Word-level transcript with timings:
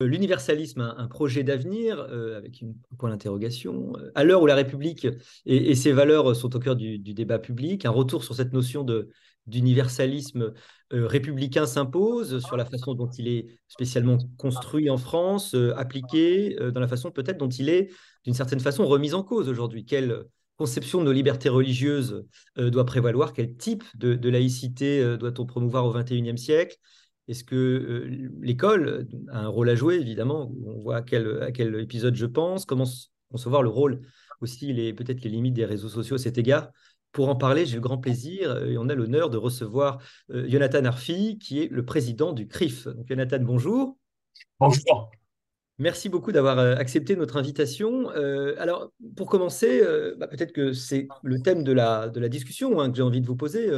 l'universalisme 0.00 0.94
un, 0.96 1.08
projet 1.08 1.42
d'avenir 1.42 2.00
avec 2.00 2.60
une 2.60 2.74
point 2.98 3.10
d'interrogation 3.10 3.94
à 4.14 4.24
l'heure 4.24 4.42
où 4.42 4.46
la 4.46 4.54
République 4.54 5.08
et, 5.44 5.74
ses 5.74 5.92
valeurs 5.92 6.36
sont 6.36 6.54
au 6.54 6.58
cœur 6.58 6.76
du, 6.76 6.98
débat 6.98 7.38
public, 7.38 7.84
un 7.84 7.90
retour 7.90 8.22
sur 8.22 8.34
cette 8.34 8.52
notion 8.52 8.86
d'universalisme 9.46 10.52
républicain 10.90 11.66
s'impose 11.66 12.44
sur 12.44 12.56
la 12.56 12.64
façon 12.64 12.94
dont 12.94 13.10
il 13.10 13.28
est 13.28 13.46
spécialement 13.66 14.18
construit 14.36 14.88
en 14.88 14.98
France, 14.98 15.56
appliqué, 15.76 16.56
dans 16.72 16.80
la 16.80 16.88
façon 16.88 17.10
peut-être 17.10 17.38
dont 17.38 17.48
il 17.48 17.68
est 17.68 17.90
d'une 18.24 18.34
certaine 18.34 18.60
façon 18.60 18.86
remis 18.86 19.14
en 19.14 19.24
cause 19.24 19.48
aujourd'hui. 19.48 19.84
Quelle 19.84 20.24
conception 20.56 21.00
de 21.00 21.06
nos 21.06 21.12
libertés 21.12 21.48
religieuses 21.48 22.24
doit 22.56 22.84
prévaloir? 22.84 23.32
Quel 23.32 23.56
type 23.56 23.82
de, 23.96 24.28
laïcité 24.28 25.16
doit-on 25.16 25.44
promouvoir 25.44 25.86
au 25.86 25.92
XXIe 25.92 26.38
siècle? 26.38 26.76
Est-ce 27.28 27.44
que 27.44 28.08
l'école 28.40 29.06
a 29.30 29.40
un 29.40 29.48
rôle 29.48 29.68
à 29.68 29.74
jouer, 29.74 29.96
évidemment 29.96 30.52
On 30.66 30.80
voit 30.80 30.96
à 30.96 31.02
quel, 31.02 31.80
épisode 31.80 32.14
je 32.14 32.26
pense. 32.26 32.64
Comment 32.64 32.86
concevoir 33.30 33.62
le 33.62 33.68
rôle 33.68 34.00
aussi, 34.40 34.72
les, 34.72 34.92
peut-être 34.92 35.22
les 35.22 35.30
limites 35.30 35.54
des 35.54 35.64
réseaux 35.64 35.88
sociaux 35.88 36.16
à 36.16 36.18
cet 36.18 36.38
égard 36.38 36.70
pour 37.12 37.28
en 37.30 37.36
parler, 37.36 37.66
j'ai 37.66 37.76
le 37.76 37.80
grand 37.80 37.98
plaisir 37.98 38.64
et 38.66 38.76
on 38.76 38.88
a 38.88 38.94
l'honneur 38.94 39.30
de 39.30 39.38
recevoir 39.38 39.98
Jonathan 40.28 40.84
Arfi, 40.84 41.38
qui 41.38 41.62
est 41.62 41.68
le 41.70 41.84
président 41.84 42.32
du 42.32 42.46
CRIF. 42.46 42.86
Jonathan, 43.08 43.38
bonjour. 43.40 43.96
Bonjour. 44.60 45.10
Merci 45.80 46.08
beaucoup 46.08 46.32
d'avoir 46.32 46.58
euh, 46.58 46.74
accepté 46.74 47.14
notre 47.14 47.36
invitation. 47.36 48.10
Euh, 48.10 48.56
alors, 48.58 48.90
pour 49.16 49.28
commencer, 49.28 49.80
euh, 49.80 50.16
bah, 50.18 50.26
peut-être 50.26 50.50
que 50.52 50.72
c'est 50.72 51.06
le 51.22 51.40
thème 51.40 51.62
de 51.62 51.70
la, 51.70 52.08
de 52.08 52.18
la 52.18 52.28
discussion 52.28 52.80
hein, 52.80 52.90
que 52.90 52.96
j'ai 52.96 53.02
envie 53.02 53.20
de 53.20 53.26
vous 53.26 53.36
poser. 53.36 53.70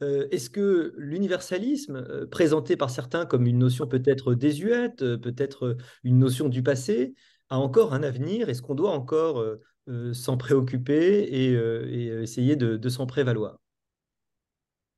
Est-ce 0.00 0.50
que 0.50 0.94
l'universalisme, 0.96 2.26
présenté 2.26 2.76
par 2.76 2.90
certains 2.90 3.24
comme 3.24 3.46
une 3.46 3.58
notion 3.58 3.86
peut-être 3.86 4.34
désuète, 4.34 4.98
peut-être 4.98 5.76
une 6.02 6.18
notion 6.18 6.48
du 6.48 6.62
passé, 6.62 7.14
a 7.50 7.58
encore 7.58 7.94
un 7.94 8.02
avenir? 8.02 8.48
Est-ce 8.48 8.60
qu'on 8.60 8.74
doit 8.74 8.90
encore 8.90 9.44
s'en 10.12 10.36
préoccuper 10.36 11.22
et, 11.22 11.52
essayer 12.22 12.56
de, 12.56 12.76
de 12.76 12.88
s'en 12.88 13.06
prévaloir? 13.06 13.58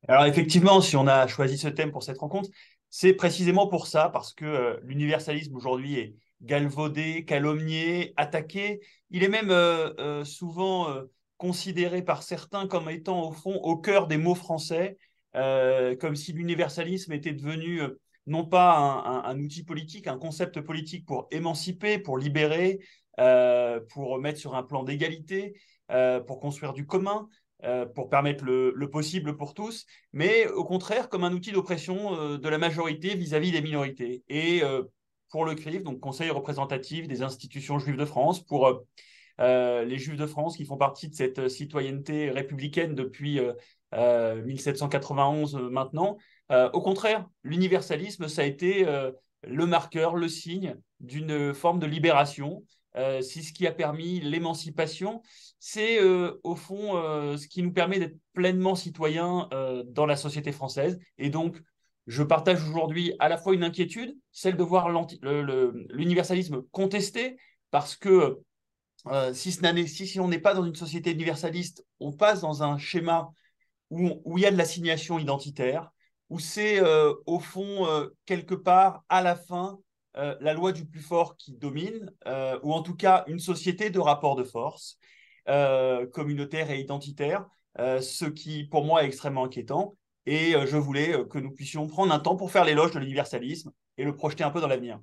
Alors, 0.08 0.24
effectivement, 0.24 0.80
si 0.80 0.96
on 0.96 1.06
a 1.06 1.26
choisi 1.26 1.58
ce 1.58 1.68
thème 1.68 1.92
pour 1.92 2.02
cette 2.02 2.18
rencontre, 2.18 2.48
c'est 2.88 3.12
précisément 3.12 3.68
pour 3.68 3.86
ça, 3.86 4.08
parce 4.08 4.32
que 4.32 4.80
l'universalisme 4.82 5.54
aujourd'hui 5.54 5.98
est 5.98 6.16
galvaudé, 6.42 7.24
calomnié, 7.24 8.12
attaqué. 8.16 8.80
Il 9.10 9.22
est 9.22 9.28
même 9.28 9.50
euh, 9.50 9.92
euh, 9.98 10.24
souvent 10.24 10.90
euh, 10.90 11.04
considéré 11.36 12.02
par 12.02 12.22
certains 12.22 12.66
comme 12.66 12.88
étant 12.90 13.28
au 13.28 13.32
fond 13.32 13.56
au 13.56 13.76
cœur 13.76 14.06
des 14.06 14.16
mots 14.16 14.34
français, 14.34 14.96
comme 15.34 16.16
si 16.16 16.32
l'universalisme 16.32 17.12
était 17.12 17.34
devenu 17.34 17.82
non 18.26 18.46
pas 18.46 18.78
un, 19.26 19.38
outil 19.38 19.64
politique, 19.64 20.06
un 20.06 20.16
concept 20.16 20.62
politique 20.62 21.04
pour 21.04 21.28
émanciper, 21.30 21.98
pour 21.98 22.16
libérer, 22.16 22.78
pour 23.90 24.18
mettre 24.18 24.40
sur 24.40 24.54
un 24.54 24.62
plan 24.62 24.82
d'égalité, 24.82 25.60
pour 26.26 26.40
construire 26.40 26.72
du 26.72 26.86
commun, 26.86 27.28
pour 27.94 28.08
permettre 28.08 28.46
le, 28.46 28.88
possible 28.90 29.36
pour 29.36 29.52
tous, 29.52 29.84
mais 30.14 30.46
au 30.48 30.64
contraire 30.64 31.10
comme 31.10 31.24
un 31.24 31.34
outil 31.34 31.52
d'oppression 31.52 32.38
de 32.38 32.48
la 32.48 32.56
majorité 32.56 33.14
vis-à-vis 33.14 33.52
des 33.52 33.60
minorités. 33.60 34.24
Et 34.30 34.62
pour 35.30 35.44
le 35.44 35.54
CRIF, 35.54 35.82
donc 35.82 36.00
Conseil 36.00 36.30
représentatif 36.30 37.08
des 37.08 37.22
institutions 37.22 37.78
juives 37.78 37.96
de 37.96 38.04
France, 38.04 38.44
pour 38.44 38.66
euh, 38.66 38.86
euh, 39.40 39.84
les 39.84 39.98
juifs 39.98 40.16
de 40.16 40.26
France 40.26 40.56
qui 40.56 40.64
font 40.64 40.76
partie 40.76 41.08
de 41.08 41.14
cette 41.14 41.48
citoyenneté 41.48 42.30
républicaine 42.30 42.94
depuis 42.94 43.40
1791 43.92 45.56
euh, 45.56 45.70
maintenant. 45.70 46.16
au 46.50 46.80
contraire, 46.80 47.26
l'universalisme, 47.42 48.28
ça 48.28 48.42
a 48.42 48.44
été 48.44 48.86
le 49.42 49.66
marqueur, 49.66 50.16
le 50.16 50.28
signe 50.28 50.76
d'une 51.00 51.52
forme 51.54 51.78
de 51.78 51.86
libération. 51.86 52.64
c'est 52.94 53.42
ce 53.42 53.52
qui 53.52 53.66
a 53.66 53.72
permis 53.72 54.20
l'émancipation. 54.20 55.22
C'est 55.58 56.00
au 56.00 56.54
fond 56.54 56.92
ce 57.36 57.46
qui 57.46 57.62
nous 57.62 57.72
permet 57.72 57.98
d'être 57.98 58.16
pleinement 58.32 58.74
citoyens 58.74 59.48
dans 59.86 60.06
la 60.06 60.16
société 60.16 60.52
française 60.52 60.98
et 61.18 61.30
donc 61.30 61.60
je 62.06 62.22
partage 62.22 62.62
aujourd'hui 62.68 63.14
à 63.18 63.28
la 63.28 63.36
fois 63.36 63.54
une 63.54 63.64
inquiétude, 63.64 64.16
celle 64.30 64.56
de 64.56 64.62
voir 64.62 64.88
l'universalisme 65.20 66.62
contesté, 66.70 67.36
parce 67.70 67.96
que 67.96 68.40
euh, 69.08 69.32
si, 69.34 70.20
on 70.20 70.28
n'est 70.28 70.38
pas 70.38 70.54
dans 70.54 70.64
une 70.64 70.74
société 70.74 71.12
universaliste, 71.12 71.84
on 72.00 72.12
passe 72.12 72.40
dans 72.40 72.62
un 72.62 72.78
schéma 72.78 73.30
où, 73.90 74.20
où 74.24 74.38
il 74.38 74.42
y 74.42 74.46
a 74.46 74.50
de 74.50 74.56
l'assignation 74.56 75.18
identitaire, 75.18 75.90
où 76.28 76.38
c'est 76.38 76.80
euh, 76.80 77.14
au 77.26 77.38
fond, 77.38 77.86
euh, 77.86 78.08
quelque 78.24 78.54
part, 78.54 79.04
à 79.08 79.22
la 79.22 79.36
fin, 79.36 79.78
la 80.40 80.54
loi 80.54 80.72
du 80.72 80.86
plus 80.86 81.02
fort 81.02 81.36
qui 81.36 81.52
domine, 81.52 82.10
ou 82.62 82.72
en 82.72 82.80
tout 82.80 82.96
cas 82.96 83.24
une 83.26 83.38
société 83.38 83.90
de 83.90 83.98
rapport 83.98 84.34
de 84.34 84.44
force 84.44 84.98
communautaire 85.44 86.70
et 86.70 86.80
identitaire, 86.80 87.44
ce 87.76 88.24
qui 88.24 88.64
pour 88.64 88.82
moi 88.82 89.04
est 89.04 89.08
extrêmement 89.08 89.44
inquiétant. 89.44 89.94
Et 90.26 90.54
euh, 90.54 90.66
je 90.66 90.76
voulais 90.76 91.14
euh, 91.14 91.24
que 91.24 91.38
nous 91.38 91.52
puissions 91.52 91.86
prendre 91.86 92.12
un 92.12 92.18
temps 92.18 92.36
pour 92.36 92.50
faire 92.50 92.64
l'éloge 92.64 92.90
de 92.92 92.98
l'universalisme 92.98 93.70
et 93.96 94.04
le 94.04 94.14
projeter 94.14 94.44
un 94.44 94.50
peu 94.50 94.60
dans 94.60 94.66
l'avenir. 94.66 95.00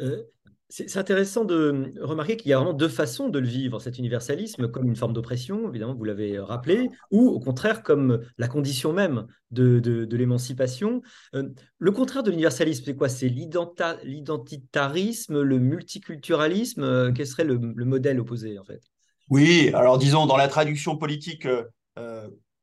Euh, 0.00 0.22
c'est 0.70 0.96
intéressant 0.96 1.44
de 1.44 1.92
remarquer 2.00 2.38
qu'il 2.38 2.50
y 2.50 2.54
a 2.54 2.56
vraiment 2.56 2.72
deux 2.72 2.88
façons 2.88 3.28
de 3.28 3.38
le 3.38 3.46
vivre, 3.46 3.78
cet 3.78 3.98
universalisme, 3.98 4.68
comme 4.68 4.88
une 4.88 4.96
forme 4.96 5.12
d'oppression, 5.12 5.68
évidemment, 5.68 5.92
vous 5.92 6.04
l'avez 6.04 6.38
rappelé, 6.38 6.88
ou 7.10 7.28
au 7.28 7.40
contraire 7.40 7.82
comme 7.82 8.24
la 8.38 8.48
condition 8.48 8.94
même 8.94 9.26
de, 9.50 9.80
de, 9.80 10.16
l'émancipation. 10.16 11.02
le 11.34 11.92
contraire 11.92 12.22
de 12.22 12.30
l'universalisme, 12.30 12.84
c'est 12.86 12.96
quoi? 12.96 13.10
C'est 13.10 13.28
l'identitarisme, 13.28 15.42
le 15.42 15.58
multiculturalisme? 15.58 17.12
Quel 17.12 17.26
serait 17.26 17.44
le, 17.44 17.58
modèle 17.58 18.18
opposé, 18.18 18.58
en 18.58 18.64
fait? 18.64 18.80
Oui, 19.28 19.70
alors 19.74 19.98
disons, 19.98 20.24
dans 20.24 20.38
la 20.38 20.48
traduction 20.48 20.96
politique 20.96 21.46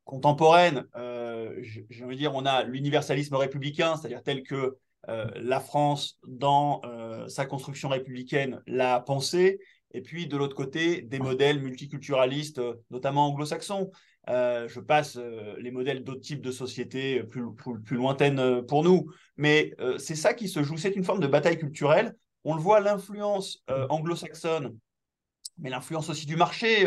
contemporaine, 0.10 0.86
je, 0.96 2.06
veux 2.06 2.16
dire, 2.16 2.34
on 2.34 2.46
a 2.46 2.64
l'universalisme 2.64 3.36
républicain, 3.36 3.96
c'est-à-dire 3.96 4.24
tel 4.24 4.42
que 4.42 4.78
euh, 5.08 5.28
la 5.36 5.60
France, 5.60 6.18
dans 6.28 6.82
euh, 6.84 7.28
sa 7.28 7.46
construction 7.46 7.90
républicaine, 7.90 8.62
l'a 8.68 9.00
pensé, 9.00 9.60
et 9.92 10.02
puis 10.02 10.28
de 10.28 10.36
l'autre 10.36 10.56
côté, 10.56 11.02
des 11.02 11.20
modèles 11.20 11.62
multiculturalistes, 11.62 12.62
notamment 12.90 13.28
anglo-saxons. 13.28 13.92
Euh, 14.30 14.68
je 14.68 14.80
passe 14.80 15.18
les 15.58 15.72
modèles 15.72 16.04
d'autres 16.04 16.22
types 16.22 16.42
de 16.42 16.52
sociétés 16.52 17.24
plus, 17.24 17.44
lointaines 17.92 18.64
pour 18.68 18.84
nous. 18.84 19.12
Mais 19.38 19.76
c'est 19.98 20.16
ça 20.16 20.34
qui 20.34 20.48
se 20.48 20.62
joue, 20.62 20.78
c'est 20.78 20.96
une 20.96 21.04
forme 21.04 21.22
de 21.22 21.28
bataille 21.28 21.58
culturelle. 21.58 22.16
On 22.44 22.56
le 22.56 22.62
voit, 22.62 22.80
l'influence 22.80 23.64
anglo-saxonne, 23.90 24.78
mais 25.58 25.72
l'influence 25.72 26.10
aussi 26.10 26.28
du 26.28 26.36
marché, 26.36 26.86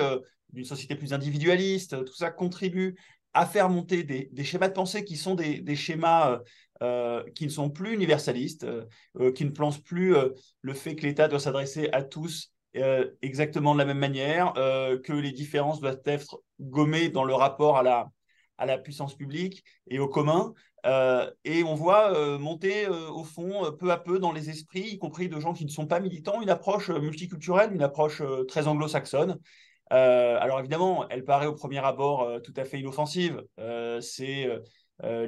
d'une 0.52 0.64
société 0.64 0.94
plus 0.96 1.12
individualiste, 1.12 2.04
tout 2.04 2.14
ça 2.14 2.30
contribue 2.30 2.96
à 3.34 3.46
faire 3.46 3.68
monter 3.68 4.02
des, 4.04 4.44
schémas 4.44 4.68
de 4.68 4.74
pensée 4.74 5.04
qui 5.04 5.16
sont 5.16 5.34
des, 5.34 5.76
schémas 5.76 6.32
euh, 6.32 6.38
euh, 6.82 7.22
qui 7.34 7.44
ne 7.44 7.50
sont 7.50 7.70
plus 7.70 7.94
universalistes, 7.94 8.64
euh, 8.64 9.32
qui 9.32 9.44
ne 9.44 9.50
pensent 9.50 9.82
plus 9.82 10.14
le 10.60 10.74
fait 10.74 10.94
que 10.94 11.06
l'État 11.06 11.28
doit 11.28 11.40
s'adresser 11.40 11.88
à 11.92 12.02
tous 12.02 12.52
exactement 13.20 13.74
de 13.74 13.78
la 13.78 13.84
même 13.84 13.98
manière, 13.98 14.54
que 14.54 15.12
les 15.12 15.32
différences 15.32 15.80
doivent 15.80 16.00
être 16.06 16.42
gommées 16.58 17.10
dans 17.10 17.24
le 17.24 17.34
rapport 17.34 17.76
à 17.76 17.82
la, 17.82 18.08
à 18.56 18.64
la 18.64 18.78
puissance 18.78 19.14
publique 19.14 19.62
et 19.88 19.98
au 19.98 20.08
commun. 20.08 20.54
et 21.44 21.64
on 21.64 21.74
voit 21.74 22.38
monter 22.38 22.88
au 22.88 23.24
fond, 23.24 23.70
peu 23.78 23.90
à 23.90 23.98
peu, 23.98 24.18
dans 24.18 24.32
les 24.32 24.48
esprits, 24.48 24.88
y 24.88 24.98
compris 24.98 25.28
de 25.28 25.38
gens 25.38 25.52
qui 25.52 25.66
ne 25.66 25.70
sont 25.70 25.86
pas 25.86 26.00
militants, 26.00 26.40
une 26.40 26.48
approche 26.48 26.88
multiculturelle, 26.88 27.74
une 27.74 27.82
approche 27.82 28.22
très 28.48 28.66
anglo-saxonne, 28.66 29.38
euh, 29.92 30.38
alors 30.40 30.60
évidemment, 30.60 31.06
elle 31.10 31.24
paraît 31.24 31.46
au 31.46 31.54
premier 31.54 31.78
abord 31.78 32.22
euh, 32.22 32.40
tout 32.40 32.54
à 32.56 32.64
fait 32.64 32.80
inoffensive. 32.80 33.42
Euh, 33.58 34.00
c'est 34.00 34.48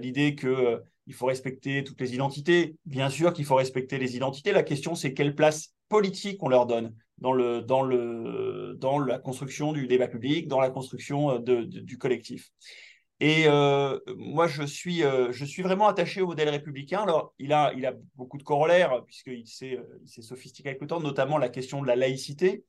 l'idée 0.00 0.36
qu'il 0.36 1.14
faut 1.14 1.26
respecter 1.26 1.82
toutes 1.82 2.00
les 2.00 2.14
identités. 2.14 2.76
Bien 2.86 3.10
sûr 3.10 3.32
qu'il 3.32 3.44
faut 3.44 3.56
respecter 3.56 3.98
les 3.98 4.14
identités. 4.14 4.52
La 4.52 4.62
question, 4.62 4.94
c'est 4.94 5.14
quelle 5.14 5.34
place 5.34 5.74
politique 5.88 6.40
on 6.44 6.48
leur 6.48 6.66
donne 6.66 6.94
dans, 7.18 7.32
le, 7.32 7.60
dans, 7.60 7.82
le, 7.82 8.76
dans 8.78 9.00
la 9.00 9.18
construction 9.18 9.72
du 9.72 9.88
débat 9.88 10.06
public, 10.06 10.46
dans 10.46 10.60
la 10.60 10.70
construction 10.70 11.40
du 11.40 11.98
collectif. 11.98 12.52
Et 13.18 13.48
moi, 14.16 14.46
je 14.46 14.62
suis, 14.62 15.00
je 15.00 15.44
suis 15.44 15.62
vraiment 15.62 15.88
attaché 15.88 16.20
au 16.20 16.28
modèle 16.28 16.50
républicain. 16.50 17.02
Alors, 17.02 17.34
il 17.40 17.52
a, 17.52 17.72
il 17.76 17.84
a 17.84 17.94
beaucoup 18.14 18.38
de 18.38 18.44
corollaires, 18.44 19.02
puisqu'il 19.04 19.48
s'est 19.48 19.76
sophistiqué 20.06 20.68
avec 20.68 20.80
le 20.80 20.86
temps, 20.86 21.00
notamment 21.00 21.36
la 21.36 21.48
question 21.48 21.82
de 21.82 21.88
la 21.88 21.96
laïcité. 21.96 22.64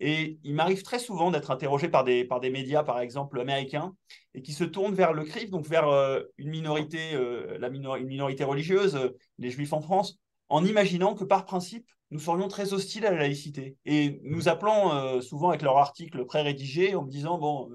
Et 0.00 0.38
il 0.44 0.54
m'arrive 0.54 0.82
très 0.82 0.98
souvent 0.98 1.30
d'être 1.30 1.50
interrogé 1.50 1.88
par 1.88 2.04
des, 2.04 2.24
par 2.24 2.40
des 2.40 2.48
médias, 2.48 2.82
par 2.82 3.00
exemple 3.00 3.38
américains, 3.38 3.94
et 4.34 4.40
qui 4.40 4.54
se 4.54 4.64
tournent 4.64 4.94
vers 4.94 5.12
le 5.12 5.24
CRIF, 5.24 5.50
donc 5.50 5.66
vers 5.66 5.88
euh, 5.88 6.22
une, 6.38 6.48
minorité, 6.48 7.14
euh, 7.14 7.58
la 7.58 7.68
une 7.68 8.06
minorité 8.06 8.42
religieuse, 8.44 8.96
euh, 8.96 9.10
les 9.38 9.50
juifs 9.50 9.74
en 9.74 9.82
France, 9.82 10.18
en 10.48 10.64
imaginant 10.64 11.14
que 11.14 11.24
par 11.24 11.44
principe, 11.44 11.86
nous 12.10 12.18
serions 12.18 12.48
très 12.48 12.72
hostiles 12.72 13.04
à 13.04 13.10
la 13.10 13.18
laïcité. 13.18 13.76
Et 13.84 14.20
nous 14.24 14.48
appelant 14.48 15.20
souvent 15.20 15.50
avec 15.50 15.62
leur 15.62 15.76
article 15.76 16.24
pré-rédigé 16.24 16.96
en 16.96 17.04
me 17.04 17.08
disant, 17.08 17.38
bon, 17.38 17.70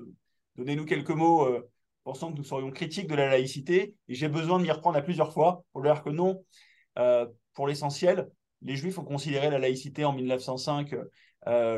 donnez-nous 0.57 0.83
quelques 0.83 1.11
mots 1.11 1.47
pensant 2.03 2.33
que 2.33 2.37
nous 2.37 2.43
serions 2.43 2.69
critiques 2.69 3.07
de 3.07 3.15
la 3.15 3.29
laïcité. 3.29 3.95
Et 4.09 4.13
j'ai 4.13 4.27
besoin 4.27 4.57
de 4.57 4.63
m'y 4.63 4.71
reprendre 4.71 4.97
à 4.97 5.01
plusieurs 5.01 5.31
fois 5.31 5.63
pour 5.71 5.81
leur 5.81 5.93
dire 5.93 6.03
que 6.03 6.09
non, 6.09 6.43
pour 7.53 7.65
l'essentiel, 7.65 8.29
les 8.61 8.75
Juifs 8.75 8.99
ont 8.99 9.05
considéré 9.05 9.49
la 9.49 9.57
laïcité 9.57 10.03
en 10.03 10.11
1905 10.11 10.93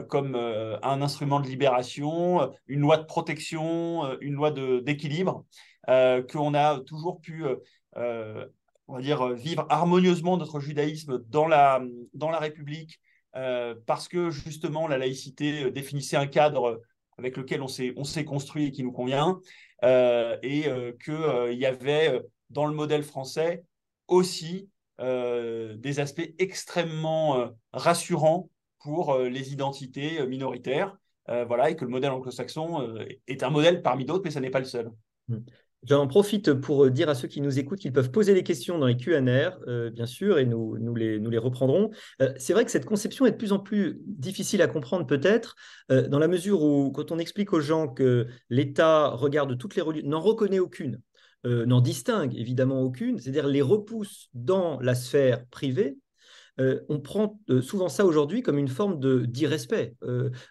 comme 0.10 0.36
un 0.36 1.02
instrument 1.02 1.40
de 1.40 1.48
libération, 1.48 2.52
une 2.68 2.82
loi 2.82 2.98
de 2.98 3.04
protection, 3.04 4.18
une 4.22 4.34
loi 4.34 4.52
d'équilibre, 4.52 5.46
qu'on 5.88 6.54
a 6.54 6.80
toujours 6.82 7.20
pu 7.20 7.44
on 7.96 8.96
va 8.96 9.02
dire, 9.02 9.28
vivre 9.34 9.66
harmonieusement 9.70 10.38
notre 10.38 10.60
judaïsme 10.62 11.20
dans 11.28 11.48
la, 11.48 11.82
dans 12.14 12.30
la 12.30 12.40
République, 12.40 13.00
parce 13.86 14.08
que 14.08 14.30
justement 14.30 14.88
la 14.88 14.98
laïcité 14.98 15.70
définissait 15.72 16.18
un 16.18 16.28
cadre 16.28 16.82
avec 17.18 17.36
lequel 17.36 17.62
on 17.62 17.68
s'est 17.68 18.26
construit 18.26 18.68
et 18.68 18.72
qui 18.72 18.84
nous 18.84 18.94
convient, 18.94 19.40
et 19.84 20.72
qu'il 21.04 21.58
y 21.58 21.66
avait 21.66 22.22
dans 22.50 22.66
le 22.66 22.74
modèle 22.74 23.04
français 23.04 23.64
aussi 24.08 24.70
euh, 25.00 25.76
des 25.78 26.00
aspects 26.00 26.34
extrêmement 26.40 27.38
euh, 27.38 27.48
rassurants 27.74 28.50
pour 28.84 29.14
euh, 29.14 29.30
les 29.30 29.54
identités 29.54 30.26
minoritaires. 30.28 30.98
voilà, 31.28 31.70
et 31.70 31.76
que 31.76 31.84
le 31.84 31.92
modèle 31.92 32.12
anglo-saxon 32.12 32.96
est 33.28 33.44
un 33.44 33.50
modèle 33.50 33.82
parmi 33.82 34.06
d'autres, 34.06 34.24
mais 34.24 34.32
ce 34.32 34.40
n'est 34.40 34.50
pas 34.50 34.60
le 34.60 34.66
seul. 34.66 34.92
Hmm. 35.28 35.40
J'en 35.84 36.08
profite 36.08 36.54
pour 36.54 36.90
dire 36.90 37.10
à 37.10 37.16
ceux 37.16 37.28
qui 37.28 37.42
nous 37.42 37.60
écoutent 37.60 37.80
qu'ils 37.80 37.94
peuvent 37.94 38.12
poser 38.12 38.34
des 38.34 38.44
questions 38.44 38.80
dans 38.80 38.88
les 38.88 38.98
Q&R, 38.98 39.60
bien 39.92 40.06
sûr, 40.06 40.40
et 40.40 40.46
nous, 40.46 40.76
les, 40.96 41.38
reprendrons. 41.38 41.92
c'est 42.38 42.54
vrai 42.54 42.66
que 42.66 42.72
cette 42.72 42.86
conception 42.86 43.26
est 43.26 43.32
de 43.32 43.36
plus 43.36 43.52
en 43.52 43.60
plus 43.60 44.02
difficile 44.06 44.62
à 44.62 44.68
comprendre 44.68 45.06
peut-être, 45.06 45.56
dans 45.90 46.18
la 46.18 46.28
mesure 46.28 46.64
où 46.64 46.92
quand 46.92 47.12
on 47.12 47.20
explique 47.20 47.54
aux 47.54 47.62
gens 47.62 47.88
que 47.88 48.28
l'État 48.50 49.10
regarde 49.10 49.58
toutes 49.58 49.76
les 49.76 49.82
religions, 49.82 50.10
n'en 50.10 50.22
reconnaît 50.22 50.60
aucune, 50.60 51.00
euh, 51.46 51.66
n'en 51.66 51.82
distingue 51.82 52.36
évidemment 52.36 52.82
aucune, 52.82 53.20
c'est-à-dire 53.20 53.48
les 53.48 53.62
repousse 53.62 54.30
dans 54.34 54.80
la 54.82 54.96
sphère 54.96 55.46
privée, 55.48 55.98
euh, 56.60 56.82
on 56.90 57.00
prend 57.00 57.40
euh, 57.50 57.62
souvent 57.62 57.90
ça 57.90 58.06
aujourd'hui 58.06 58.42
comme 58.42 58.58
une 58.58 58.68
forme 58.68 59.00
de 59.00 59.26
d'irrespect, 59.26 59.96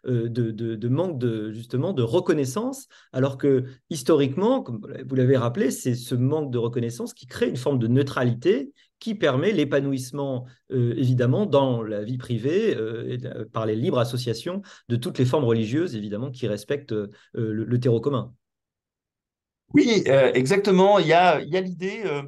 de, 0.04 0.28
de, 0.28 0.88
manque 0.88 1.18
de 1.18 1.50
justement 1.50 1.92
de 1.92 2.02
reconnaissance, 2.02 2.88
alors 3.12 3.38
que 3.38 3.64
historiquement, 3.90 4.62
comme 4.62 4.80
vous 5.06 5.14
l'avez 5.14 5.36
rappelé, 5.36 5.70
c'est 5.70 5.94
ce 5.94 6.14
manque 6.14 6.50
de 6.50 6.58
reconnaissance 6.58 7.14
qui 7.14 7.26
crée 7.26 7.48
une 7.48 7.56
forme 7.56 7.78
de 7.78 7.88
neutralité 7.88 8.72
qui 8.98 9.14
permet 9.14 9.52
l'épanouissement 9.52 10.46
évidemment 10.70 11.44
dans 11.44 11.82
la 11.82 12.02
vie 12.02 12.16
privée 12.16 12.76
par 13.52 13.66
les 13.66 13.76
libres 13.76 13.98
associations 13.98 14.62
de 14.88 14.96
toutes 14.96 15.18
les 15.18 15.26
formes 15.26 15.44
religieuses 15.44 15.96
évidemment 15.96 16.30
qui 16.30 16.46
respectent 16.48 16.94
le 17.34 17.78
terreau 17.78 18.00
commun. 18.00 18.32
Oui, 19.74 20.04
euh, 20.06 20.32
exactement. 20.32 20.98
Il 20.98 21.06
y 21.06 21.12
a, 21.12 21.40
l'idée 21.40 22.02
euh, 22.04 22.22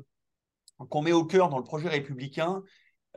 qu'on 0.89 1.03
met 1.03 1.13
au 1.13 1.25
cœur 1.25 1.49
dans 1.49 1.59
le 1.59 1.65
projet 1.65 1.89
républicain 1.89 2.63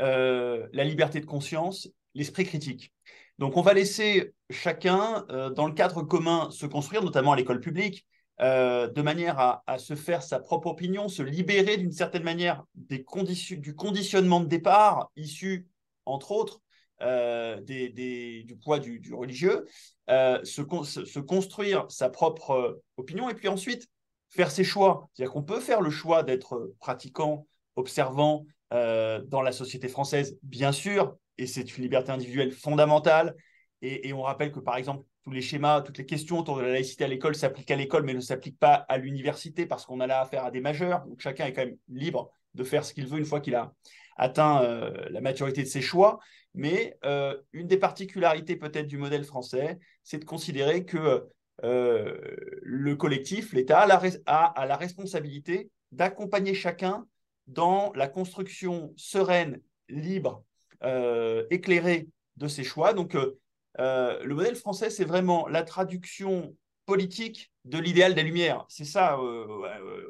euh, 0.02 0.68
la 0.74 0.84
liberté 0.84 1.20
de 1.20 1.26
conscience, 1.26 1.90
l'esprit 2.14 2.46
critique. 2.46 2.94
Donc 3.38 3.58
on 3.58 3.62
va 3.62 3.74
laisser 3.74 4.34
chacun, 4.50 5.26
dans 5.56 5.66
le 5.66 5.74
cadre 5.74 6.04
commun, 6.04 6.50
se 6.52 6.66
construire, 6.66 7.04
notamment 7.04 7.32
à 7.32 7.36
l'école 7.36 7.60
publique, 7.60 8.06
de 8.40 9.02
manière 9.02 9.40
à, 9.66 9.80
se 9.80 9.96
faire 9.96 10.22
sa 10.22 10.40
propre 10.40 10.68
opinion, 10.68 11.10
se 11.10 11.24
libérer 11.24 11.78
d'une 11.78 11.92
certaine 11.92 12.22
manière 12.24 12.64
des 12.76 13.04
du 13.58 13.76
conditionnement 13.76 14.42
de 14.42 14.46
départ 14.46 15.10
issu, 15.16 15.68
entre 16.06 16.32
autres, 16.34 16.62
du 17.00 18.58
poids 18.64 18.78
du, 18.78 19.12
religieux, 19.12 19.66
se, 20.08 21.20
construire 21.20 21.86
sa 21.90 22.10
propre 22.10 22.84
opinion, 22.98 23.28
et 23.28 23.34
puis 23.34 23.48
ensuite 23.48 23.88
faire 24.32 24.52
ses 24.52 24.64
choix. 24.64 25.10
C'est-à-dire 25.14 25.34
qu'on 25.34 25.44
peut 25.44 25.60
faire 25.60 25.82
le 25.82 25.90
choix 25.90 26.24
d'être 26.24 26.74
pratiquant, 26.80 27.48
observant 27.76 28.46
euh, 28.74 29.22
dans 29.28 29.42
la 29.42 29.52
société 29.52 29.88
française, 29.90 30.38
bien 30.44 30.72
sûr, 30.72 31.18
et 31.38 31.46
c'est 31.46 31.78
une 31.78 31.84
liberté 31.84 32.12
individuelle 32.12 32.52
fondamentale. 32.52 33.36
Et, 33.82 34.14
on 34.14 34.22
rappelle 34.22 34.52
que, 34.52 34.60
par 34.60 34.78
exemple, 34.78 35.06
tous 35.24 35.32
les 35.32 35.42
schémas, 35.42 35.82
toutes 35.82 35.98
les 35.98 36.06
questions 36.06 36.38
autour 36.38 36.58
de 36.58 36.62
la 36.62 36.70
laïcité 36.70 37.04
à 37.04 37.08
l'école 37.08 37.36
s'appliquent 37.36 37.72
à 37.72 37.76
l'école, 37.76 38.04
mais 38.04 38.14
ne 38.14 38.20
s'appliquent 38.20 38.60
pas 38.60 38.74
à 38.74 38.98
l'université 38.98 39.66
parce 39.66 39.86
qu'on 39.86 40.00
a 40.00 40.08
là 40.08 40.22
affaire 40.22 40.46
à 40.46 40.52
des 40.52 40.62
majeurs. 40.62 41.04
Donc 41.08 41.20
chacun 41.20 41.48
est 41.48 41.54
quand 41.54 41.66
même 41.66 41.78
libre 41.90 42.32
de 42.54 42.64
faire 42.64 42.86
ce 42.86 42.94
qu'il 42.94 43.08
veut 43.08 43.18
une 43.18 43.26
fois 43.26 43.40
qu'il 43.42 43.56
a 43.56 43.74
atteint 44.18 44.62
euh, 44.64 44.94
la 45.10 45.20
maturité 45.20 45.64
de 45.64 45.68
ses 45.68 45.82
choix. 45.82 46.20
Mais 46.54 46.96
euh, 47.06 47.36
une 47.54 47.68
des 47.68 47.78
particularités 47.78 48.56
peut-être 48.56 48.88
du 48.88 48.98
modèle 48.98 49.24
français, 49.24 49.80
c'est 50.04 50.20
de 50.20 50.26
considérer 50.26 50.86
que 50.86 51.28
le 51.64 52.96
collectif, 52.96 53.54
l'État, 53.54 53.88
a, 54.26 54.66
la 54.66 54.76
responsabilité 54.76 55.70
d'accompagner 55.92 56.54
chacun 56.54 57.06
dans 57.52 57.92
la 57.94 58.08
construction 58.08 58.94
sereine, 58.98 59.62
libre, 59.90 60.44
euh, 60.84 61.46
éclairée 61.50 62.08
de 62.38 62.48
ses 62.48 62.64
choix. 62.64 62.94
Donc, 62.94 63.16
euh, 63.16 64.24
le 64.24 64.36
modèle 64.36 64.56
français, 64.56 64.90
c'est 64.90 65.06
vraiment 65.06 65.48
la 65.48 65.64
traduction 65.64 66.56
politique 66.86 67.52
de 67.64 67.78
l'idéal 67.78 68.16
des 68.16 68.24
Lumières. 68.24 68.66
C'est 68.68 68.86
ça, 68.86 69.18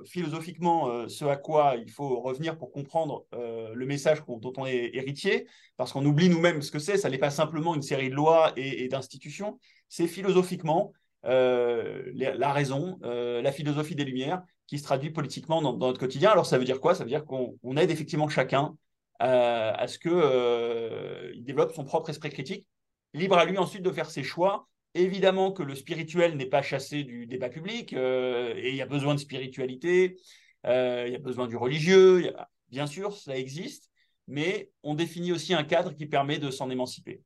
philosophiquement, 0.06 1.08
ce 1.10 1.26
à 1.26 1.36
quoi 1.36 1.76
il 1.76 1.92
faut 1.92 2.22
revenir 2.22 2.58
pour 2.58 2.72
comprendre 2.72 3.26
le 3.34 3.86
message 3.86 4.24
dont 4.26 4.54
on 4.58 4.66
est 4.66 4.90
héritier, 4.94 5.48
parce 5.76 5.92
qu'on 5.92 6.06
oublie 6.06 6.30
nous-mêmes 6.30 6.62
ce 6.62 6.72
que 6.72 6.80
c'est. 6.80 6.98
Ça 6.98 7.10
n'est 7.10 7.20
pas 7.20 7.30
simplement 7.30 7.76
une 7.76 7.82
série 7.82 8.10
de 8.10 8.16
lois 8.16 8.54
et 8.56 8.88
d'institutions. 8.88 9.60
C'est 9.90 10.08
philosophiquement 10.08 10.94
euh, 11.26 12.12
la 12.14 12.52
raison, 12.52 13.00
euh, 13.04 13.42
la 13.42 13.52
philosophie 13.52 13.96
des 13.96 14.06
Lumières, 14.06 14.42
qui 14.72 14.80
se 14.80 14.84
traduit 14.84 15.10
politiquement 15.12 15.62
dans, 15.62 15.76
notre 15.76 16.00
quotidien. 16.00 16.32
Alors 16.32 16.46
ça 16.46 16.58
veut 16.58 16.64
dire 16.64 16.80
quoi? 16.80 16.96
Ça 16.96 17.04
veut 17.04 17.10
dire 17.10 17.26
qu'on 17.26 17.76
aide 17.76 17.92
effectivement 17.92 18.30
chacun 18.30 18.74
euh, 19.22 19.74
à 19.76 19.86
ce 19.88 20.00
qu'il 20.00 21.44
développe 21.44 21.74
son 21.74 21.84
propre 21.84 22.10
esprit 22.10 22.30
critique, 22.30 22.66
libre 23.14 23.38
à 23.38 23.44
lui 23.44 23.58
ensuite 23.58 23.84
de 23.84 23.92
faire 23.92 24.10
ses 24.10 24.24
choix. 24.24 24.70
Évidemment 24.94 25.52
que 25.52 25.62
le 25.62 25.76
spirituel 25.76 26.38
n'est 26.38 26.46
pas 26.46 26.62
chassé 26.62 27.04
du 27.04 27.26
débat 27.26 27.50
public, 27.50 27.92
et 27.92 28.70
il 28.70 28.76
y 28.76 28.82
a 28.82 28.86
besoin 28.86 29.14
de 29.14 29.20
spiritualité, 29.20 30.18
il 30.66 31.12
y 31.12 31.16
a 31.16 31.20
besoin 31.20 31.48
du 31.48 31.58
religieux, 31.58 32.34
bien 32.70 32.88
sûr, 32.88 33.16
ça 33.16 33.38
existe, 33.38 33.90
mais 34.28 34.70
on 34.84 34.96
définit 34.96 35.34
aussi 35.34 35.54
un 35.54 35.64
cadre 35.64 35.94
qui 35.94 36.06
permet 36.06 36.40
de 36.40 36.50
s'en 36.50 36.70
émanciper. 36.70 37.22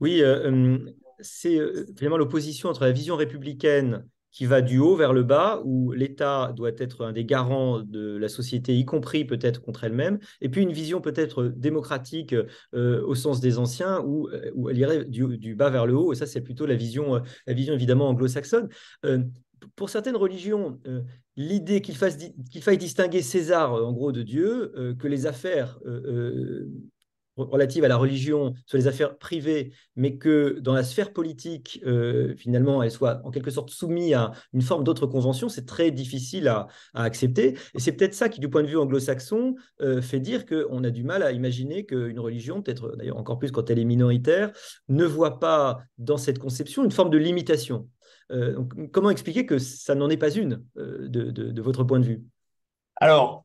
Oui, 0.00 0.20
c'est 1.22 1.56
euh, 1.56 1.86
finalement 1.96 2.16
l'opposition 2.16 2.68
entre 2.68 2.84
la 2.84 2.92
vision 2.92 3.16
républicaine 3.16 4.06
qui 4.32 4.46
va 4.46 4.62
du 4.62 4.78
haut 4.78 4.96
vers 4.96 5.12
le 5.12 5.22
bas, 5.22 5.60
où 5.64 5.92
l'État 5.92 6.52
doit 6.56 6.72
être 6.78 7.04
un 7.04 7.12
des 7.12 7.24
garants 7.24 7.80
de 7.80 8.16
la 8.16 8.28
société, 8.28 8.76
y 8.76 8.84
compris 8.84 9.24
peut-être 9.24 9.60
contre 9.62 9.84
elle-même, 9.84 10.18
et 10.40 10.48
puis 10.48 10.62
une 10.62 10.72
vision 10.72 11.00
peut-être 11.00 11.44
démocratique 11.44 12.34
euh, 12.74 13.02
au 13.04 13.14
sens 13.14 13.40
des 13.40 13.58
anciens, 13.58 14.00
où, 14.00 14.28
euh, 14.28 14.50
où 14.54 14.70
elle 14.70 14.78
irait 14.78 15.04
du, 15.04 15.54
bas 15.54 15.70
vers 15.70 15.86
le 15.86 15.94
haut, 15.94 16.12
et 16.12 16.16
ça 16.16 16.26
c'est 16.26 16.40
plutôt 16.40 16.66
la 16.66 16.74
vision, 16.74 17.22
la 17.46 17.52
vision 17.52 17.74
évidemment 17.74 18.08
anglo-saxonne. 18.08 18.68
pour 19.76 19.90
certaines 19.90 20.16
religions, 20.16 20.80
l'idée 21.36 21.82
qu'il 21.82 21.96
faille 21.96 22.78
distinguer 22.78 23.22
César, 23.22 23.74
en 23.74 23.92
gros, 23.92 24.12
de 24.12 24.22
Dieu, 24.22 24.96
que 24.98 25.08
les 25.08 25.26
affaires 25.26 25.78
relative 27.36 27.84
à 27.84 27.88
la 27.88 27.96
religion 27.96 28.54
sur 28.66 28.78
les 28.78 28.86
affaires 28.86 29.16
privées, 29.16 29.72
mais 29.96 30.16
que 30.16 30.58
dans 30.60 30.74
la 30.74 30.82
sphère 30.82 31.12
politique, 31.12 31.80
euh, 31.86 32.34
finalement, 32.36 32.82
elle 32.82 32.90
soit 32.90 33.20
en 33.24 33.30
quelque 33.30 33.50
sorte 33.50 33.70
soumise 33.70 34.14
à 34.14 34.32
une 34.52 34.62
forme 34.62 34.84
d'autre 34.84 35.06
convention, 35.06 35.48
c'est 35.48 35.66
très 35.66 35.90
difficile 35.90 36.48
à, 36.48 36.68
accepter. 36.94 37.56
Et 37.74 37.80
c'est 37.80 37.92
peut-être 37.92 38.14
ça 38.14 38.28
qui, 38.28 38.40
du 38.40 38.48
point 38.48 38.62
de 38.62 38.68
vue 38.68 38.76
anglo-saxon, 38.76 39.54
euh, 39.80 40.02
fait 40.02 40.20
dire 40.20 40.46
qu'on 40.46 40.84
a 40.84 40.90
du 40.90 41.04
mal 41.04 41.22
à 41.22 41.32
imaginer 41.32 41.86
qu'une 41.86 42.20
religion, 42.20 42.62
peut-être 42.62 42.96
d'ailleurs 42.96 43.16
encore 43.16 43.38
plus 43.38 43.50
quand 43.50 43.70
elle 43.70 43.78
est 43.78 43.84
minoritaire, 43.84 44.52
ne 44.88 45.04
voit 45.04 45.38
pas 45.38 45.78
dans 45.98 46.18
cette 46.18 46.38
conception 46.38 46.84
une 46.84 46.90
forme 46.90 47.10
de 47.10 47.18
limitation. 47.18 47.88
Euh, 48.30 48.62
comment 48.92 49.10
expliquer 49.10 49.46
que 49.46 49.58
ça 49.58 49.94
n'en 49.94 50.08
est 50.08 50.16
pas 50.16 50.30
une 50.30 50.62
de, 50.76 51.30
de, 51.30 51.62
votre 51.62 51.84
point 51.84 52.00
de 52.00 52.06
vue? 52.06 52.22
Alors, 52.96 53.44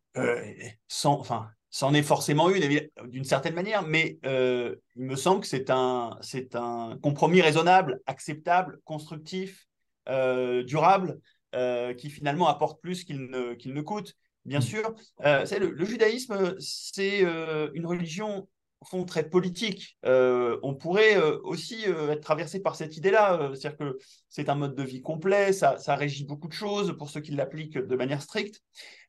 sans, 0.88 1.20
enfin, 1.20 1.50
c'en 1.70 1.94
est 1.94 2.04
forcément 2.04 2.50
une 2.50 2.90
d'une 3.06 3.24
certaine 3.24 3.54
manière, 3.54 3.84
mais 3.84 4.18
euh, 4.26 4.76
il 4.96 5.06
me 5.06 5.16
semble 5.16 5.42
que 5.42 5.48
c'est 5.48 5.70
un, 5.70 6.18
c'est 6.22 6.56
un 6.56 6.98
compromis 7.02 7.42
raisonnable, 7.42 8.00
acceptable, 8.06 8.80
constructif, 8.86 9.68
euh, 10.08 10.64
durable, 10.64 11.20
euh, 11.56 11.94
qui 11.94 12.10
finalement 12.10 12.48
apporte 12.48 12.82
plus 12.82 13.04
qu'il 13.04 13.30
ne, 13.30 13.54
qu'il 13.54 13.74
ne 13.74 13.82
coûte. 13.82 14.16
Bien 14.46 14.60
mmh. 14.60 14.62
sûr, 14.62 14.96
le, 15.20 15.72
le, 15.72 15.86
judaïsme, 15.86 16.56
c'est 16.60 17.20
une 17.20 17.86
religion 17.86 18.48
fond 18.86 19.05
très 19.05 19.29
politique. 19.29 19.98
Euh, 20.05 20.60
on 20.63 20.75
pourrait 20.75 21.17
euh, 21.17 21.39
aussi 21.43 21.86
euh, 21.88 22.12
être 22.12 22.22
traversé 22.22 22.60
par 22.60 22.75
cette 22.75 22.98
idée-là, 22.98 23.51
c'est-à-dire 23.53 23.77
que 23.77 23.98
c'est 24.29 24.50
un 24.50 24.55
mode 24.55 24.75
de 24.75 24.84
vie 24.84 25.01
complet, 25.01 25.53
ça, 25.53 25.77
régit 25.96 26.25
beaucoup 26.25 26.48
de 26.48 26.53
choses 26.53 26.96
pour 26.98 27.10
ceux 27.10 27.22
qui 27.22 27.31
l'appliquent 27.31 27.77
de 27.77 27.96
manière 27.96 28.22
stricte, 28.22 28.62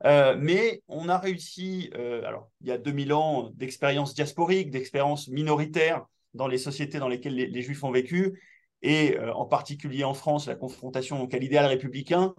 mais 0.04 0.82
on 0.88 1.08
a 1.08 1.18
réussi, 1.18 1.90
alors 1.94 2.50
il 2.60 2.68
y 2.68 2.72
a 2.72 2.78
2000 2.78 3.12
ans 3.12 3.50
d'expérience 3.54 4.14
diasporique, 4.14 4.70
d'expérience 4.70 5.28
minoritaire 5.28 6.06
dans 6.34 6.48
les 6.48 6.58
sociétés 6.58 6.98
dans 6.98 7.08
lesquelles 7.08 7.34
les, 7.34 7.62
Juifs 7.62 7.84
ont 7.84 7.90
vécu, 7.90 8.40
et 8.80 9.18
en 9.18 9.44
particulier 9.44 10.04
en 10.04 10.14
France, 10.14 10.46
la 10.46 10.54
confrontation 10.54 11.18
donc, 11.18 11.34
à 11.34 11.38
l'idéal 11.38 11.66
républicain, 11.66 12.34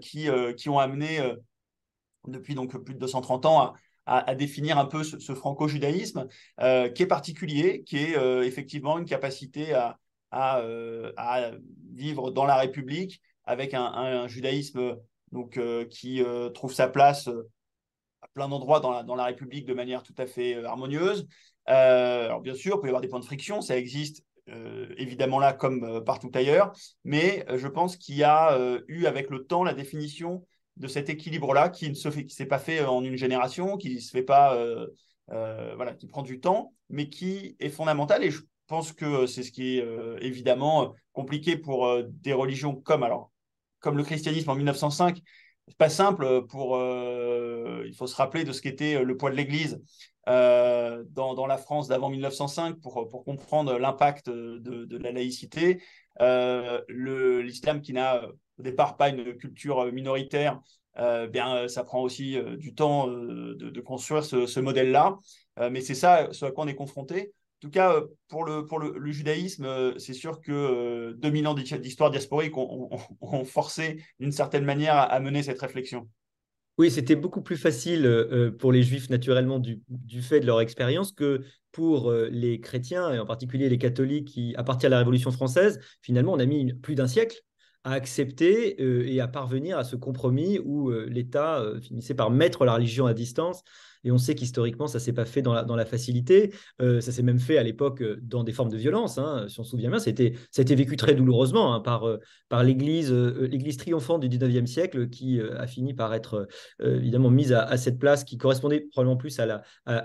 qui, 0.00 0.28
qui 0.56 0.68
ont 0.68 0.78
amené 0.78 1.20
depuis 2.26 2.54
donc 2.54 2.76
plus 2.82 2.94
de 2.94 3.00
230 3.00 3.46
ans 3.46 3.60
à, 3.60 3.74
définir 4.36 4.78
un 4.78 4.86
peu 4.86 5.04
ce, 5.04 5.34
franco-judaïsme 5.34 6.26
qui 6.58 7.02
est 7.02 7.06
particulier, 7.08 7.82
qui 7.84 7.98
est 7.98 8.46
effectivement 8.46 8.98
une 8.98 9.04
capacité 9.04 9.74
à, 9.74 9.98
à, 10.30 11.50
vivre 11.94 12.30
dans 12.30 12.44
la 12.44 12.56
République 12.56 13.20
avec 13.44 13.74
un, 13.74 14.26
judaïsme 14.26 14.96
donc, 15.32 15.60
qui 15.90 16.22
trouve 16.54 16.72
sa 16.72 16.88
place 16.88 17.28
à 18.22 18.28
plein 18.34 18.48
d'endroits 18.48 18.80
dans 18.80 18.90
la, 18.90 19.02
dans 19.02 19.14
la 19.14 19.24
République 19.24 19.66
de 19.66 19.74
manière 19.74 20.02
tout 20.02 20.14
à 20.18 20.26
fait 20.26 20.62
harmonieuse. 20.64 21.26
alors 21.66 22.40
bien 22.40 22.54
sûr, 22.54 22.76
il 22.76 22.80
peut 22.80 22.86
y 22.86 22.90
avoir 22.90 23.02
des 23.02 23.08
points 23.08 23.20
de 23.20 23.24
friction, 23.24 23.60
ça 23.60 23.76
existe 23.76 24.24
euh, 24.52 24.86
évidemment 24.96 25.38
là 25.38 25.52
comme 25.52 25.84
euh, 25.84 26.00
partout 26.00 26.30
ailleurs, 26.34 26.72
mais 27.04 27.44
euh, 27.48 27.58
je 27.58 27.68
pense 27.68 27.96
qu'il 27.96 28.16
y 28.16 28.24
a 28.24 28.58
eu 28.88 29.06
avec 29.06 29.30
le 29.30 29.44
temps 29.44 29.62
la 29.62 29.74
définition 29.74 30.44
de 30.80 30.88
cet 30.88 31.08
équilibre-là 31.08 31.68
qui 31.68 31.88
ne 31.88 31.94
se 31.94 32.10
fait, 32.10 32.24
qui 32.24 32.34
s'est 32.34 32.46
pas 32.46 32.58
fait 32.58 32.84
en 32.84 33.04
une 33.04 33.16
génération, 33.16 33.76
qui 33.76 34.00
se 34.00 34.10
fait 34.10 34.22
pas, 34.22 34.58
voilà, 35.28 35.94
qui 35.94 36.08
prend 36.08 36.22
du 36.22 36.40
temps, 36.40 36.72
mais 36.88 37.08
qui 37.08 37.56
est 37.60 37.68
fondamental. 37.68 38.24
Et 38.24 38.30
je 38.30 38.40
pense 38.66 38.92
que 38.92 39.26
c'est 39.26 39.44
ce 39.44 39.52
qui 39.52 39.78
est 39.78 39.86
évidemment 40.20 40.94
compliqué 41.12 41.56
pour 41.56 42.02
des 42.04 42.32
religions 42.32 42.74
comme 42.74 43.02
alors 43.02 43.30
comme 43.78 43.96
le 43.96 44.02
christianisme 44.02 44.50
en 44.50 44.56
1905 44.56 45.22
c'est 45.68 45.78
pas 45.78 45.88
simple 45.88 46.46
pour. 46.46 46.76
il 46.76 47.94
faut 47.94 48.06
se 48.06 48.16
rappeler 48.16 48.44
de 48.44 48.52
ce 48.52 48.60
qu'était 48.60 49.04
le 49.04 49.16
poids 49.16 49.30
de 49.30 49.36
l'Église 49.36 49.80
euh, 50.28 51.02
dans, 51.10 51.46
la 51.46 51.56
France 51.56 51.88
d'avant 51.88 52.10
1905 52.10 52.78
pour, 52.80 53.08
pour 53.08 53.24
comprendre 53.24 53.78
l'impact 53.78 54.28
de, 54.28 54.96
la 54.98 55.12
laïcité. 55.12 55.82
Euh, 56.20 56.80
l'islam 56.88 57.80
qui 57.80 57.92
n'a 57.92 58.22
au 58.60 58.62
départ 58.62 58.96
pas 58.96 59.08
une 59.08 59.36
culture 59.36 59.92
minoritaire, 59.92 60.60
euh, 60.98 61.26
bien, 61.26 61.68
ça 61.68 61.84
prend 61.84 62.02
aussi 62.02 62.36
du 62.58 62.74
temps 62.74 63.06
de, 63.08 63.80
construire 63.80 64.24
ce, 64.24 64.60
modèle-là. 64.60 65.18
mais 65.70 65.80
c'est 65.80 65.94
ça 65.94 66.28
ce 66.32 66.44
à 66.44 66.50
quoi 66.50 66.64
on 66.64 66.68
est 66.68 66.74
confronté. 66.74 67.32
En 67.58 67.68
tout 67.68 67.70
cas, 67.70 68.00
pour 68.28 68.44
le, 68.44 69.12
judaïsme, 69.12 69.98
c'est 69.98 70.14
sûr 70.14 70.40
que 70.40 71.12
2000 71.18 71.46
ans 71.46 71.54
d'histoire 71.54 72.10
diasporique 72.10 72.56
ont, 72.56 73.44
forcé 73.44 74.02
d'une 74.18 74.32
certaine 74.32 74.64
manière 74.64 74.96
à 74.96 75.20
mener 75.20 75.42
cette 75.42 75.60
réflexion. 75.60 76.08
Oui, 76.80 76.90
c'était 76.90 77.14
beaucoup 77.14 77.42
plus 77.42 77.58
facile 77.58 78.06
euh, 78.06 78.28
euh, 78.32 78.50
pour 78.50 78.72
les 78.72 78.82
juifs 78.82 79.10
naturellement 79.10 79.58
du, 79.58 79.82
fait 80.22 80.40
de 80.40 80.46
leur 80.46 80.62
expérience 80.62 81.12
que 81.12 81.42
pour 81.72 82.10
euh, 82.10 82.30
les 82.32 82.58
chrétiens 82.58 83.12
et 83.12 83.18
en 83.18 83.26
particulier 83.26 83.68
les 83.68 83.76
catholiques 83.76 84.28
qui, 84.28 84.54
à 84.56 84.64
partir 84.64 84.88
de 84.88 84.92
la 84.92 84.98
Révolution 85.00 85.30
française, 85.30 85.78
finalement, 86.00 86.32
on 86.32 86.38
a 86.38 86.46
mis 86.46 86.72
plus 86.72 86.94
d'un 86.94 87.06
siècle 87.06 87.42
à 87.84 87.92
accepter 87.92 88.82
et 89.12 89.20
à 89.20 89.28
parvenir 89.28 89.78
à 89.78 89.84
ce 89.84 89.96
compromis 89.96 90.58
où 90.58 90.90
l'État 90.90 91.64
finissait 91.80 92.14
par 92.14 92.30
mettre 92.30 92.64
la 92.64 92.74
religion 92.74 93.06
à 93.06 93.14
distance 93.14 93.62
et 94.04 94.10
on 94.10 94.18
sait 94.18 94.34
qu'historiquement, 94.34 94.86
ça 94.86 94.98
ne 94.98 95.02
s'est 95.02 95.12
pas 95.12 95.24
fait 95.24 95.42
dans 95.42 95.52
la, 95.52 95.84
facilité. 95.84 96.52
Euh, 96.80 97.00
ça 97.00 97.10
s'est 97.10 97.22
même 97.22 97.38
fait 97.38 97.58
à 97.58 97.62
l'époque 97.62 98.02
euh, 98.02 98.18
dans 98.22 98.44
des 98.44 98.52
formes 98.52 98.70
de 98.70 98.76
violence. 98.76 99.18
Hein, 99.18 99.46
si 99.48 99.58
on 99.60 99.64
se 99.64 99.70
souvient 99.70 99.90
bien, 99.90 99.98
ça 99.98 100.10
a 100.10 100.12
été, 100.12 100.74
vécu 100.74 100.96
très 100.96 101.14
douloureusement 101.14 101.74
hein, 101.74 101.80
par, 101.80 102.06
euh, 102.06 102.18
par 102.48 102.62
l'Église, 102.62 103.12
l'Église 103.12 103.76
triomphante 103.76 104.20
du 104.20 104.28
19e 104.28 104.66
siècle 104.66 105.08
qui 105.08 105.40
a 105.40 105.66
fini 105.66 105.94
par 105.94 106.14
être 106.14 106.48
évidemment 106.80 107.30
mise 107.30 107.52
à, 107.52 107.76
cette 107.76 107.98
place 107.98 108.24
qui 108.24 108.38
correspondait 108.38 108.80
probablement 108.92 109.16
plus 109.16 109.38
à, 109.40 109.64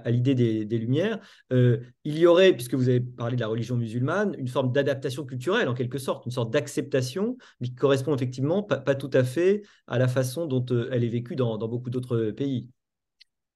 l'idée 0.10 0.36
des, 0.36 0.78
Lumières. 0.78 1.20
il 1.52 2.18
y 2.18 2.26
aurait, 2.26 2.54
puisque 2.54 2.74
vous 2.76 2.90
avez 2.90 3.00
parlé 3.00 3.36
de 3.36 3.42
la 3.42 3.48
religion 3.48 3.76
musulmane, 3.78 4.36
une 4.38 4.48
forme 4.48 4.72
d'adaptation 4.72 5.26
culturelle 5.26 5.68
en 5.68 5.74
quelque 5.74 5.98
sorte, 5.98 6.26
une 6.26 6.32
sorte 6.32 6.52
d'acceptation, 6.52 7.38
mais 7.60 7.68
qui 7.68 7.76
correspond 7.76 8.16
effectivement 8.16 8.64
pas, 8.64 8.96
tout 8.96 9.12
à 9.14 9.24
fait 9.24 9.64
à 9.88 9.98
la 9.98 10.08
façon 10.08 10.46
dont 10.46 10.66
elle 10.92 11.04
est 11.04 11.10
vécue 11.10 11.36
dans 11.36 11.58
beaucoup 11.68 11.90
d'autres 11.90 12.32
pays. 12.32 12.70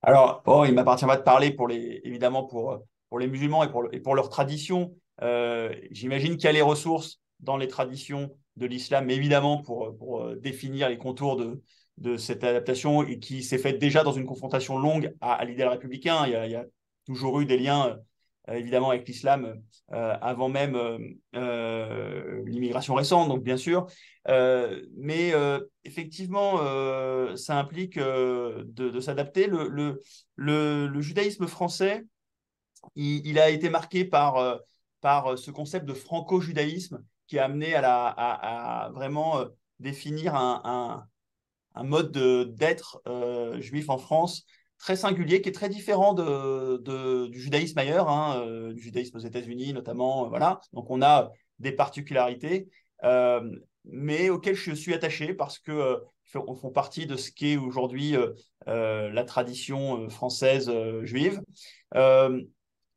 Alors, 0.01 0.41
bon, 0.45 0.63
il 0.63 0.71
ne 0.71 0.75
m'appartient 0.75 1.05
pas 1.05 1.17
de 1.17 1.23
parler 1.23 1.51
pour 1.51 1.67
les, 1.67 2.01
évidemment 2.03 2.43
pour, 2.43 2.79
pour 3.09 3.19
les 3.19 3.27
musulmans 3.27 3.63
et 3.63 3.69
pour, 3.69 3.87
et 3.91 3.99
pour 3.99 4.15
leur 4.15 4.29
tradition. 4.29 4.93
Euh, 5.21 5.73
j'imagine 5.91 6.37
qu'il 6.37 6.45
y 6.45 6.47
a 6.47 6.53
les 6.53 6.61
ressources 6.61 7.19
dans 7.39 7.57
les 7.57 7.67
traditions 7.67 8.31
de 8.55 8.65
l'islam, 8.65 9.09
évidemment 9.09 9.61
pour, 9.61 9.95
pour 9.97 10.21
euh, 10.21 10.35
définir 10.35 10.89
les 10.89 10.97
contours 10.97 11.35
de, 11.35 11.61
de 11.97 12.17
cette 12.17 12.43
adaptation 12.43 13.03
et 13.03 13.19
qui 13.19 13.43
s'est 13.43 13.57
faite 13.57 13.79
déjà 13.79 14.03
dans 14.03 14.11
une 14.11 14.25
confrontation 14.25 14.77
longue 14.77 15.13
à, 15.21 15.43
l'idéal 15.45 15.69
républicain. 15.69 16.25
Il 16.25 16.31
y, 16.31 16.35
a, 16.35 16.45
il 16.45 16.51
y, 16.51 16.55
a, 16.55 16.65
toujours 17.05 17.39
eu 17.41 17.45
des 17.45 17.57
liens 17.57 17.87
euh, 17.87 17.95
évidemment 18.55 18.89
avec 18.89 19.07
l'islam 19.07 19.61
euh, 19.91 20.17
avant 20.21 20.49
même 20.49 20.75
euh, 21.35 22.43
l'immigration 22.45 22.95
récente, 22.95 23.29
donc 23.29 23.43
bien 23.43 23.57
sûr. 23.57 23.87
mais 24.97 25.33
effectivement, 25.83 26.57
ça 27.35 27.57
implique 27.57 27.97
de, 27.97 28.99
s'adapter. 28.99 29.47
Le, 29.47 31.01
judaïsme 31.01 31.47
français, 31.47 32.05
il, 32.95 33.39
a 33.39 33.49
été 33.49 33.69
marqué 33.69 34.05
par, 34.05 34.59
par 35.01 35.37
ce 35.37 35.51
concept 35.51 35.85
de 35.85 35.93
franco-judaïsme 35.93 37.03
qui 37.27 37.39
a 37.39 37.45
amené 37.45 37.75
à, 37.75 38.91
vraiment 38.93 39.43
définir 39.79 40.35
un, 40.35 41.05
un 41.75 41.83
mode 41.83 42.11
d'être 42.55 43.01
juif 43.59 43.89
en 43.89 43.97
France 43.97 44.45
très 44.79 44.95
singulier, 44.95 45.41
qui 45.41 45.49
est 45.49 45.53
très 45.53 45.69
différent 45.69 46.13
de, 46.13 47.27
du 47.27 47.39
judaïsme 47.39 47.77
ailleurs, 47.77 48.09
hein, 48.09 48.41
euh, 48.45 48.73
du 48.73 48.81
judaïsme 48.81 49.17
aux 49.17 49.21
États-Unis 49.21 49.73
notamment. 49.73 50.25
Euh, 50.25 50.29
voilà. 50.29 50.61
Donc 50.73 50.89
on 50.89 51.01
a 51.01 51.31
des 51.59 51.73
particularités, 51.73 52.69
euh, 53.03 53.41
mais 53.83 54.29
auxquelles 54.29 54.55
je 54.55 54.73
suis 54.73 54.93
attaché 54.93 55.33
parce 55.33 55.59
que 55.59 56.01
font 56.23 56.69
partie 56.69 57.05
de 57.07 57.15
ce 57.15 57.31
qu'est 57.31 57.57
aujourd'hui 57.57 58.15
la 58.67 59.23
tradition 59.23 60.07
française 60.09 60.71
juive. 61.01 61.41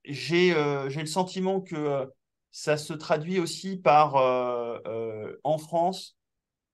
J'ai 0.05 0.55
le 0.55 1.07
sentiment 1.07 1.63
que 1.63 2.07
ça 2.51 2.77
se 2.77 2.93
traduit 2.93 3.41
aussi 3.41 3.79
par, 3.79 4.17
en 5.45 5.59
France, 5.59 6.19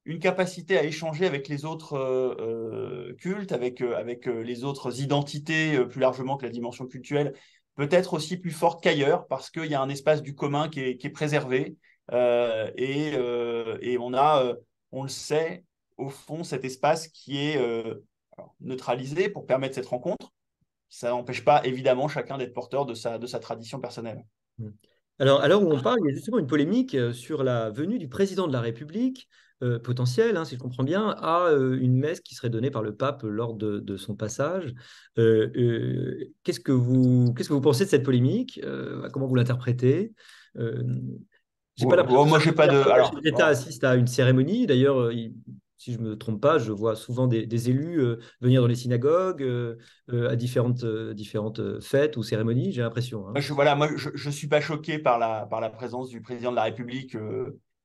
une 0.08 0.20
capacité 0.20 0.78
à 0.78 0.84
échanger 0.84 1.26
avec 1.26 1.48
les 1.48 1.66
autres 1.66 1.92
euh, 1.92 2.34
euh, 2.40 3.14
cultes, 3.16 3.52
avec, 3.52 3.82
euh, 3.82 3.94
avec 3.94 4.24
les 4.24 4.64
autres 4.64 5.02
identités 5.02 5.78
plus 5.84 6.00
largement 6.00 6.38
que 6.38 6.46
la 6.46 6.50
dimension 6.50 6.86
culturelle, 6.86 7.34
peut-être 7.74 8.14
aussi 8.14 8.38
plus 8.38 8.50
forte 8.50 8.82
qu'ailleurs, 8.82 9.26
parce 9.26 9.50
qu'il 9.50 9.66
y 9.66 9.74
a 9.74 9.82
un 9.82 9.88
espace 9.90 10.22
du 10.22 10.34
commun 10.34 10.70
qui 10.70 10.80
est, 10.80 11.10
préservé. 11.10 11.76
et, 12.10 13.12
et, 13.12 13.98
on 14.00 14.14
a, 14.14 14.54
on 14.92 15.02
le 15.02 15.10
sait, 15.10 15.64
au 15.98 16.08
fond, 16.08 16.42
cet 16.42 16.64
espace 16.64 17.08
qui 17.08 17.36
est 17.36 17.60
neutralisé 18.60 19.28
pour 19.28 19.44
permettre 19.44 19.74
cette 19.74 19.86
rencontre. 19.86 20.32
Ça 20.88 21.10
n'empêche 21.10 21.44
pas 21.44 21.64
évidemment 21.66 22.08
chacun 22.08 22.38
d'être 22.38 22.54
porteur 22.54 22.86
de 22.86 22.94
sa, 22.94 23.18
tradition 23.40 23.78
personnelle. 23.78 24.24
Mmh. 24.56 24.70
Alors, 25.18 25.40
alors 25.40 25.62
où 25.62 25.72
on 25.72 25.80
parle, 25.80 25.98
il 26.04 26.08
y 26.08 26.12
a 26.12 26.14
justement 26.14 26.38
une 26.38 26.46
polémique 26.46 26.96
sur 27.12 27.42
la 27.42 27.70
venue 27.70 27.98
du 27.98 28.08
président 28.08 28.46
de 28.46 28.52
la 28.52 28.60
République 28.60 29.28
euh, 29.64 29.80
potentiel, 29.80 30.36
hein, 30.36 30.44
si 30.44 30.54
je 30.54 30.60
comprends 30.60 30.84
bien, 30.84 31.08
à 31.18 31.48
euh, 31.48 31.76
une 31.80 31.96
messe 31.96 32.20
qui 32.20 32.36
serait 32.36 32.48
donnée 32.48 32.70
par 32.70 32.80
le 32.80 32.94
pape 32.94 33.24
lors 33.24 33.54
de, 33.54 33.96
son 33.96 34.14
passage. 34.14 34.72
Euh, 35.18 36.30
qu'est-ce 36.44 36.60
que 36.60 36.70
vous 36.70 37.34
qu'est-ce 37.34 37.48
que 37.48 37.54
vous 37.54 37.60
pensez 37.60 37.84
de 37.84 37.90
cette 37.90 38.04
polémique 38.04 38.60
Comment 39.12 39.26
vous 39.26 39.34
l'interprétez 39.34 40.12
j'ai 40.54 41.86
pas 41.86 42.04
moi, 42.04 42.38
j'ai 42.38 42.52
pas 42.52 42.68
de. 42.68 42.76
Alors, 42.76 43.12
l'État 43.22 43.46
assiste 43.46 43.82
à 43.84 43.96
une 43.96 44.06
cérémonie. 44.06 44.66
D'ailleurs, 44.66 45.10
si 45.78 45.92
je 45.92 45.98
me 45.98 46.18
trompe 46.18 46.40
pas, 46.40 46.58
je 46.58 46.72
vois 46.72 46.96
souvent 46.96 47.26
des, 47.26 47.70
élus 47.70 48.02
venir 48.40 48.60
dans 48.60 48.66
les 48.66 48.74
synagogues 48.74 49.46
à 50.12 50.36
différentes, 50.36 50.84
différentes 50.84 51.80
fêtes 51.80 52.16
ou 52.16 52.22
cérémonies, 52.22 52.72
j'ai 52.72 52.82
l'impression. 52.82 53.28
Hein. 53.28 53.40
voilà, 53.50 53.74
moi, 53.74 53.88
je 53.96 54.28
ne 54.28 54.32
suis 54.32 54.48
pas 54.48 54.60
choqué 54.60 54.98
par 54.98 55.18
la, 55.18 55.46
par 55.46 55.60
la 55.60 55.70
présence 55.70 56.08
du 56.08 56.20
président 56.20 56.50
de 56.50 56.56
la 56.56 56.64
République 56.64 57.16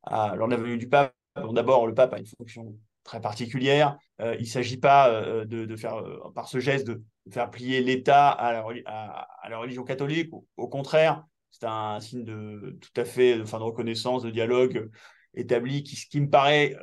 à, 0.03 0.35
lors 0.35 0.47
de 0.47 0.55
la 0.55 0.61
venue 0.61 0.77
du 0.77 0.89
pape. 0.89 1.13
D'abord, 1.35 1.87
le 1.87 1.93
pape 1.93 2.13
a 2.13 2.19
une 2.19 2.25
fonction 2.25 2.75
très 3.03 3.21
particulière. 3.21 3.97
Euh, 4.21 4.35
il 4.35 4.43
ne 4.43 4.47
s'agit 4.47 4.77
pas 4.77 5.09
euh, 5.09 5.45
de, 5.45 5.75
faire, 5.75 5.95
euh, 5.95 6.31
par 6.33 6.47
ce 6.47 6.59
geste, 6.59 6.87
de 6.87 7.01
faire 7.31 7.49
plier 7.49 7.81
l'État 7.81 8.29
à, 8.29 8.53
la, 8.53 9.57
religion 9.57 9.83
catholique. 9.83 10.31
Au, 10.57 10.67
contraire, 10.67 11.25
c'est 11.51 11.65
un 11.65 11.99
signe 11.99 12.23
de 12.23 12.77
tout 12.81 13.01
à 13.01 13.05
fait 13.05 13.37
de, 13.37 13.43
de 13.43 13.55
reconnaissance, 13.55 14.23
de 14.23 14.31
dialogue 14.31 14.89
établi 15.35 15.83
qui, 15.83 15.95
qui 15.95 16.21
me 16.21 16.29
paraît 16.29 16.75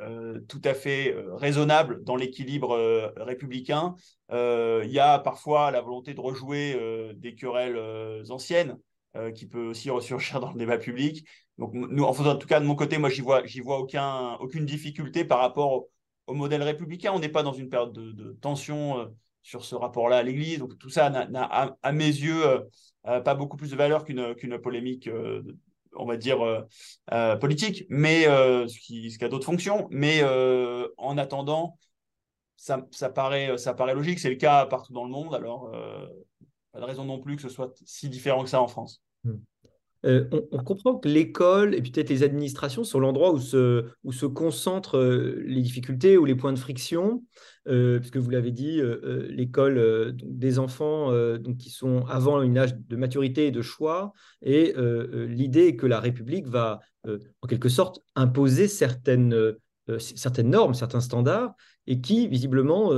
tout 0.47 0.61
à 0.63 0.73
fait 0.73 1.15
raisonnable 1.33 2.03
dans 2.03 2.15
l'équilibre 2.15 3.13
républicain. 3.17 3.95
Il 4.31 4.89
y 4.91 4.99
a 4.99 5.19
parfois 5.19 5.71
la 5.71 5.81
volonté 5.81 6.13
de 6.13 6.19
rejouer 6.19 7.13
des 7.15 7.35
querelles 7.35 8.29
anciennes 8.29 8.77
qui 9.35 9.45
peut 9.45 9.67
aussi 9.67 9.89
ressurgir 9.89 10.39
dans 10.39 10.51
le 10.51 10.57
débat 10.57 10.77
public. 10.77 11.25
Donc, 11.61 11.73
nous, 11.75 12.03
en, 12.03 12.37
tout 12.37 12.47
cas, 12.47 12.59
de 12.59 12.65
mon 12.65 12.73
côté, 12.73 12.97
moi, 12.97 13.09
j'y 13.09 13.21
vois, 13.21 13.45
j'y 13.45 13.59
vois 13.59 13.77
aucun, 13.77 14.33
aucune 14.39 14.65
difficulté 14.65 15.25
par 15.25 15.37
rapport 15.39 15.87
au, 16.27 16.33
modèle 16.33 16.63
républicain. 16.63 17.11
On 17.13 17.19
n'est 17.19 17.29
pas 17.29 17.43
dans 17.43 17.53
une 17.53 17.69
période 17.69 17.93
de, 17.93 18.31
tension 18.41 18.99
euh, 18.99 19.05
sur 19.43 19.63
ce 19.63 19.75
rapport-là 19.75 20.17
à 20.17 20.23
l'Église. 20.23 20.57
Donc, 20.57 20.77
tout 20.79 20.89
ça 20.89 21.09
n'a, 21.09 21.43
à, 21.43 21.91
mes 21.91 22.07
yeux, 22.07 22.47
euh, 22.47 22.59
euh, 23.05 23.21
pas 23.21 23.35
beaucoup 23.35 23.57
plus 23.57 23.69
de 23.69 23.75
valeur 23.75 24.05
qu'une, 24.05 24.33
qu'une 24.33 24.57
polémique, 24.57 25.07
on 26.01 26.05
va 26.05 26.17
dire, 26.17 26.39
politique, 27.39 27.85
mais 27.89 28.23
ce 28.23 28.79
qui, 28.79 29.11
ce 29.11 29.17
qui 29.17 29.25
a 29.25 29.29
d'autres 29.29 29.45
fonctions. 29.45 29.87
Mais 29.91 30.23
en 30.97 31.17
attendant, 31.17 31.77
ça, 32.57 32.85
ça, 32.91 33.09
paraît, 33.09 33.57
ça 33.57 33.73
paraît 33.73 33.95
logique. 33.95 34.19
C'est 34.19 34.29
le 34.29 34.35
cas 34.35 34.65
partout 34.65 34.93
dans 34.93 35.05
le 35.05 35.11
monde. 35.11 35.33
Alors, 35.33 35.71
pas 36.71 36.79
de 36.79 36.85
raison 36.85 37.05
non 37.05 37.19
plus 37.19 37.35
que 37.35 37.41
ce 37.41 37.49
soit 37.49 37.73
si 37.85 38.09
différent 38.09 38.43
que 38.43 38.49
ça 38.49 38.61
en 38.61 38.67
France. 38.67 39.03
Hmm. 39.23 39.37
Euh, 40.05 40.27
on, 40.51 40.63
comprend 40.63 40.95
que 40.95 41.07
l'école 41.07 41.75
et 41.75 41.81
peut-être 41.81 42.09
les 42.09 42.23
administrations 42.23 42.83
sont 42.83 42.99
l'endroit 42.99 43.33
où 43.33 43.39
se, 43.39 44.25
concentrent 44.25 44.97
euh, 44.97 45.43
les 45.45 45.61
difficultés 45.61 46.17
ou 46.17 46.25
les 46.25 46.33
points 46.33 46.53
de 46.53 46.59
friction, 46.59 47.23
euh, 47.67 47.99
puisque 47.99 48.17
vous 48.17 48.29
l'avez 48.31 48.51
dit, 48.51 48.81
l'école 49.29 50.15
des 50.15 50.59
enfants 50.59 51.11
qui 51.59 51.69
sont 51.69 52.05
avant 52.07 52.41
une 52.41 52.57
âge 52.57 52.75
de 52.75 52.95
maturité 52.95 53.47
et 53.47 53.51
de 53.51 53.61
choix, 53.61 54.13
et 54.41 54.73
l'idée 55.27 55.67
est 55.67 55.75
que 55.75 55.85
la 55.85 55.99
République 55.99 56.47
va 56.47 56.79
en 57.07 57.47
quelque 57.47 57.69
sorte 57.69 57.99
imposer 58.15 58.67
certaines, 58.67 59.55
certaines 59.99 60.49
normes, 60.49 60.73
certains 60.73 61.01
standards, 61.01 61.53
et 61.87 62.01
qui 62.01 62.27
visiblement 62.27 62.91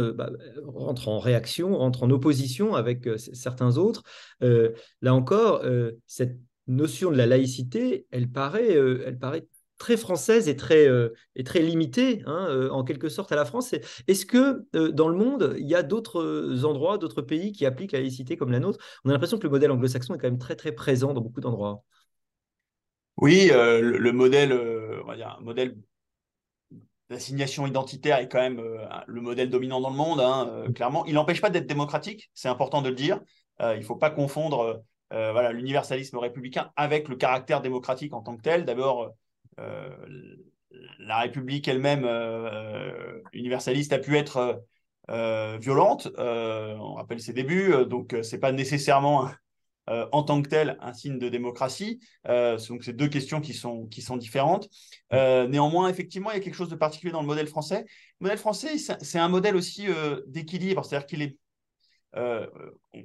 rentrent 0.66 1.10
en 1.10 1.20
réaction, 1.20 1.78
rentrent 1.78 2.04
en 2.04 2.10
opposition 2.10 2.76
avec 2.76 3.10
certains 3.18 3.78
autres. 3.78 4.04
là 4.40 5.14
encore, 5.14 5.64
cette 6.08 6.38
notion 6.68 7.12
de 7.12 7.18
la 7.18 7.26
laïcité, 7.26 8.08
elle 8.12 8.30
paraît, 8.30 8.76
euh, 8.76 9.04
elle 9.06 9.20
paraît 9.20 9.48
très 9.78 9.98
française 9.98 10.48
et 10.48 10.56
très, 10.56 10.88
euh, 10.88 11.10
et 11.36 11.44
très 11.44 11.60
limitée, 11.60 12.22
hein, 12.26 12.48
euh, 12.50 12.70
en 12.70 12.84
quelque 12.84 13.10
sorte, 13.10 13.32
à 13.32 13.36
la 13.36 13.46
France. 13.46 13.74
Est-ce 14.08 14.26
que 14.26 14.66
dans 14.92 15.10
le 15.10 15.18
monde, 15.18 15.56
il 15.58 15.68
y 15.68 15.76
a 15.76 15.84
d'autres 15.84 16.64
endroits, 16.64 16.98
d'autres 16.98 17.22
pays 17.22 17.52
qui 17.52 17.66
appliquent 17.66 17.92
la 17.92 18.00
laïcité 18.00 18.38
comme 18.38 18.52
la 18.52 18.60
nôtre? 18.60 18.80
On 19.04 19.10
a 19.10 19.14
l'impression 19.14 19.38
que 19.38 19.44
le 19.44 19.50
modèle 19.50 19.72
anglo-saxon 19.72 20.16
est 20.16 20.18
quand 20.18 20.28
même 20.28 20.40
très, 20.40 20.56
très 20.56 20.72
présent 20.72 21.14
dans 21.14 21.22
beaucoup 21.22 21.42
d'endroits. 21.42 21.84
Oui, 23.18 23.50
le, 23.52 24.12
modèle, 24.12 24.54
on 24.54 25.08
va 25.08 25.16
dire, 25.16 25.36
un 25.38 25.44
modèle 25.44 25.78
d'assignation 27.10 27.68
identitaire 27.68 28.18
est 28.18 28.28
quand 28.28 28.40
même 28.40 28.62
le 29.06 29.22
modèle 29.22 29.50
dominant 29.50 29.82
dans 29.82 29.92
le 29.92 29.96
monde, 29.96 30.20
hein, 30.20 30.72
clairement. 30.74 31.06
Il 31.06 31.14
n'empêche 31.14 31.42
pas 31.42 31.50
d'être 31.50 31.68
démocratique, 31.68 32.32
c'est 32.34 32.48
important 32.48 32.82
de 32.82 32.90
le 32.90 32.96
dire. 32.96 33.20
il 33.60 33.80
ne 33.80 33.84
faut 33.84 33.98
pas 33.98 34.10
confondre 34.10 34.84
euh, 35.14 35.32
voilà, 35.32 35.52
l'universalisme 35.52 36.18
républicain 36.18 36.72
avec 36.76 37.08
le 37.08 37.16
caractère 37.16 37.62
démocratique 37.62 38.14
en 38.14 38.22
tant 38.22 38.36
que 38.36 38.42
tel. 38.42 38.66
D'abord, 38.66 39.14
euh, 39.60 39.90
la 41.00 41.20
République 41.20 41.68
elle-même 41.68 42.04
euh, 42.06 43.20
universaliste 43.32 43.94
a 43.94 44.00
pu 44.00 44.18
être 44.18 44.64
violente. 45.60 46.08
on 46.18 46.94
rappelle 46.96 47.20
ses 47.20 47.34
débuts, 47.34 47.74
donc 47.86 48.16
c'est 48.24 48.40
pas 48.40 48.54
nécessairement 48.54 49.30
en 49.88 50.24
tant 50.24 50.42
que 50.42 50.48
tel 50.48 50.78
un 50.80 50.94
signe 50.94 51.20
de 51.20 51.28
démocratie. 51.28 52.00
donc 52.26 52.84
c'est 52.86 52.96
deux 52.96 53.10
questions 53.10 53.42
qui 53.42 53.54
sont, 53.54 53.86
qui 53.88 54.02
sont 54.02 54.16
différentes. 54.16 54.70
néanmoins, 55.12 55.90
effectivement, 55.90 56.32
il 56.32 56.36
y 56.36 56.38
a 56.38 56.40
quelque 56.40 56.56
chose 56.56 56.70
de 56.70 56.76
particulier 56.76 57.12
dans 57.12 57.20
le 57.20 57.28
modèle 57.28 57.48
français. 57.48 57.84
Le 58.22 58.26
modèle 58.26 58.38
français, 58.38 58.78
c'est 58.78 59.20
un 59.20 59.28
modèle 59.28 59.58
aussi 59.58 59.88
d'équilibre, 60.28 60.86
c'est-à-dire 60.86 61.06
qu'il 61.06 61.22
est 61.22 61.38
euh, 62.16 62.48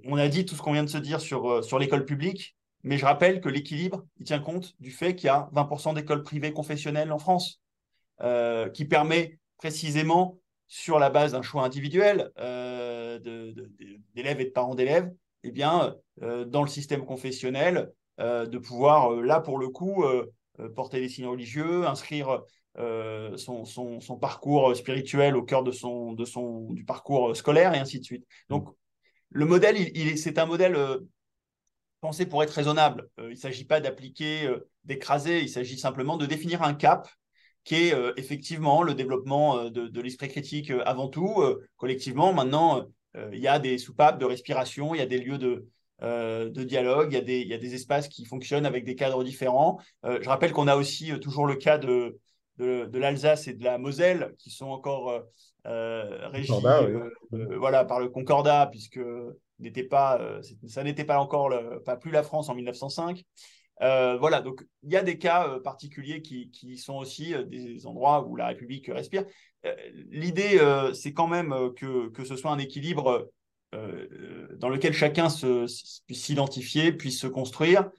on 0.05 0.17
a 0.17 0.29
dit 0.29 0.45
tout 0.45 0.55
ce 0.55 0.63
qu'on 0.63 0.73
vient 0.73 0.85
de 0.85 0.89
se 0.89 0.99
dire 0.99 1.21
sur, 1.21 1.51
euh, 1.51 1.63
sur 1.63 1.79
l'école 1.79 2.05
publique, 2.05 2.57
mais 2.83 2.99
je 2.99 3.05
rappelle 3.05 3.41
que 3.41 3.49
l'équilibre, 3.49 4.05
il 4.19 4.27
tient 4.27 4.39
compte 4.39 4.75
du 4.81 4.91
fait 4.91 5.15
qu'il 5.17 5.27
y 5.27 5.31
a 5.31 5.49
20% 5.53 5.95
d'écoles 5.95 6.23
privées 6.23 6.53
confessionnelles 6.53 7.13
en 7.13 7.19
France, 7.19 7.61
euh, 8.21 8.69
qui 8.69 8.85
permet 8.85 9.39
précisément, 9.57 10.39
sur 10.71 10.99
la 10.99 11.09
base 11.09 11.33
d'un 11.33 11.41
choix 11.41 11.65
individuel 11.65 12.31
d'élèves 14.15 14.41
et 14.41 14.45
de 14.45 14.51
parents 14.51 14.75
d'élèves, 14.75 15.11
eh 15.43 15.51
bien, 15.51 15.97
dans 16.21 16.63
le 16.63 16.69
système 16.69 17.07
confessionnel, 17.07 17.91
de 18.19 18.59
pouvoir, 18.59 19.13
là, 19.13 19.41
pour 19.41 19.57
le 19.57 19.71
coup, 19.71 20.05
porter 20.77 21.01
des 21.01 21.09
signes 21.09 21.27
religieux, 21.27 21.87
inscrire 21.87 22.43
son, 22.77 23.65
son, 23.65 24.19
parcours 24.21 24.77
spirituel 24.77 25.37
au 25.37 25.43
cœur 25.43 25.63
de 25.63 25.73
son, 25.73 26.13
de 26.13 26.27
son, 26.27 26.71
du 26.75 26.85
parcours 26.85 27.35
scolaire 27.35 27.73
et 27.75 27.79
ainsi 27.79 27.99
de 27.99 28.05
suite. 28.05 28.27
Donc, 28.51 28.69
le 29.31 29.45
modèle, 29.45 29.77
c'est 30.17 30.39
un 30.39 30.47
modèle 30.47 30.75
euh, 30.75 30.99
pensé 32.01 32.27
pour 32.27 32.43
être 32.43 32.51
raisonnable. 32.51 33.09
Euh, 33.19 33.29
il 33.29 33.35
ne 33.35 33.37
s'agit 33.37 33.65
pas 33.65 33.81
d'appliquer, 33.81 34.47
euh, 34.47 34.69
d'écraser, 34.85 35.41
il 35.41 35.49
s'agit 35.49 35.79
simplement 35.79 36.17
de 36.17 36.27
définir 36.27 36.63
un 36.63 36.75
cap 36.75 37.09
qui 37.65 37.75
est 37.75 37.95
effectivement 38.17 38.83
le 38.83 38.95
développement 38.95 39.69
de, 39.69 40.01
l'esprit 40.01 40.29
critique 40.29 40.73
avant 40.87 41.09
tout. 41.09 41.45
collectivement, 41.77 42.33
maintenant, 42.33 42.87
il 43.31 43.41
y 43.41 43.47
a 43.47 43.59
des 43.59 43.77
soupapes 43.77 44.19
de 44.19 44.25
respiration, 44.25 44.95
il 44.95 44.99
y 44.99 45.03
a 45.03 45.07
des 45.07 45.19
lieux 45.19 45.37
de, 45.37 46.65
dialogue, 46.65 47.13
il 47.13 47.47
y, 47.47 47.53
a 47.53 47.59
des, 47.59 47.75
espaces 47.75 48.09
qui 48.09 48.25
fonctionnent 48.25 48.65
avec 48.65 48.87
des 48.87 48.95
cadres 48.95 49.23
différents. 49.23 49.79
je 50.03 50.27
rappelle 50.27 50.53
qu'on 50.53 50.67
a 50.67 50.77
aussi 50.77 51.13
toujours 51.21 51.45
le 51.45 51.57
cas 51.57 51.77
de, 51.77 52.19
de, 52.59 52.99
l'Alsace 52.99 53.49
et 53.49 53.55
de 53.55 53.65
la 53.65 53.79
Moselle 53.79 54.35
qui 54.39 54.51
sont 54.51 54.67
encore 54.67 55.11
euh, 55.11 56.29
euh, 56.33 57.11
euh, 57.35 57.59
voilà, 57.59 57.85
par 57.85 58.01
le 58.01 58.09
Concordat, 58.09 58.69
puisque 58.71 59.01
n'était 59.59 59.85
pas, 59.85 60.21
ça 60.67 60.85
n'était 60.85 61.05
pas 61.05 61.19
encore 61.19 61.53
pas 61.85 61.97
plus 61.97 62.11
la 62.11 62.23
France 62.23 62.49
en 62.49 62.55
1905. 62.55 63.23
voilà, 63.81 64.41
donc 64.41 64.65
il 64.83 64.93
y 64.93 64.97
a 64.97 65.03
des 65.03 65.19
cas 65.19 65.59
particuliers 65.65 66.23
qui, 66.23 66.51
qui, 66.51 66.79
sont 66.79 66.95
aussi 66.95 67.35
des 67.47 67.87
endroits 67.87 68.27
où 68.27 68.37
la 68.37 68.47
République 68.47 68.87
respire. 68.87 69.25
L'idée, 70.11 70.59
c'est 70.95 71.13
quand 71.13 71.27
même 71.27 71.55
que, 71.77 72.09
que, 72.11 72.25
ce 72.25 72.37
soit 72.37 72.53
un 72.53 72.59
équilibre 72.59 73.29
dans 73.73 74.69
lequel 74.69 74.95
chacun 74.95 75.29
se, 75.29 75.67
puisse 76.07 76.25
s'identifier, 76.25 76.93
puisse 76.93 77.21
se 77.21 77.27
construire, 77.27 77.91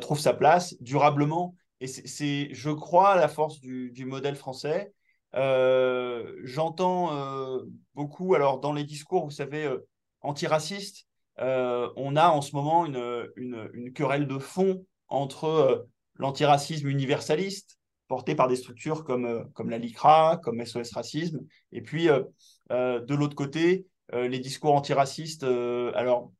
trouve 0.00 0.20
sa 0.20 0.32
place 0.32 0.76
durablement. 0.80 1.56
Et 1.82 1.88
c'est, 1.88 2.54
je 2.54 2.70
crois, 2.70 3.16
la 3.16 3.26
force 3.26 3.58
du, 3.58 4.04
modèle 4.06 4.36
français. 4.36 4.94
Euh, 5.34 6.38
j'entends 6.44 7.12
euh, 7.12 7.64
beaucoup, 7.94 8.36
alors 8.36 8.60
dans 8.60 8.72
les 8.72 8.84
discours, 8.84 9.24
vous 9.24 9.32
savez, 9.32 9.64
euh, 9.64 9.84
antiracistes, 10.20 11.08
on 11.38 12.14
a 12.14 12.28
en 12.28 12.40
ce 12.40 12.54
moment 12.54 12.86
une, 12.86 13.28
une, 13.74 13.92
querelle 13.92 14.28
de 14.28 14.38
fond 14.38 14.86
entre 15.08 15.88
l'antiracisme 16.14 16.86
universaliste, 16.86 17.80
porté 18.06 18.36
par 18.36 18.46
des 18.46 18.54
structures 18.54 19.02
comme, 19.02 19.50
comme 19.52 19.68
la 19.68 19.78
LICRA, 19.78 20.38
comme 20.44 20.64
SOS 20.64 20.92
Racisme, 20.92 21.40
et 21.72 21.82
puis 21.82 22.06
de 22.70 23.14
l'autre 23.14 23.34
côté, 23.34 23.86
les 24.12 24.38
discours 24.38 24.76
antiracistes, 24.76 25.42
alors 25.42 26.30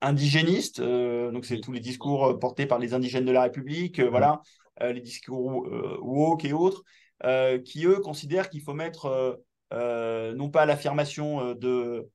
indigénistes, 0.00 0.80
donc 0.80 1.44
c'est 1.44 1.60
tous 1.60 1.72
les 1.72 1.80
discours 1.80 2.38
portés 2.38 2.66
par 2.66 2.78
les 2.78 2.94
indigènes 2.94 3.24
de 3.24 3.32
la 3.32 3.42
République, 3.42 4.00
voilà, 4.00 4.40
les 4.80 5.00
discours 5.00 5.66
woke 6.00 6.44
et 6.44 6.52
autres, 6.52 6.82
euh, 7.24 7.58
qui, 7.58 7.86
eux, 7.86 8.00
considèrent 8.00 8.50
qu'il 8.50 8.60
faut 8.60 8.74
mettre, 8.74 9.06
euh, 9.06 9.34
euh, 9.72 10.34
non 10.34 10.50
pas 10.50 10.66
l'affirmation 10.66 11.54
de, 11.54 12.10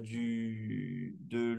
du, 0.00 1.16
de 1.20 1.58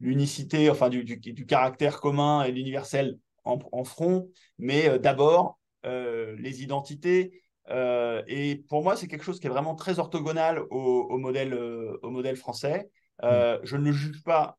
l'unicité, 0.00 0.68
enfin 0.70 0.88
du, 0.88 1.04
du, 1.04 1.46
caractère 1.46 2.00
commun 2.00 2.42
et 2.42 2.50
l'universel 2.50 3.18
en, 3.44 3.84
front, 3.84 4.28
mais 4.58 4.98
d'abord 4.98 5.58
les 5.84 6.62
identités. 6.62 7.42
et 7.68 8.64
pour 8.68 8.82
moi, 8.82 8.96
c'est 8.96 9.06
quelque 9.06 9.24
chose 9.24 9.38
qui 9.38 9.46
est 9.46 9.50
vraiment 9.50 9.76
très 9.76 10.00
orthogonal 10.00 10.62
au, 10.70 11.16
modèle, 11.18 11.54
au 11.54 12.10
modèle 12.10 12.36
français. 12.36 12.90
Mm. 13.22 13.58
Je 13.62 13.76
ne 13.76 13.84
le 13.84 13.92
juge 13.92 14.22
pas, 14.22 14.58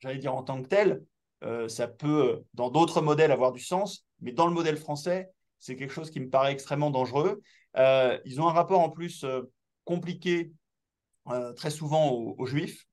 j'allais 0.00 0.18
dire 0.18 0.34
en 0.34 0.42
tant 0.42 0.62
que 0.62 0.68
tel. 0.68 1.02
ça 1.68 1.88
peut, 1.88 2.42
dans 2.54 2.70
d'autres 2.70 3.00
modèles, 3.00 3.32
avoir 3.32 3.52
du 3.52 3.60
sens, 3.60 4.04
mais 4.20 4.32
dans 4.32 4.46
le 4.46 4.52
modèle 4.52 4.76
français, 4.76 5.30
c'est 5.60 5.76
quelque 5.76 5.92
chose 5.92 6.10
qui 6.10 6.20
me 6.20 6.28
paraît 6.28 6.52
extrêmement 6.52 6.90
dangereux. 6.90 7.42
Euh, 7.76 8.18
ils 8.24 8.40
ont 8.40 8.48
un 8.48 8.52
rapport 8.52 8.80
en 8.80 8.90
plus 8.90 9.24
euh, 9.24 9.42
compliqué 9.84 10.52
euh, 11.28 11.52
très 11.52 11.70
souvent 11.70 12.10
aux, 12.10 12.46
juifs. 12.46 12.86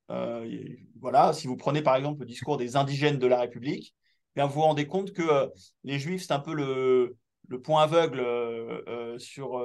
voilà, 1.00 1.34
si 1.34 1.48
vous 1.48 1.58
prenez 1.58 1.82
par 1.82 1.96
exemple 1.96 2.20
le 2.20 2.26
discours 2.26 2.58
des 2.58 2.76
indigènes 2.76 3.18
de 3.18 3.28
la 3.28 3.40
République, 3.40 3.96
bien, 4.36 4.46
vous 4.46 4.56
vous 4.56 4.62
rendez 4.62 4.86
compte 4.86 5.14
que 5.14 5.52
les 5.84 5.98
juifs, 5.98 6.26
c'est 6.28 6.34
un 6.34 6.40
peu 6.40 6.54
le, 6.54 7.18
point 7.64 7.84
aveugle 7.84 8.20
sur, 9.20 9.58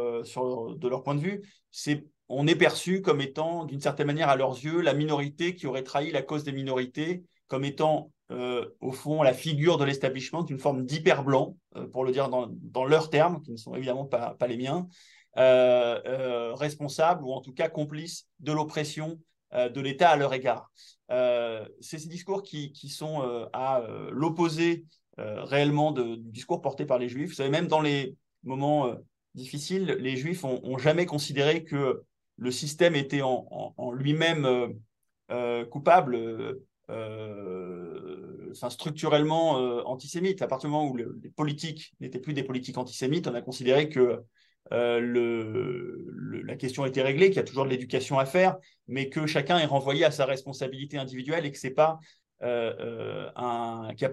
de 0.76 0.88
leur 0.88 1.02
point 1.02 1.14
de 1.14 1.20
vue. 1.20 1.42
C'est 1.70 2.06
on 2.28 2.46
est 2.46 2.56
perçu 2.56 3.02
comme 3.02 3.20
étant, 3.20 3.64
d'une 3.64 3.80
certaine 3.80 4.06
manière, 4.06 4.28
à 4.28 4.36
leurs 4.36 4.54
yeux, 4.54 4.80
la 4.80 4.94
minorité 4.94 5.54
qui 5.54 5.66
aurait 5.66 5.82
trahi 5.82 6.10
la 6.10 6.22
cause 6.22 6.44
des 6.44 6.52
minorités, 6.52 7.24
comme 7.48 7.64
étant 7.64 8.10
euh, 8.32 8.66
au 8.80 8.92
fond, 8.92 9.22
la 9.22 9.34
figure 9.34 9.76
de 9.76 9.84
l'establishment, 9.84 10.46
une 10.46 10.58
forme 10.58 10.86
d'hyper 10.86 11.22
blanc, 11.22 11.56
euh, 11.76 11.86
pour 11.86 12.04
le 12.04 12.12
dire 12.12 12.28
dans, 12.30 12.84
leurs 12.84 13.10
termes, 13.10 13.42
qui 13.42 13.52
ne 13.52 13.56
sont 13.56 13.74
évidemment 13.74 14.06
pas, 14.06 14.36
les 14.48 14.56
miens, 14.56 14.88
euh, 15.36 16.54
responsable 16.54 17.24
ou 17.24 17.32
en 17.32 17.40
tout 17.40 17.52
cas 17.52 17.68
complice 17.68 18.26
de 18.40 18.52
l'oppression 18.52 19.20
de 19.54 19.80
l'État 19.82 20.08
à 20.08 20.16
leur 20.16 20.32
égard. 20.32 20.70
C'est 21.10 21.98
ces 21.98 22.08
discours 22.08 22.42
qui, 22.42 22.88
sont 22.88 23.48
à 23.52 23.84
l'opposé 24.10 24.86
réellement 25.18 25.92
du 25.92 26.16
discours 26.30 26.62
porté 26.62 26.86
par 26.86 26.98
les 26.98 27.10
Juifs. 27.10 27.28
Vous 27.28 27.34
savez, 27.34 27.50
même 27.50 27.66
dans 27.66 27.82
les 27.82 28.16
moments 28.44 28.94
difficiles, 29.34 29.98
les 30.00 30.16
Juifs 30.16 30.42
ont, 30.44 30.78
jamais 30.78 31.04
considéré 31.04 31.64
que 31.64 32.02
le 32.42 32.50
système 32.50 32.96
était 32.96 33.22
en, 33.22 33.92
lui-même 33.92 34.74
coupable 35.70 36.58
euh, 36.90 38.52
structurellement 38.70 39.58
euh, 39.58 39.82
antisémite. 39.84 40.42
À 40.42 40.46
partir 40.46 40.68
du 40.68 40.72
moment 40.72 40.90
où 40.90 40.96
les 40.96 41.30
politiques 41.30 41.94
n'étaient 42.00 42.18
plus 42.18 42.34
des 42.34 42.42
politiques 42.42 42.76
antisémites, 42.76 43.26
on 43.26 43.34
a 43.34 43.40
considéré 43.40 43.88
que 43.88 44.22
la 44.70 46.56
question 46.56 46.84
été 46.84 47.02
réglée, 47.02 47.28
qu'il 47.28 47.36
y 47.36 47.40
a 47.40 47.44
toujours 47.44 47.64
de 47.64 47.70
l'éducation 47.70 48.18
à 48.18 48.26
faire, 48.26 48.56
mais 48.88 49.08
que 49.08 49.26
chacun 49.26 49.58
est 49.58 49.66
renvoyé 49.66 50.04
à 50.04 50.10
sa 50.10 50.24
responsabilité 50.24 50.98
individuelle 50.98 51.46
et 51.46 51.52
que 51.52 51.58
c'est 51.58 51.70
pas 51.70 51.98
un, 52.40 53.88
qu'il 53.96 54.10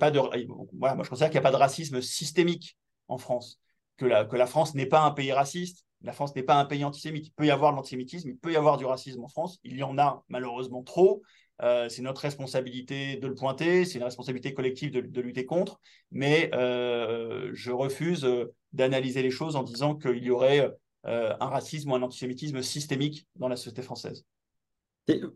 moi 0.74 1.04
je 1.04 1.10
considère 1.10 1.30
qu'il 1.30 1.40
n'y 1.40 1.46
a 1.46 1.50
pas 1.50 1.52
de 1.52 1.56
racisme 1.56 2.02
systémique 2.02 2.78
en 3.08 3.18
France, 3.18 3.60
que 3.98 4.06
la 4.06 4.46
France 4.48 4.76
n'est 4.76 4.86
pas 4.86 5.02
un 5.02 5.12
pays 5.12 5.32
raciste, 5.32 5.86
la 6.02 6.14
France 6.14 6.36
n'est 6.36 6.44
pas 6.44 6.60
un 6.60 6.66
pays 6.66 6.84
antisémite. 6.84 7.28
Il 7.28 7.34
peut 7.34 7.46
y 7.46 7.52
avoir 7.52 7.72
l'antisémitisme, 7.72 8.30
il 8.30 8.38
peut 8.38 8.52
y 8.52 8.56
avoir 8.56 8.78
du 8.78 8.86
racisme 8.86 9.24
en 9.24 9.28
France. 9.28 9.60
Il 9.64 9.78
y 9.78 9.84
en 9.84 9.98
a 9.98 10.24
malheureusement 10.30 10.84
trop. 10.84 11.22
Euh, 11.62 11.90
c'est 11.90 12.02
notre 12.02 12.22
responsabilité 12.22 13.18
de 13.18 13.28
le 13.28 13.36
pointer, 13.36 13.84
c'est 13.84 13.98
une 13.98 14.06
responsabilité 14.06 14.54
collective 14.54 14.92
de, 14.92 15.22
lutter 15.22 15.46
contre, 15.46 15.82
mais 16.10 16.50
euh, 16.54 17.52
je 17.54 17.72
refuse 17.72 18.24
euh, 18.24 18.54
d'analyser 18.72 19.22
les 19.22 19.32
choses 19.32 19.58
en 19.58 19.64
disant 19.64 19.96
qu'il 19.96 20.24
y 20.24 20.30
aurait 20.30 20.72
un 21.06 21.48
racisme 21.48 21.92
ou 21.92 21.96
un 21.96 22.02
antisémitisme 22.02 22.62
systémique 22.62 23.26
dans 23.38 23.48
la 23.48 23.56
société 23.56 23.82
française 23.82 24.26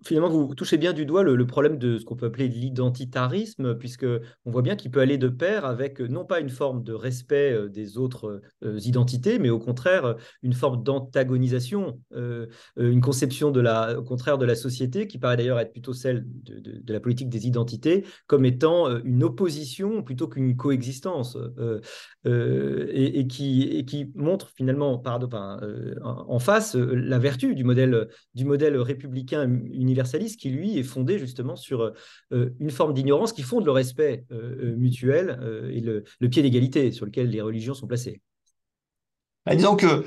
finalement, 0.03 0.29
vous 0.29 0.55
touchez 0.55 0.77
bien 0.77 0.93
du 0.93 1.05
doigt 1.05 1.23
le, 1.23 1.45
problème 1.45 1.77
de 1.77 1.97
ce 1.97 2.05
qu'on 2.05 2.15
peut 2.15 2.27
appeler 2.27 2.47
l'identitarisme, 2.47 3.75
puisque 3.75 4.05
on 4.45 4.51
voit 4.51 4.61
bien 4.61 4.75
qu'il 4.75 4.91
peut 4.91 4.99
aller 4.99 5.17
de 5.17 5.29
pair 5.29 5.65
avec 5.65 5.99
non 5.99 6.25
pas 6.25 6.39
une 6.39 6.49
forme 6.49 6.83
de 6.83 6.93
respect 6.93 7.53
euh, 7.53 7.69
des 7.69 7.97
autres 7.97 8.41
euh, 8.63 8.79
identités, 8.79 9.39
mais 9.39 9.49
au 9.49 9.59
contraire 9.59 10.15
une 10.41 10.53
forme 10.53 10.83
d'antagonisation, 10.83 11.99
euh, 12.13 12.47
une 12.77 13.01
conception 13.01 13.51
au 13.53 14.03
contraire 14.03 14.37
de 14.37 14.45
la 14.45 14.55
société, 14.55 15.07
qui 15.07 15.17
paraît 15.17 15.37
d'ailleurs 15.37 15.59
être 15.59 15.71
plutôt 15.71 15.93
celle 15.93 16.25
de, 16.25 16.93
la 16.93 16.99
politique 16.99 17.29
des 17.29 17.47
identités, 17.47 18.05
comme 18.27 18.45
étant 18.45 19.01
une 19.03 19.23
opposition 19.23 20.03
plutôt 20.03 20.27
qu'une 20.27 20.55
coexistence, 20.55 21.37
et, 22.25 23.27
qui, 23.27 23.63
et 23.63 24.11
montre 24.15 24.51
finalement 24.55 25.01
en 26.03 26.39
face 26.39 26.75
la 26.75 27.19
vertu 27.19 27.55
du 27.55 27.63
modèle 27.63 28.77
républicain 28.77 29.47
universaliste 29.71 30.39
qui, 30.39 30.49
lui, 30.49 30.77
est 30.77 30.83
fondé 30.83 31.19
justement 31.19 31.55
sur 31.55 31.93
euh, 32.31 32.49
une 32.59 32.71
forme 32.71 32.93
d'ignorance 32.93 33.33
qui 33.33 33.43
fonde 33.43 33.65
le 33.65 33.71
respect 33.71 34.25
euh, 34.31 34.71
euh, 34.71 34.75
mutuel 34.75 35.39
et 35.71 35.81
le, 35.81 36.03
pied 36.29 36.41
d'égalité 36.41 36.91
sur 36.91 37.05
lequel 37.05 37.29
les 37.29 37.41
religions 37.41 37.73
sont 37.73 37.87
placées. 37.87 38.21
Bah, 39.45 39.55
disons 39.55 39.75
que 39.75 40.05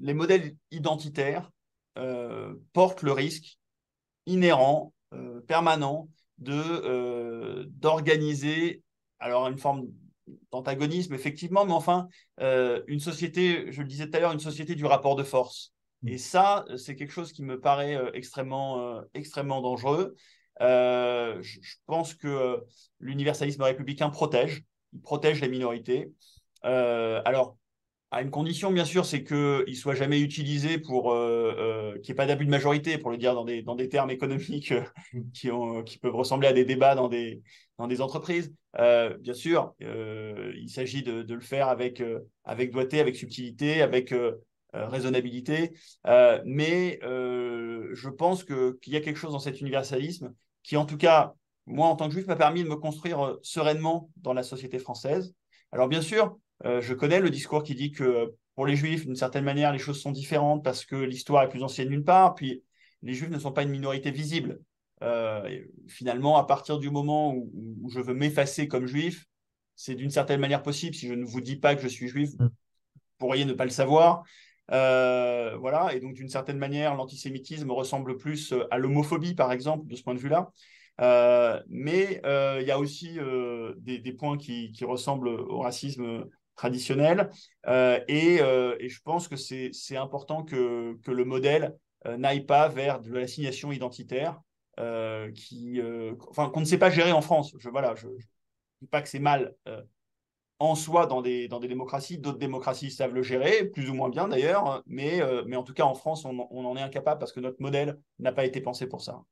les 0.00 0.14
modèles 0.14 0.56
identitaires 0.70 1.50
portent 2.72 3.02
le 3.02 3.12
risque 3.12 3.58
inhérent, 4.26 4.92
permanent, 5.46 6.08
de 6.38 7.64
d'organiser 7.68 8.82
alors 9.20 9.46
une 9.46 9.58
forme 9.58 9.86
d'antagonisme 10.50 11.14
effectivement, 11.14 11.64
mais 11.64 11.72
enfin 11.72 12.08
une 12.40 13.00
société, 13.00 13.70
je 13.70 13.82
le 13.82 13.88
disais 13.88 14.10
tout 14.10 14.16
à 14.16 14.20
l'heure, 14.20 14.32
une 14.32 14.40
société 14.40 14.74
du 14.74 14.84
rapport 14.84 15.14
de 15.14 15.22
force. 15.22 15.73
Mm. 16.04 16.08
Et 16.08 16.18
ça, 16.18 16.64
c'est 16.76 16.94
quelque 16.94 17.10
chose 17.10 17.32
qui 17.32 17.42
me 17.42 17.58
paraît 17.60 17.96
euh, 17.96 18.10
extrêmement, 18.14 18.80
euh, 18.80 19.00
extrêmement 19.14 19.60
dangereux. 19.60 20.14
Euh, 20.60 21.38
je, 21.42 21.58
pense 21.86 22.14
que 22.14 22.62
l'universalisme 23.00 23.62
républicain 23.62 24.10
protège, 24.10 24.64
il 24.92 25.00
protège 25.00 25.40
les 25.40 25.48
minorités. 25.48 26.12
alors, 26.62 27.56
à 28.10 28.22
une 28.22 28.30
condition, 28.30 28.70
bien 28.70 28.84
sûr, 28.84 29.04
c'est 29.04 29.24
qu'il 29.24 29.64
ne 29.66 29.74
soit 29.74 29.96
jamais 29.96 30.20
utilisé 30.20 30.78
pour 30.78 31.12
qu'il 31.12 32.00
n'y 32.02 32.10
ait 32.10 32.14
pas 32.14 32.26
d'abus 32.26 32.44
de 32.44 32.50
majorité, 32.50 32.96
pour 32.96 33.10
le 33.10 33.16
dire 33.16 33.34
dans 33.34 33.44
des, 33.44 33.62
dans 33.62 33.74
des 33.74 33.88
termes 33.88 34.10
économiques 34.10 34.72
mm. 35.12 35.30
qui, 35.32 35.50
ont, 35.50 35.82
qui 35.82 35.98
peuvent 35.98 36.14
ressembler 36.14 36.46
à 36.46 36.52
des 36.52 36.64
débats 36.64 36.94
dans 36.94 37.08
des, 37.08 37.42
dans 37.78 37.88
des 37.88 38.00
entreprises. 38.00 38.54
bien 38.78 39.34
sûr, 39.34 39.74
il 39.80 40.68
s'agit 40.68 41.02
de, 41.02 41.22
de, 41.22 41.34
le 41.34 41.40
faire 41.40 41.66
avec, 41.66 42.00
avec 42.44 42.70
doigté, 42.70 43.00
avec 43.00 43.16
subtilité, 43.16 43.82
avec 43.82 44.12
euh, 44.12 44.40
raisonnabilité. 44.74 45.72
Euh, 46.06 46.40
mais 46.44 46.98
euh, 47.02 47.88
je 47.92 48.08
pense 48.08 48.44
qu'il 48.44 48.92
y 48.92 48.96
a 48.96 49.00
quelque 49.00 49.16
chose 49.16 49.32
dans 49.32 49.38
cet 49.38 49.60
universalisme 49.60 50.34
qui, 50.62 50.76
en 50.76 50.86
tout 50.86 50.96
cas, 50.96 51.34
moi, 51.66 51.86
en 51.88 51.96
tant 51.96 52.08
que 52.08 52.14
juif, 52.14 52.26
m'a 52.26 52.36
permis 52.36 52.62
de 52.62 52.68
me 52.68 52.76
construire 52.76 53.38
sereinement 53.42 54.10
dans 54.16 54.34
la 54.34 54.42
société 54.42 54.78
française. 54.78 55.34
Alors, 55.72 55.88
bien 55.88 56.02
sûr, 56.02 56.38
je 56.62 56.94
connais 56.94 57.20
le 57.20 57.30
discours 57.30 57.62
qui 57.62 57.74
dit 57.74 57.90
que 57.90 58.34
pour 58.54 58.66
les 58.66 58.76
juifs, 58.76 59.06
d'une 59.06 59.16
certaine 59.16 59.44
manière, 59.44 59.72
les 59.72 59.78
choses 59.78 60.00
sont 60.00 60.12
différentes 60.12 60.62
parce 60.62 60.84
que 60.84 60.94
l'histoire 60.94 61.42
est 61.42 61.48
plus 61.48 61.62
ancienne 61.62 61.88
d'une 61.88 62.04
part, 62.04 62.34
puis 62.34 62.62
les 63.02 63.14
juifs 63.14 63.30
ne 63.30 63.38
sont 63.38 63.52
pas 63.52 63.62
une 63.62 63.70
minorité 63.70 64.10
visible. 64.10 64.60
finalement, 65.88 66.36
à 66.36 66.44
partir 66.44 66.78
du 66.78 66.90
moment 66.90 67.34
où, 67.34 67.50
où 67.82 67.90
je 67.90 68.00
veux 68.00 68.14
m'effacer 68.14 68.68
comme 68.68 68.86
juif, 68.86 69.26
c'est 69.76 69.94
d'une 69.94 70.10
certaine 70.10 70.40
manière 70.40 70.62
possible. 70.62 70.94
Si 70.94 71.08
je 71.08 71.14
ne 71.14 71.24
vous 71.24 71.40
dis 71.40 71.56
pas 71.56 71.74
que 71.74 71.82
je 71.82 71.88
suis 71.88 72.08
juif, 72.08 72.30
mm. 72.38 72.44
vous 72.44 72.50
pourriez 73.18 73.44
ne 73.44 73.52
pas 73.52 73.64
le 73.64 73.70
savoir. 73.70 74.24
Euh, 74.70 75.56
voilà, 75.58 75.94
et 75.94 76.00
donc 76.00 76.14
d'une 76.14 76.28
certaine 76.28 76.58
manière, 76.58 76.94
l'antisémitisme 76.94 77.70
ressemble 77.70 78.16
plus 78.16 78.52
euh, 78.52 78.66
à 78.70 78.78
l'homophobie, 78.78 79.34
par 79.34 79.52
exemple, 79.52 79.86
de 79.86 79.94
ce 79.94 80.02
point 80.02 80.14
de 80.14 80.18
vue-là. 80.18 80.50
Euh, 81.00 81.60
mais 81.68 82.20
il 82.24 82.66
y 82.66 82.70
a 82.70 82.78
aussi 82.78 83.18
des, 83.78 84.12
points 84.12 84.38
qui, 84.38 84.72
ressemblent 84.82 85.28
au 85.28 85.58
racisme 85.58 86.26
traditionnel. 86.56 87.30
Et, 87.66 88.38
je 88.38 89.00
pense 89.02 89.28
que 89.28 89.36
c'est 89.36 89.96
important 89.96 90.44
que, 90.44 90.96
le 91.06 91.24
modèle 91.24 91.74
n'aille 92.06 92.44
pas 92.44 92.68
vers 92.68 93.00
de 93.00 93.12
l'assignation 93.12 93.72
identitaire, 93.72 94.40
qui, 95.34 95.80
enfin, 96.28 96.48
qu'on 96.50 96.60
ne 96.60 96.64
sait 96.64 96.78
pas 96.78 96.90
gérer 96.90 97.12
en 97.12 97.22
France. 97.22 97.54
Voilà, 97.72 97.94
je 97.96 98.06
ne 98.06 98.16
dis 98.82 98.88
pas 98.88 99.02
que 99.02 99.08
c'est 99.08 99.18
mal 99.18 99.52
en 100.58 100.74
soi 100.74 101.06
dans 101.06 101.22
des, 101.22 101.48
dans 101.48 101.60
des 101.60 101.68
démocraties. 101.68 102.18
D'autres 102.18 102.38
démocraties 102.38 102.90
savent 102.90 103.14
le 103.14 103.22
gérer, 103.22 103.64
plus 103.64 103.90
ou 103.90 103.94
moins 103.94 104.08
bien 104.08 104.28
d'ailleurs, 104.28 104.82
mais, 104.86 105.20
euh, 105.20 105.42
mais 105.46 105.56
en 105.56 105.62
tout 105.62 105.74
cas 105.74 105.84
en 105.84 105.94
France, 105.94 106.24
on, 106.24 106.38
en 106.38 106.76
est 106.76 106.82
incapable 106.82 107.18
parce 107.18 107.32
que 107.32 107.40
notre 107.40 107.60
modèle 107.60 107.98
n'a 108.18 108.32
pas 108.32 108.44
été 108.44 108.60
pensé 108.60 108.86
pour 108.86 109.02
ça. 109.02 109.22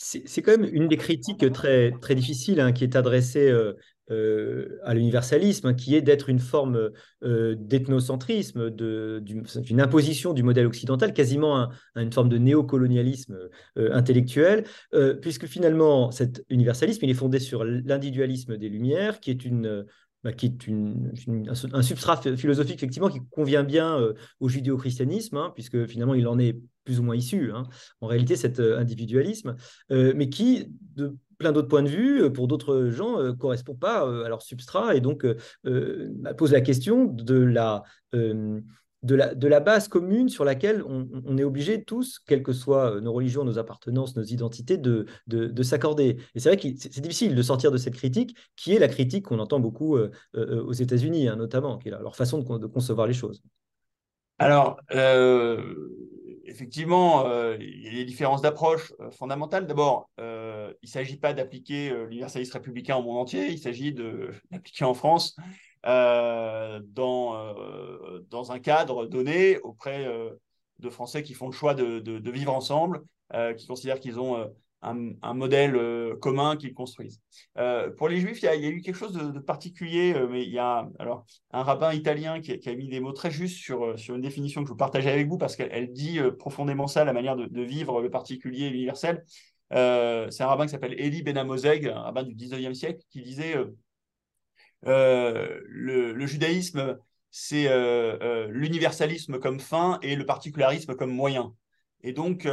C'est 0.00 0.42
quand 0.42 0.56
même 0.56 0.70
une 0.72 0.86
des 0.86 0.96
critiques 0.96 1.52
très, 1.52 1.90
très 2.00 2.14
difficiles 2.14 2.60
hein, 2.60 2.70
qui 2.70 2.84
est 2.84 2.94
adressée 2.94 3.50
euh, 3.50 3.72
euh, 4.12 4.78
à 4.84 4.94
l'universalisme, 4.94 5.66
hein, 5.66 5.74
qui 5.74 5.96
est 5.96 6.02
d'être 6.02 6.28
une 6.28 6.38
forme 6.38 6.90
d'ethnocentrisme, 7.20 8.70
d'une 8.70 9.80
imposition 9.80 10.34
du 10.34 10.44
modèle 10.44 10.66
occidental, 10.66 11.12
quasiment 11.12 11.68
une 11.96 12.12
forme 12.12 12.28
de 12.28 12.38
néocolonialisme 12.38 13.36
intellectuel, 13.76 14.64
puisque 15.20 15.46
finalement, 15.46 16.12
cet 16.12 16.44
universalisme, 16.48 17.04
il 17.04 17.10
est 17.10 17.14
fondé 17.14 17.40
sur 17.40 17.64
l'individualisme 17.64 18.56
des 18.56 18.68
Lumières, 18.68 19.18
qui 19.18 19.32
est 19.32 19.44
une 19.44 19.84
bah, 20.24 20.32
qui 20.32 20.46
est 20.46 20.68
un, 21.72 21.82
substrat 21.82 22.20
philosophique 22.36 22.74
effectivement 22.74 23.08
qui 23.08 23.20
convient 23.30 23.62
bien 23.62 24.00
euh, 24.00 24.14
au 24.40 24.48
judéo-christianisme, 24.48 25.36
hein, 25.36 25.52
puisque 25.54 25.86
finalement 25.86 26.14
il 26.14 26.26
en 26.26 26.40
est 26.40 26.58
plus 26.84 26.98
ou 26.98 27.04
moins 27.04 27.14
issu, 27.14 27.52
hein, 27.52 27.68
en 28.00 28.08
réalité 28.08 28.34
cet 28.34 28.58
euh, 28.58 28.78
individualisme, 28.78 29.54
euh, 29.92 30.12
mais 30.16 30.28
qui, 30.28 30.72
de 30.96 31.16
plein 31.38 31.52
d'autres 31.52 31.68
points 31.68 31.84
de 31.84 31.88
vue, 31.88 32.32
pour 32.32 32.48
d'autres 32.48 32.88
gens, 32.90 33.22
ne 33.22 33.30
correspond 33.30 33.76
pas 33.76 34.00
à 34.24 34.28
leur 34.28 34.42
substrat 34.42 34.96
et 34.96 35.00
donc 35.00 35.24
bah, 35.62 36.34
pose 36.34 36.50
la 36.50 36.60
question 36.60 37.04
de 37.04 37.36
la 37.36 37.84
de 39.02 39.14
la, 39.14 39.34
de 39.34 39.46
la, 39.46 39.60
base 39.60 39.88
commune 39.88 40.28
sur 40.28 40.44
laquelle 40.44 40.82
on, 40.84 41.38
est 41.38 41.44
obligé 41.44 41.84
tous, 41.84 42.18
quelles 42.18 42.42
que 42.42 42.52
soient 42.52 42.96
euh, 42.96 43.00
nos 43.00 43.12
religions, 43.12 43.44
nos 43.44 43.58
appartenances, 43.58 44.16
nos 44.16 44.24
identités, 44.24 44.76
de, 44.76 45.06
de, 45.26 45.62
s'accorder. 45.62 46.16
Et 46.34 46.40
c'est 46.40 46.48
vrai 46.48 46.56
que 46.56 46.68
c'est 46.78 47.00
difficile 47.00 47.34
de 47.34 47.42
sortir 47.42 47.70
de 47.70 47.76
cette 47.76 47.94
critique, 47.94 48.36
qui 48.56 48.74
est 48.74 48.78
la 48.78 48.88
critique 48.88 49.26
qu'on 49.26 49.38
entend 49.38 49.60
beaucoup 49.60 49.96
euh, 49.96 50.10
euh, 50.34 50.62
aux 50.64 50.72
États-Unis, 50.72 51.28
hein, 51.28 51.36
notamment, 51.36 51.78
qui 51.78 51.88
est 51.88 51.92
leur 51.92 52.16
façon 52.16 52.40
de, 52.40 52.66
concevoir 52.66 53.06
les 53.06 53.14
choses. 53.14 53.42
Alors, 54.38 54.80
effectivement, 56.48 57.24
il 57.54 57.84
y 57.84 57.88
a 57.88 57.92
des 57.92 58.04
différences 58.04 58.42
d'approche 58.42 58.92
fondamentales. 59.12 59.66
D'abord, 59.66 60.10
il 60.18 60.24
ne 60.24 60.88
s'agit 60.88 61.16
pas 61.16 61.32
d'appliquer 61.32 61.90
l'universalisme 62.06 62.54
républicain 62.54 62.96
au 62.96 63.02
monde 63.02 63.18
entier, 63.18 63.48
il 63.48 63.58
s'agit 63.58 63.92
d'appliquer 63.92 64.84
en 64.84 64.94
France 64.94 65.36
euh, 65.86 66.80
dans, 66.82 67.36
euh, 67.36 68.42
un 68.50 68.58
cadre 68.58 69.06
donné 69.06 69.58
auprès 69.58 70.06
euh, 70.06 70.30
de 70.80 70.90
Français 70.90 71.22
qui 71.22 71.34
font 71.34 71.46
le 71.46 71.52
choix 71.52 71.74
de, 71.74 72.30
vivre 72.30 72.52
ensemble, 72.52 73.02
qui 73.56 73.66
considèrent 73.66 74.00
qu'ils 74.00 74.18
ont 74.18 74.52
un, 74.82 75.34
modèle 75.34 75.78
commun 76.20 76.56
qu'ils 76.56 76.74
construisent. 76.74 77.20
pour 77.96 78.08
les 78.08 78.20
Juifs, 78.20 78.42
il 78.42 78.46
y, 78.46 78.48
a, 78.48 78.56
eu 78.56 78.80
quelque 78.80 78.96
chose 78.96 79.12
de, 79.12 79.38
particulier, 79.40 80.14
mais 80.30 80.42
il 80.44 80.52
y 80.52 80.58
a 80.58 80.88
alors, 80.98 81.26
un 81.52 81.62
rabbin 81.62 81.92
italien 81.92 82.40
qui, 82.40 82.52
a 82.52 82.74
mis 82.74 82.88
des 82.88 83.00
mots 83.00 83.12
très 83.12 83.30
justes 83.30 83.58
sur, 83.58 83.98
sur 83.98 84.14
une 84.14 84.20
définition 84.20 84.62
que 84.62 84.68
je 84.68 84.72
veux 84.72 84.76
partager 84.76 85.10
avec 85.10 85.26
vous 85.28 85.38
parce 85.38 85.56
qu'elle 85.56 85.92
dit 85.92 86.20
profondément 86.38 86.86
ça, 86.86 87.04
la 87.04 87.12
manière 87.12 87.36
de, 87.36 87.62
vivre 87.62 88.00
le 88.00 88.10
particulier 88.10 88.66
et 88.66 88.70
l'universel. 88.70 89.24
c'est 89.70 89.76
un 90.42 90.46
rabbin 90.46 90.66
qui 90.66 90.70
s'appelle 90.70 90.94
Eli 90.98 91.22
Benamozeg, 91.22 91.88
un 91.88 92.02
rabbin 92.02 92.22
du 92.22 92.34
19e 92.34 92.74
siècle, 92.74 93.02
qui 93.10 93.22
disait 93.22 93.56
euh, 94.86 95.60
le, 95.66 96.26
judaïsme, 96.26 96.98
c'est 97.30 97.68
euh, 97.68 98.18
euh, 98.22 98.48
l'universalisme 98.50 99.38
comme 99.38 99.60
fin 99.60 99.98
et 100.02 100.16
le 100.16 100.24
particularisme 100.26 100.94
comme 100.94 101.10
moyen. 101.10 101.54
Et 102.02 102.12
donc, 102.12 102.48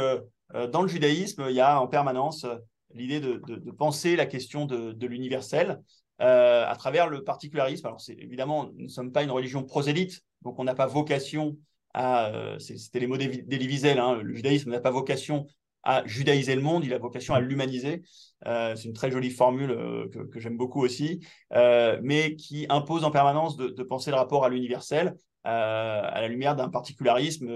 dans 0.54 0.82
le 0.82 0.88
judaïsme, 0.88 1.46
il 1.48 1.54
y 1.54 1.60
a 1.60 1.80
en 1.80 1.86
permanence 1.86 2.46
l'idée 2.94 3.20
de, 3.20 3.70
penser 3.72 4.16
la 4.16 4.26
question 4.26 4.66
de, 4.66 5.06
l'universel 5.06 5.80
à 6.18 6.74
travers 6.78 7.08
le 7.08 7.24
particularisme. 7.24 7.86
Alors, 7.86 8.00
évidemment, 8.08 8.70
nous 8.74 8.84
ne 8.84 8.88
sommes 8.88 9.12
pas 9.12 9.22
une 9.22 9.30
religion 9.30 9.64
prosélyte, 9.64 10.22
donc 10.42 10.58
on 10.58 10.64
n'a 10.64 10.74
pas 10.74 10.86
vocation 10.86 11.56
à, 11.94 12.56
c'était 12.58 13.00
les 13.00 13.06
mots 13.06 13.16
d'Elie 13.16 13.88
hein, 13.88 14.20
le 14.22 14.34
judaïsme 14.34 14.70
n'a 14.70 14.80
pas 14.80 14.90
vocation 14.90 15.46
à 15.86 16.04
judaïser 16.04 16.56
le 16.56 16.62
monde, 16.62 16.84
il 16.84 16.92
a 16.92 16.98
vocation 16.98 17.34
à 17.34 17.40
l'humaniser. 17.40 18.02
Euh, 18.46 18.74
c'est 18.74 18.88
une 18.88 18.92
très 18.92 19.10
jolie 19.10 19.30
formule 19.30 19.70
euh, 19.70 20.08
que, 20.08 20.40
j'aime 20.40 20.56
beaucoup 20.56 20.82
aussi, 20.82 21.20
euh, 21.54 21.98
mais 22.02 22.34
qui 22.34 22.66
impose 22.68 23.04
en 23.04 23.12
permanence 23.12 23.56
de, 23.56 23.82
penser 23.84 24.10
le 24.10 24.16
rapport 24.16 24.44
à 24.44 24.48
l'universel 24.48 25.14
à 25.46 26.20
la 26.20 26.28
lumière 26.28 26.56
d'un 26.56 26.68
particularisme 26.68 27.48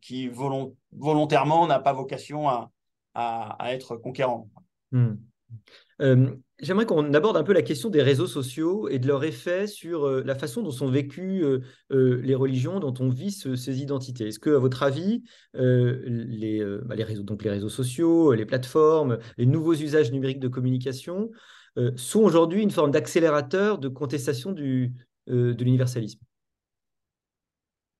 qui 0.00 0.28
volontairement 0.28 1.66
n'a 1.66 1.80
pas 1.80 1.92
vocation 1.92 2.48
à, 3.14 3.58
être 3.72 3.96
conquérant. 3.96 4.48
Hmm. 4.92 5.14
Euh, 6.00 6.30
j'aimerais 6.60 6.86
qu'on 6.86 7.12
aborde 7.12 7.36
un 7.36 7.42
peu 7.42 7.52
la 7.52 7.62
question 7.62 7.90
des 7.90 8.02
réseaux 8.02 8.26
sociaux 8.26 8.88
et 8.88 8.98
de 8.98 9.06
leur 9.06 9.22
effet 9.24 9.66
sur 9.66 10.04
euh, 10.04 10.22
la 10.24 10.34
façon 10.34 10.62
dont 10.62 10.70
sont 10.70 10.88
vécues 10.88 11.42
euh, 11.44 12.20
les 12.22 12.34
religions, 12.34 12.80
dont 12.80 12.94
on 13.00 13.10
vit 13.10 13.32
ces 13.32 13.82
identités. 13.82 14.28
Est-ce 14.28 14.38
que, 14.38 14.50
à 14.50 14.58
votre 14.58 14.82
avis, 14.82 15.22
les, 15.54 16.64
bah, 16.84 16.94
les, 16.94 17.04
réseaux, 17.04 17.22
donc 17.22 17.44
les 17.44 17.50
réseaux 17.50 17.68
sociaux, 17.68 18.32
les 18.32 18.46
plateformes, 18.46 19.18
les 19.36 19.46
nouveaux 19.46 19.74
usages 19.74 20.12
numériques 20.12 20.40
de 20.40 20.48
communication 20.48 21.30
sont 21.96 22.20
aujourd'hui 22.20 22.62
une 22.62 22.70
forme 22.70 22.90
d'accélérateur 22.90 23.78
de 23.78 23.88
contestation 23.88 24.52
du, 24.52 24.92
de 25.26 25.64
l'universalisme? 25.64 26.20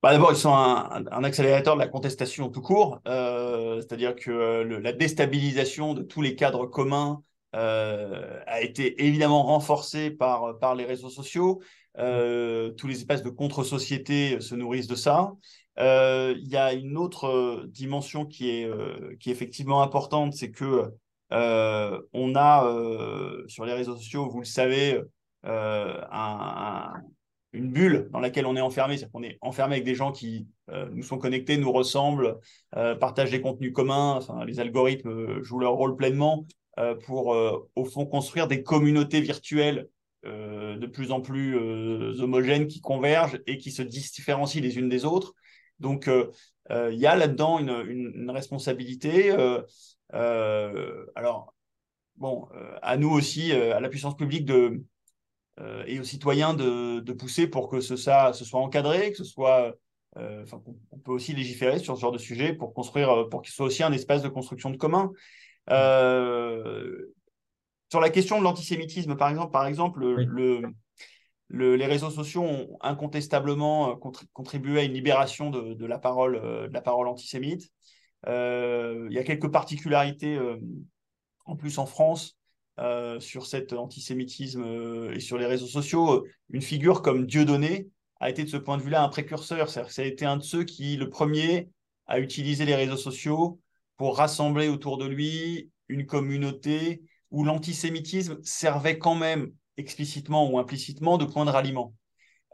Bah 0.03 0.13
D'abord, 0.13 0.33
ils 0.33 0.37
sont 0.37 0.55
un, 0.55 1.25
accélérateur 1.25 1.75
de 1.75 1.81
la 1.81 1.89
contestation 1.89 2.49
tout 2.49 2.63
court, 2.63 3.01
c'est-à-dire 3.05 4.15
que 4.15 4.31
la 4.31 4.93
déstabilisation 4.93 5.95
de 5.95 6.03
tous 6.03 6.23
les 6.23 6.35
cadres 6.35 6.67
communs 6.67 7.23
euh, 7.57 8.41
a 8.47 8.61
été 8.63 9.05
évidemment 9.05 9.43
renforcé 9.43 10.11
par, 10.11 10.59
par 10.59 10.75
les 10.75 10.85
réseaux 10.85 11.11
sociaux. 11.11 11.61
Euh, 11.99 12.71
tous 12.73 12.87
les 12.87 12.99
espaces 12.99 13.23
de 13.23 13.31
contre-société 13.31 14.41
se 14.41 14.55
nourrissent 14.55 14.87
de 14.87 14.95
ça. 14.95 15.33
Euh, 15.79 16.35
il 16.39 16.49
y 16.49 16.57
a 16.57 16.73
une 16.73 16.97
autre 16.97 17.65
dimension 17.69 18.25
qui 18.25 18.51
est, 18.51 18.71
qui 19.19 19.31
est 19.31 19.33
effectivement 19.33 19.83
importante, 19.83 20.35
c'est 20.35 20.51
que 20.51 20.93
on 21.31 22.35
a 22.37 23.45
sur 23.49 23.65
les 23.65 23.73
réseaux 23.73 23.97
sociaux, 23.97 24.29
vous 24.29 24.41
le 24.41 24.47
savez, 24.47 25.01
un, 25.43 26.93
une 27.53 27.71
bulle 27.71 28.09
dans 28.13 28.21
laquelle 28.21 28.47
on 28.47 28.57
est 28.57 28.61
enfermé, 28.61 28.97
c'est-à-dire 28.97 29.13
qu'on 29.13 29.23
est 29.23 29.39
enfermé 29.41 29.75
avec 29.75 29.85
des 29.85 29.95
gens 29.95 30.13
qui 30.13 30.47
nous 30.93 31.03
sont 31.03 31.19
connectés, 31.19 31.57
nous 31.57 31.73
ressemblent, 31.73 32.39
partagent 32.71 33.33
des 33.33 33.41
contenus 33.41 33.73
communs, 33.73 34.15
enfin, 34.15 34.45
les 34.45 34.61
algorithmes 34.61 35.43
jouent 35.43 35.59
leur 35.59 35.73
rôle 35.73 35.97
pleinement, 35.97 36.47
euh, 36.81 36.95
pour, 36.95 37.35
euh, 37.35 37.69
au 37.75 37.85
fond, 37.85 38.07
construire 38.07 38.47
des 38.49 38.63
communautés 38.63 39.21
virtuelles 39.21 39.89
euh, 40.25 40.77
de 40.77 40.87
plus 40.87 41.13
en 41.13 41.21
plus 41.21 41.57
homogènes 42.21 42.69
qui 42.69 42.81
convergent 42.81 43.41
et 43.47 43.59
qui 43.59 43.71
se 43.71 43.83
différencient 43.83 44.63
les 44.63 44.79
unes 44.79 44.89
des 44.89 45.05
autres. 45.05 45.35
Donc, 45.79 46.09
il 46.09 46.99
y 46.99 47.07
a 47.07 47.17
là-dedans 47.17 47.59
une, 47.59 48.31
responsabilité. 48.31 49.31
alors, 50.13 51.55
bon, 52.17 52.49
à 52.83 52.97
nous 52.97 53.11
aussi, 53.11 53.53
à 53.53 53.81
la 53.81 53.89
puissance 53.89 54.17
publique 54.17 54.45
de, 54.45 54.83
et 55.87 56.01
aux 56.01 56.05
citoyens 56.05 56.55
de, 56.55 57.01
de, 57.01 57.13
pousser 57.13 57.47
pour 57.47 57.69
que 57.69 57.81
ce, 57.81 57.97
ça, 57.97 58.33
ce 58.33 58.45
soit 58.45 58.61
encadré, 58.61 59.11
que 59.11 59.19
ce 59.19 59.25
soit. 59.25 59.75
on 60.17 60.99
peut 61.05 61.13
aussi 61.13 61.33
légiférer 61.35 61.79
sur 61.79 61.97
ce 61.97 62.01
genre 62.01 62.13
de 62.13 62.19
sujet 62.19 62.53
pour 62.55 62.73
construire, 62.73 63.29
pour 63.31 63.43
qu'il 63.43 63.53
soit 63.53 63.67
aussi 63.67 63.83
un 63.83 63.93
espace 63.93 64.23
de 64.23 64.29
construction 64.29 64.71
de 64.71 64.77
commun. 64.77 65.11
Euh, 65.69 67.13
sur 67.91 68.01
la 68.01 68.11
question 68.11 68.39
de 68.39 68.45
l'antisémitisme, 68.45 69.17
par 69.17 69.29
exemple, 69.31 69.53
par 69.53 69.67
exemple 69.67 70.05
le, 70.05 71.77
les 71.77 71.87
réseaux 71.87 72.11
sociaux 72.11 72.43
ont 72.43 72.79
incontestablement 72.81 73.91
euh, 73.91 74.11
contribué 74.33 74.81
à 74.81 74.85
une 74.85 74.93
libération 74.93 75.51
de, 75.51 75.87
la, 75.87 75.99
parole, 75.99 76.37
euh, 76.37 76.69
de 76.69 76.73
la 76.73 76.81
parole 76.81 77.09
antisémite. 77.09 77.71
il 78.27 79.09
y 79.11 79.19
a 79.19 79.25
quelques 79.25 79.51
particularités 79.51 80.39
en 81.45 81.57
plus 81.57 81.79
en 81.79 81.87
France 81.87 82.39
sur 83.19 83.47
cet 83.47 83.73
antisémitisme 83.73 84.65
et 85.13 85.21
sur 85.21 85.39
les 85.39 85.47
réseaux 85.47 85.67
sociaux. 85.67 86.27
Une 86.51 86.63
figure 86.63 87.03
comme 87.03 87.27
Dieudonné 87.27 87.89
a 88.21 88.31
été 88.31 88.45
de 88.45 88.49
ce 88.49 88.57
point 88.57 88.77
de 88.77 88.83
vue-là 88.83 89.03
un 89.03 89.09
précurseur. 89.09 89.69
Ça 89.69 89.85
a 89.99 90.05
été 90.05 90.25
un 90.25 90.37
de 90.37 90.43
ceux 90.43 90.65
qui, 90.65 90.97
le 90.97 91.09
premier, 91.09 91.69
a 92.07 92.19
utilisé 92.19 92.65
les 92.65 92.75
réseaux 92.75 92.97
sociaux 92.97 93.61
pour 93.97 94.17
rassembler 94.17 94.69
autour 94.69 94.99
de 94.99 95.07
lui 95.07 95.71
une 95.89 96.07
communauté 96.07 97.03
où 97.31 97.45
l'antisémitisme 97.45 98.39
servait 98.43 98.99
quand 98.99 99.15
même 99.15 99.53
explicitement 99.77 100.51
ou 100.51 100.59
implicitement 100.59 101.19
de 101.19 101.25
point 101.25 101.45
de 101.45 101.51
ralliement. 101.51 101.95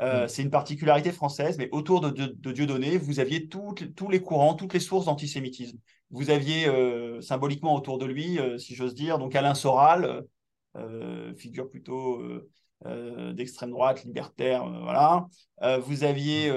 Euh, 0.01 0.25
mm. 0.25 0.29
C'est 0.29 0.43
une 0.43 0.51
particularité 0.51 1.13
française, 1.13 1.57
mais 1.59 1.69
autour 1.73 2.01
de, 2.01 2.11
de, 2.11 2.53
Dieudonné, 2.53 2.99
vous 2.99 3.21
aviez 3.21 3.49
tous 3.49 3.75
les 4.11 4.21
courants, 4.21 4.55
toutes 4.55 4.75
les 4.75 4.81
sources 4.81 5.07
d'antisémitisme. 5.07 5.79
Vous 6.11 6.31
aviez 6.31 6.69
euh, 6.69 7.21
symboliquement 7.21 7.75
autour 7.75 7.99
de 7.99 8.07
lui, 8.07 8.39
euh, 8.39 8.59
si 8.59 8.75
j'ose 8.75 8.95
dire, 8.95 9.19
donc 9.19 9.35
Alain 9.35 9.55
Soral, 9.55 10.25
figure 11.39 11.71
plutôt 11.71 12.23
d'extrême 12.85 13.71
droite, 13.71 14.05
libertaire, 14.05 14.69
voilà. 14.83 15.27
vous 15.79 16.05
aviez 16.05 16.53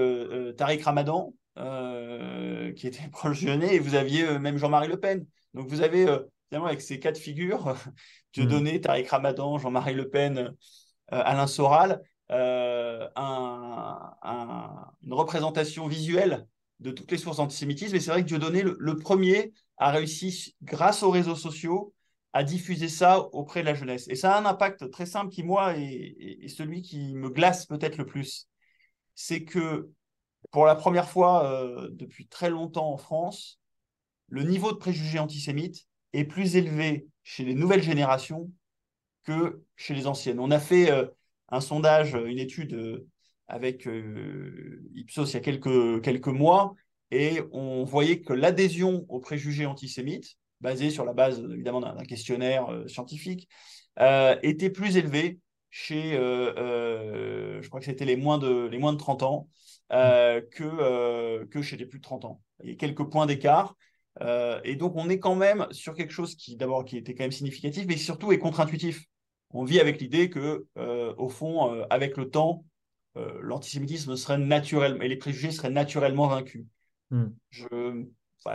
Tariq 0.57 0.83
Ramadan, 0.83 1.33
qui 1.55 2.87
était 2.87 3.07
proche 3.13 3.41
et 3.43 3.79
vous 3.79 3.95
aviez 3.95 4.37
même 4.37 4.57
Jean-Marie 4.57 4.89
Le 4.89 4.99
Pen. 4.99 5.25
Donc 5.53 5.69
vous 5.69 5.81
avez, 5.81 6.05
finalement, 6.49 6.67
avec 6.67 6.81
ces 6.81 6.99
quatre 6.99 7.17
figures, 7.17 7.77
Dieudonné, 8.33 8.79
mm. 8.79 8.81
Tariq 8.81 9.07
Ramadan, 9.09 9.57
Jean-Marie 9.57 9.93
Le 9.93 10.09
Pen, 10.09 10.53
Alain 11.07 11.47
Soral, 11.47 12.01
un, 12.29 14.15
une 15.03 15.13
représentation 15.13 15.87
visuelle 15.87 16.47
de 16.79 16.91
toutes 16.91 17.11
les 17.11 17.17
sources 17.17 17.37
d'antisémitisme. 17.37 17.95
Et 17.95 17.99
c'est 17.99 18.11
vrai 18.11 18.21
que 18.23 18.27
Dieudonné, 18.27 18.61
le, 18.61 18.77
le 18.79 18.95
premier, 18.95 19.53
a 19.77 19.91
réussi, 19.91 20.55
grâce 20.61 21.03
aux 21.03 21.11
réseaux 21.11 21.35
sociaux, 21.35 21.93
à 22.33 22.43
diffuser 22.43 22.89
ça 22.89 23.19
auprès 23.33 23.61
de 23.61 23.65
la 23.65 23.73
jeunesse. 23.73 24.07
Et 24.07 24.15
ça 24.15 24.35
a 24.35 24.39
un 24.39 24.45
impact 24.45 24.91
très 24.91 25.05
simple 25.05 25.31
qui, 25.31 25.41
moi, 25.43 25.75
est 25.75 26.47
celui 26.47 26.81
qui 26.81 27.15
me 27.15 27.29
glace 27.29 27.65
peut-être 27.65 27.97
le 27.97 28.05
plus. 28.05 28.47
C'est 29.15 29.43
que 29.43 29.89
pour 30.51 30.65
la 30.65 30.75
première 30.75 31.09
fois 31.09 31.45
euh, 31.45 31.89
depuis 31.91 32.27
très 32.27 32.49
longtemps 32.49 32.93
en 32.93 32.97
France, 32.97 33.59
le 34.27 34.43
niveau 34.43 34.71
de 34.71 34.77
préjugés 34.77 35.19
antisémites 35.19 35.87
est 36.13 36.23
plus 36.23 36.55
élevé 36.55 37.07
chez 37.23 37.43
les 37.43 37.55
nouvelles 37.55 37.83
générations 37.83 38.51
que 39.23 39.63
chez 39.75 39.93
les 39.95 40.05
anciennes. 40.05 40.39
On 40.39 40.51
a 40.51 40.59
fait 40.59 40.91
euh, 40.91 41.07
un 41.51 41.61
sondage, 41.61 42.13
une 42.13 42.39
étude 42.39 42.73
euh, 42.73 43.07
avec 43.47 43.87
Ipsos 44.95 45.31
il 45.31 45.33
y 45.33 45.37
a 45.37 45.39
quelques, 45.39 46.27
mois, 46.27 46.75
et 47.09 47.41
on 47.51 47.83
voyait 47.83 48.21
que 48.21 48.33
l'adhésion 48.33 49.05
aux 49.09 49.19
préjugés 49.19 49.65
antisémites, 49.65 50.35
basée 50.61 50.91
sur 50.91 51.03
la 51.03 51.13
base 51.13 51.43
évidemment 51.51 51.81
d'un 51.81 51.95
questionnaire 52.03 52.67
scientifique, 52.85 53.49
était 54.43 54.69
plus 54.69 54.97
élevée 54.97 55.39
chez, 55.71 56.11
je 56.11 57.67
crois 57.69 57.79
que 57.79 57.87
c'était 57.87 58.05
les, 58.05 58.15
moins 58.15 58.37
de, 58.37 58.67
les 58.67 58.77
moins 58.77 58.93
de 58.93 58.99
30 58.99 59.23
ans, 59.23 59.49
euh, 59.91 60.41
que, 60.51 60.63
euh, 60.63 61.61
chez 61.63 61.75
les 61.75 61.85
plus 61.85 61.97
de 61.97 62.03
30 62.03 62.25
ans. 62.25 62.41
Il 62.63 62.69
y 62.69 62.73
a 62.73 62.75
quelques 62.75 63.09
points 63.09 63.25
d'écart. 63.25 63.75
Euh, 64.21 64.59
et 64.63 64.75
donc, 64.75 64.95
on 64.95 65.09
est 65.09 65.19
quand 65.19 65.35
même 65.35 65.65
sur 65.71 65.95
quelque 65.95 66.11
chose 66.11 66.35
qui, 66.35 66.55
d'abord, 66.55 66.85
qui 66.85 66.97
était 66.97 67.15
quand 67.15 67.23
même 67.23 67.31
significatif, 67.31 67.85
mais 67.87 67.97
surtout 67.97 68.31
est 68.31 68.37
contre-intuitif. 68.37 69.05
On 69.51 69.63
vit 69.63 69.79
avec 69.79 69.99
l'idée 69.99 70.29
que, 70.29 70.67
au 71.17 71.29
fond, 71.29 71.83
avec 71.89 72.17
le 72.17 72.29
temps, 72.29 72.65
l'antisémitisme 73.15 74.15
serait 74.15 74.37
naturel 74.37 74.97
et 75.01 75.07
les 75.07 75.17
préjugés 75.17 75.51
seraient 75.51 75.71
naturellement 75.71 76.27
vaincus. 76.27 76.65
Hmm. 77.09 77.29
Je, 77.49 78.05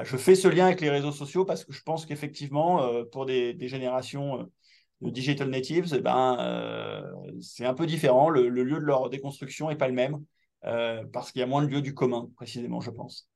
je 0.04 0.16
fais 0.16 0.34
ce 0.34 0.46
lien 0.48 0.66
avec 0.66 0.80
les 0.80 0.90
réseaux 0.90 1.12
sociaux 1.12 1.44
parce 1.44 1.64
que 1.64 1.72
je 1.72 1.82
pense 1.82 2.06
qu'effectivement, 2.06 3.04
pour 3.06 3.26
des, 3.26 3.54
des 3.54 3.68
générations 3.68 4.48
de 5.00 5.10
digital 5.10 5.50
natives, 5.50 5.92
eh 5.96 6.00
ben, 6.00 7.04
c'est 7.40 7.66
un 7.66 7.74
peu 7.74 7.86
différent. 7.86 8.30
Le, 8.30 8.48
le, 8.48 8.62
lieu 8.62 8.78
de 8.78 8.84
leur 8.84 9.10
déconstruction 9.10 9.68
n'est 9.68 9.76
pas 9.76 9.88
le 9.88 9.94
même. 9.94 10.24
Euh, 10.66 11.04
parce 11.12 11.30
qu'il 11.30 11.40
y 11.40 11.42
a 11.42 11.46
moins 11.46 11.62
de 11.62 11.68
lieux 11.68 11.82
du 11.82 11.94
commun, 11.94 12.30
précisément, 12.36 12.80
je 12.80 12.90
pense. 12.90 13.28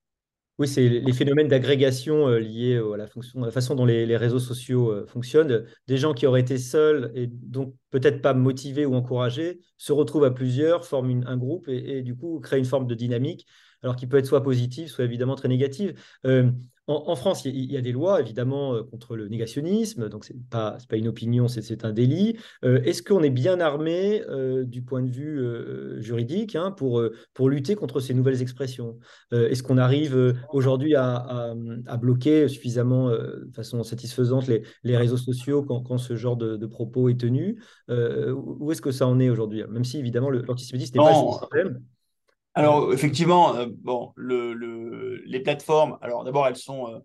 Oui, 0.59 0.67
c'est 0.67 0.89
les 0.89 1.13
phénomènes 1.13 1.47
d'agrégation 1.47 2.27
euh, 2.29 2.41
liés 2.41 2.77
à 2.77 2.97
la, 2.97 3.07
façon 3.53 3.77
dont 3.77 3.85
les, 3.85 4.17
réseaux 4.17 4.41
sociaux 4.41 4.91
euh, 4.91 5.07
fonctionnent. 5.07 5.65
Des 5.87 5.99
gens 5.99 6.15
qui 6.15 6.27
auraient 6.27 6.41
été 6.41 6.59
seuls 6.59 7.13
et 7.15 7.29
donc 7.29 7.75
peut-être 7.91 8.21
pas 8.21 8.35
motivés 8.35 8.85
ou 8.85 8.97
encouragés 8.97 9.61
se 9.77 9.93
retrouvent 9.93 10.25
à 10.25 10.33
plusieurs, 10.33 10.85
forment 10.85 11.23
un 11.29 11.37
groupe 11.37 11.69
et, 11.69 12.03
du 12.03 12.17
coup 12.17 12.41
créent 12.41 12.59
une 12.59 12.65
forme 12.65 12.89
de 12.89 12.97
dynamique, 12.97 13.47
alors 13.85 13.95
qui 13.95 14.09
peut 14.09 14.17
être 14.17 14.27
soit 14.27 14.43
positive, 14.43 14.89
soit 14.89 15.05
évidemment 15.05 15.37
très 15.37 15.47
négative. 15.47 15.95
En, 16.89 17.17
France, 17.17 17.45
il 17.45 17.71
y, 17.71 17.77
a 17.77 17.83
des 17.83 17.93
lois, 17.93 18.19
évidemment, 18.19 18.75
euh, 18.75 18.83
contre 18.83 19.15
le 19.15 19.29
négationnisme, 19.29 20.09
donc 20.09 20.25
ce 20.25 20.33
n'est 20.33 20.39
pas, 20.49 20.79
pas, 20.89 20.97
une 20.97 21.09
opinion, 21.09 21.47
c'est 21.47 21.85
un 21.85 21.93
délit. 21.93 22.39
Euh, 22.65 22.81
est-ce 22.83 23.03
qu'on 23.03 23.23
est 23.23 23.31
bien 23.31 23.61
armé 23.61 24.23
euh, 24.31 24.65
du 24.65 24.81
point 24.81 25.03
de 25.03 25.11
vue 25.11 26.03
juridique 26.03 26.57
hein, 26.57 26.71
pour, 26.71 27.03
pour 27.35 27.51
lutter 27.51 27.75
contre 27.75 28.01
ces 28.01 28.15
nouvelles 28.15 28.41
expressions? 28.41 28.99
Est-ce 29.33 29.63
qu'on 29.63 29.77
arrive 29.77 30.35
aujourd'hui 30.51 30.95
à, 30.95 31.53
à, 31.87 31.97
bloquer 31.99 32.49
suffisamment, 32.49 33.11
de 33.11 33.51
façon 33.55 33.83
satisfaisante, 33.83 34.47
les, 34.47 34.63
les 34.83 34.97
réseaux 34.97 35.19
sociaux 35.19 35.63
quand, 35.63 35.83
quand, 35.83 35.99
ce 35.99 36.17
genre 36.17 36.39
de, 36.39 36.67
propos 36.67 37.11
est 37.11 37.21
tenu? 37.21 37.63
Où 37.89 38.73
est-ce 38.73 38.81
que 38.81 38.93
ça 38.93 39.07
en 39.07 39.21
est 39.21 39.29
aujourd'hui? 39.29 39.63
Même 39.69 39.85
si, 39.85 39.99
évidemment, 39.99 40.31
l'antisémitisme 40.31 40.99
n'est 40.99 41.05
pas 41.05 41.19
un 41.19 41.25
problème. 41.25 41.83
Alors, 42.55 42.93
effectivement, 42.93 43.55
bon, 43.67 44.13
le, 44.17 45.23
les 45.25 45.41
plateformes, 45.41 45.99
alors 46.01 46.25
d'abord, 46.25 46.47
elles 46.47 46.57
sont 46.57 47.05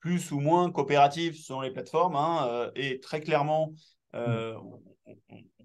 plus 0.00 0.30
ou 0.32 0.40
moins 0.40 0.70
coopératives 0.70 1.36
selon 1.36 1.60
les 1.60 1.70
plateformes, 1.70 2.16
hein, 2.16 2.70
et 2.74 3.00
très 3.00 3.20
clairement, 3.20 3.72
mm. 4.14 4.18
on, 4.18 4.80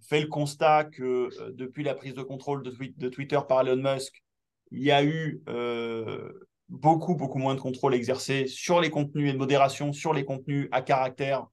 fait 0.01 0.21
le 0.21 0.27
constat 0.27 0.85
que 0.85 1.29
depuis 1.51 1.83
la 1.83 1.93
prise 1.93 2.15
de 2.15 2.23
contrôle 2.23 2.63
de, 2.63 2.73
de, 2.97 3.09
Twitter 3.09 3.39
par 3.47 3.61
Elon 3.61 3.77
Musk, 3.77 4.21
il 4.71 4.81
y 4.81 4.91
a 4.91 5.03
eu 5.03 5.41
beaucoup, 6.71 7.15
beaucoup 7.15 7.37
moins 7.37 7.53
de 7.53 7.59
contrôle 7.59 7.93
exercé 7.93 8.47
sur 8.47 8.79
les 8.79 8.89
contenus 8.89 9.29
et 9.29 9.33
de 9.33 9.37
modération 9.37 9.93
sur 9.93 10.13
les 10.13 10.25
contenus 10.25 10.69
à 10.71 10.81
caractère 10.81 11.45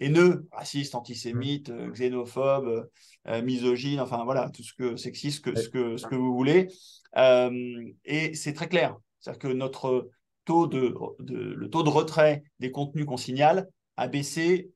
haineux, 0.00 0.46
raciste, 0.52 0.94
antisémite, 0.94 1.70
euh, 1.70 1.90
xénophobe, 1.90 2.88
euh, 3.28 3.42
misogyne, 3.42 4.00
enfin 4.00 4.24
voilà, 4.24 4.50
tout 4.50 4.62
ce 4.62 4.72
que 4.74 4.96
sexiste, 4.96 5.56
ce 5.56 5.68
que, 5.68 5.96
ce 5.96 6.06
que 6.06 6.14
vous 6.14 6.34
voulez. 6.34 6.68
Euh, 7.16 7.84
et 8.04 8.34
c'est 8.34 8.52
très 8.52 8.68
clair. 8.68 8.96
C'est-à-dire 9.20 9.38
que 9.38 9.48
notre 9.48 10.08
taux 10.44 10.66
de, 10.66 10.94
le 11.20 11.70
taux 11.70 11.82
de 11.82 11.90
retrait 11.90 12.42
des 12.58 12.70
contenus 12.70 13.04
qu'on 13.04 13.18
signale 13.18 13.68
a 13.96 14.08
baissé 14.08 14.70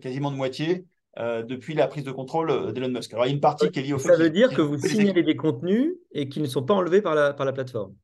quasiment 0.00 0.30
de 0.30 0.36
moitié 0.36 0.86
depuis 1.18 1.74
la 1.74 1.88
prise 1.88 2.04
de 2.04 2.12
contrôle 2.12 2.72
d'Elon 2.72 2.90
Musk. 2.90 3.12
Alors, 3.12 3.26
il 3.26 3.30
y 3.30 3.32
a 3.32 3.34
une 3.34 3.40
partie 3.40 3.70
qui 3.70 3.80
est 3.80 3.82
liée 3.82 3.92
au 3.92 3.98
fait. 3.98 4.10
Ça 4.10 4.16
veut 4.16 4.30
dire 4.30 4.54
que 4.54 4.62
vous 4.62 4.78
signalez 4.78 5.24
des 5.24 5.34
contenus 5.34 5.94
et 6.12 6.28
qui 6.28 6.40
ne 6.40 6.46
sont 6.46 6.62
pas 6.62 6.74
enlevés 6.74 7.02
par 7.02 7.16
la, 7.16 7.32
par 7.32 7.44
la 7.44 7.52
plateforme. 7.52 7.94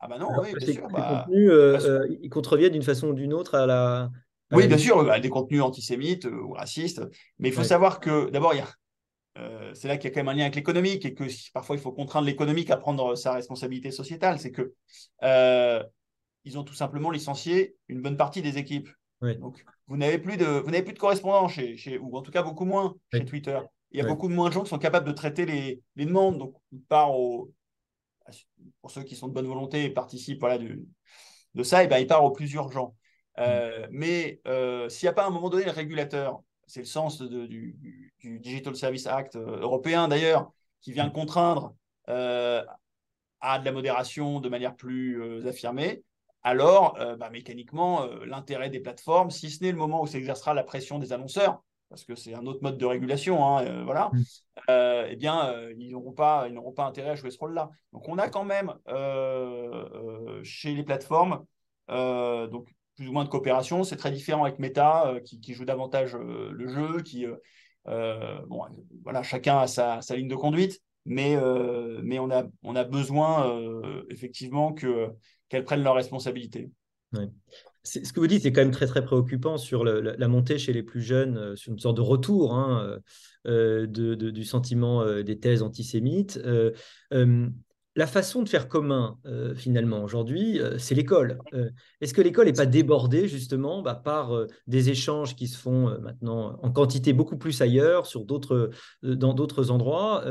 Ah 0.00 0.08
bah 0.08 0.16
non, 0.18 0.28
oui, 0.42 0.54
bien 0.56 0.72
sûr. 0.72 0.88
Bah, 0.88 1.24
contenus, 1.26 1.50
euh, 1.50 1.78
euh, 1.84 2.16
ils 2.22 2.30
contreviennent 2.30 2.72
d'une 2.72 2.82
façon 2.82 3.08
ou 3.08 3.12
d'une 3.12 3.34
autre 3.34 3.54
à 3.54 3.66
la. 3.66 4.10
Oui, 4.52 4.66
bien 4.66 4.78
sûr, 4.78 5.20
des 5.20 5.28
contenus 5.28 5.62
antisémites 5.62 6.26
euh, 6.26 6.42
ou 6.42 6.52
racistes. 6.52 7.02
Mais 7.38 7.48
il 7.48 7.54
faut 7.54 7.64
savoir 7.64 8.00
que, 8.00 8.30
d'abord, 8.30 8.52
a. 8.52 9.74
c'est 9.74 9.88
là 9.88 9.96
qu'il 9.96 10.10
y 10.10 10.12
a 10.12 10.14
quand 10.14 10.20
même 10.20 10.28
un 10.28 10.34
lien 10.34 10.44
avec 10.44 10.56
l'économique 10.56 11.04
et 11.04 11.14
que 11.14 11.24
parfois 11.52 11.76
il 11.76 11.82
faut 11.82 11.92
contraindre 11.92 12.26
l'économique 12.26 12.70
à 12.70 12.76
prendre 12.76 13.14
sa 13.14 13.32
responsabilité 13.32 13.90
sociétale. 13.90 14.38
C'est 14.38 14.52
que 14.52 14.74
ils 16.44 16.58
ont 16.58 16.64
tout 16.64 16.74
simplement 16.74 17.10
licencié 17.10 17.76
une 17.88 18.00
bonne 18.00 18.16
partie 18.16 18.42
des 18.42 18.58
équipes. 18.58 18.88
Donc 19.20 19.64
vous 19.86 19.96
n'avez 19.96 20.18
plus 20.18 20.36
de 20.36 20.46
vous 20.46 20.70
n'avez 20.70 20.82
plus 20.82 20.94
de 20.94 20.98
correspondants 20.98 21.48
chez, 21.48 21.76
chez, 21.76 21.98
ou 21.98 22.16
en 22.16 22.22
tout 22.22 22.30
cas 22.30 22.42
beaucoup 22.42 22.64
moins 22.64 22.94
chez 23.12 23.24
Twitter. 23.24 23.58
Il 23.92 23.98
y 23.98 24.02
a 24.02 24.06
beaucoup 24.06 24.28
moins 24.28 24.48
de 24.48 24.54
gens 24.54 24.62
qui 24.62 24.70
sont 24.70 24.78
capables 24.78 25.06
de 25.06 25.12
traiter 25.12 25.44
les, 25.44 25.82
les 25.96 26.06
demandes. 26.06 26.38
Donc 26.38 26.54
part 26.88 27.14
au, 27.14 27.52
pour 28.80 28.90
ceux 28.90 29.02
qui 29.02 29.16
sont 29.16 29.28
de 29.28 29.32
bonne 29.32 29.46
volonté 29.46 29.84
et 29.84 29.90
participent 29.90 30.40
voilà, 30.40 30.58
de 30.58 31.62
ça, 31.62 31.84
et 31.84 31.88
ben, 31.88 31.98
il 31.98 32.06
part 32.06 32.24
au 32.24 32.30
plus 32.30 32.52
urgent. 32.52 32.94
Euh, 33.38 33.86
mm. 33.86 33.88
mais 33.90 34.40
euh, 34.46 34.88
s'il 34.88 35.06
n'y 35.06 35.10
a 35.10 35.12
pas 35.12 35.24
à 35.24 35.26
un 35.26 35.30
moment 35.30 35.50
donné 35.50 35.64
le 35.64 35.70
régulateur, 35.70 36.42
c'est 36.66 36.80
le 36.80 36.86
sens 36.86 37.20
du, 37.22 38.12
Digital 38.22 38.76
Service 38.76 39.06
Act 39.06 39.36
euh, 39.36 39.60
européen 39.60 40.08
d'ailleurs, 40.08 40.52
qui 40.80 40.92
vient 40.92 41.08
mm. 41.08 41.12
contraindre 41.12 41.74
à 42.06 43.58
de 43.58 43.64
la 43.64 43.72
modération 43.72 44.40
de 44.40 44.48
manière 44.48 44.74
plus 44.74 45.46
affirmée, 45.46 46.02
alors 46.42 46.98
bah, 47.18 47.30
mécaniquement, 47.30 48.04
l'intérêt 48.24 48.68
des 48.68 48.80
plateformes, 48.80 49.30
si 49.30 49.48
ce 49.48 49.62
n'est 49.62 49.70
le 49.70 49.78
moment 49.78 50.02
où 50.02 50.08
s'exercera 50.08 50.54
la 50.54 50.64
pression 50.64 50.98
des 50.98 51.12
annonceurs, 51.12 51.62
parce 51.90 52.04
que 52.04 52.14
c'est 52.14 52.34
un 52.34 52.46
autre 52.46 52.60
mode 52.62 52.78
de 52.78 52.86
régulation, 52.86 53.44
hein, 53.44 53.64
euh, 53.64 53.84
voilà, 53.84 54.10
mm. 54.12 54.22
euh, 54.70 55.08
eh 55.10 55.16
bien, 55.16 55.48
euh, 55.48 55.74
ils 55.76 55.90
n'auront 55.90 56.12
pas, 56.12 56.46
ils 56.48 56.54
n'auront 56.54 56.72
pas 56.72 56.86
intérêt 56.86 57.10
à 57.10 57.14
jouer 57.16 57.30
ce 57.30 57.38
rôle-là. 57.38 57.68
Donc, 57.92 58.08
on 58.08 58.16
a 58.16 58.28
quand 58.28 58.44
même 58.44 58.72
chez 60.44 60.74
les 60.74 60.84
plateformes, 60.84 61.44
donc 61.88 62.72
plus 63.00 63.08
ou 63.08 63.12
moins 63.12 63.24
de 63.24 63.30
coopération. 63.30 63.82
C'est 63.82 63.96
très 63.96 64.10
différent 64.10 64.44
avec 64.44 64.58
Meta, 64.58 65.14
qui, 65.24 65.54
joue 65.54 65.64
davantage 65.64 66.14
le 66.14 66.68
jeu, 66.68 67.00
qui, 67.00 67.24
bon, 67.86 68.62
voilà, 69.02 69.22
chacun 69.22 69.56
a 69.60 69.66
sa, 69.66 70.00
ligne 70.10 70.28
de 70.28 70.36
conduite, 70.36 70.82
mais, 71.06 71.34
mais 72.02 72.18
on 72.18 72.30
a, 72.30 72.44
on 72.62 72.76
a 72.76 72.84
besoin 72.84 73.58
effectivement 74.10 74.74
que 74.74 75.08
qu'elles 75.48 75.64
prennent 75.64 75.82
leurs 75.82 75.94
responsabilités. 75.94 76.70
Ce 77.82 78.12
que 78.12 78.20
vous 78.20 78.26
dites 78.26 78.44
est 78.44 78.52
quand 78.52 78.60
même 78.60 78.70
très 78.70 78.86
très 78.86 79.02
préoccupant 79.02 79.56
sur 79.56 79.84
la, 79.84 80.28
montée 80.28 80.58
chez 80.58 80.72
les 80.72 80.82
plus 80.82 81.00
jeunes, 81.00 81.38
euh, 81.38 81.56
sur 81.56 81.72
une 81.72 81.78
sorte 81.78 81.96
de 81.96 82.02
retour 82.02 82.54
hein, 82.54 83.00
euh, 83.46 83.86
du 83.86 84.44
sentiment 84.44 85.02
euh, 85.02 85.22
des 85.22 85.38
thèses 85.38 85.62
antisémites 85.62 86.38
la 87.96 88.06
façon 88.06 88.42
de 88.42 88.48
faire 88.48 88.68
commun, 88.68 89.18
euh, 89.26 89.54
finalement, 89.54 90.04
aujourd'hui, 90.04 90.60
euh, 90.60 90.78
c'est 90.78 90.94
l'école. 90.94 91.38
Euh, 91.54 91.70
est-ce 92.00 92.14
que 92.14 92.20
l'école 92.20 92.46
n'est 92.46 92.52
pas 92.52 92.66
débordée, 92.66 93.26
justement, 93.26 93.82
bah, 93.82 93.94
par 93.94 94.46
des 94.68 94.90
échanges 94.90 95.34
qui 95.34 95.48
se 95.48 95.58
font 95.58 95.98
maintenant 96.00 96.58
en 96.62 96.70
quantité 96.70 97.12
beaucoup 97.12 97.36
plus 97.36 97.60
ailleurs, 97.60 98.06
sur 98.06 98.24
d'autres, 98.24 98.70
dans 99.02 99.34
d'autres 99.34 99.70
endroits? 99.70 100.24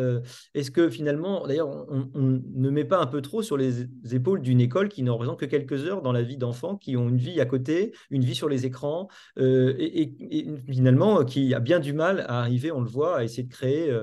Est-ce 0.53 0.71
que, 0.71 0.89
finalement, 0.89 1.45
d'ailleurs, 1.47 1.69
on, 1.89 2.09
ne 2.15 2.69
met 2.69 2.85
pas 2.85 2.99
un 2.99 3.07
peu 3.07 3.21
trop 3.21 3.41
sur 3.41 3.57
les 3.57 3.87
épaules 4.11 4.41
d'une 4.41 4.61
école 4.61 4.89
qui 4.89 5.03
ne 5.03 5.11
représente 5.11 5.39
que 5.39 5.45
quelques 5.45 5.85
heures 5.85 6.01
dans 6.01 6.11
la 6.11 6.21
vie 6.21 6.37
d'enfants 6.37 6.75
qui 6.75 6.95
ont 6.97 7.09
une 7.09 7.17
vie 7.17 7.41
à 7.41 7.45
côté, 7.45 7.93
une 8.09 8.23
vie 8.23 8.35
sur 8.35 8.49
les 8.49 8.65
écrans, 8.65 9.09
et, 9.37 10.47
finalement, 10.69 11.25
qui 11.25 11.53
a 11.53 11.59
bien 11.59 11.79
du 11.79 11.93
mal 11.93 12.21
à 12.27 12.39
arriver, 12.39 12.71
on 12.71 12.81
le 12.81 12.89
voit, 12.89 13.17
à 13.17 13.23
essayer 13.23 13.43
de 13.43 13.51
créer 13.51 13.93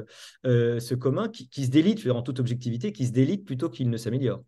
ce 0.44 0.94
commun 0.94 1.28
qui, 1.28 1.48
qui 1.48 1.64
se 1.64 1.70
délite, 1.70 2.06
en 2.08 2.22
toute 2.22 2.38
objectivité, 2.38 2.92
qui 2.92 3.06
se 3.06 3.12
délite 3.12 3.45
plutôt 3.46 3.70
qu'il 3.70 3.88
ne 3.88 3.96
s'améliore. 3.96 4.42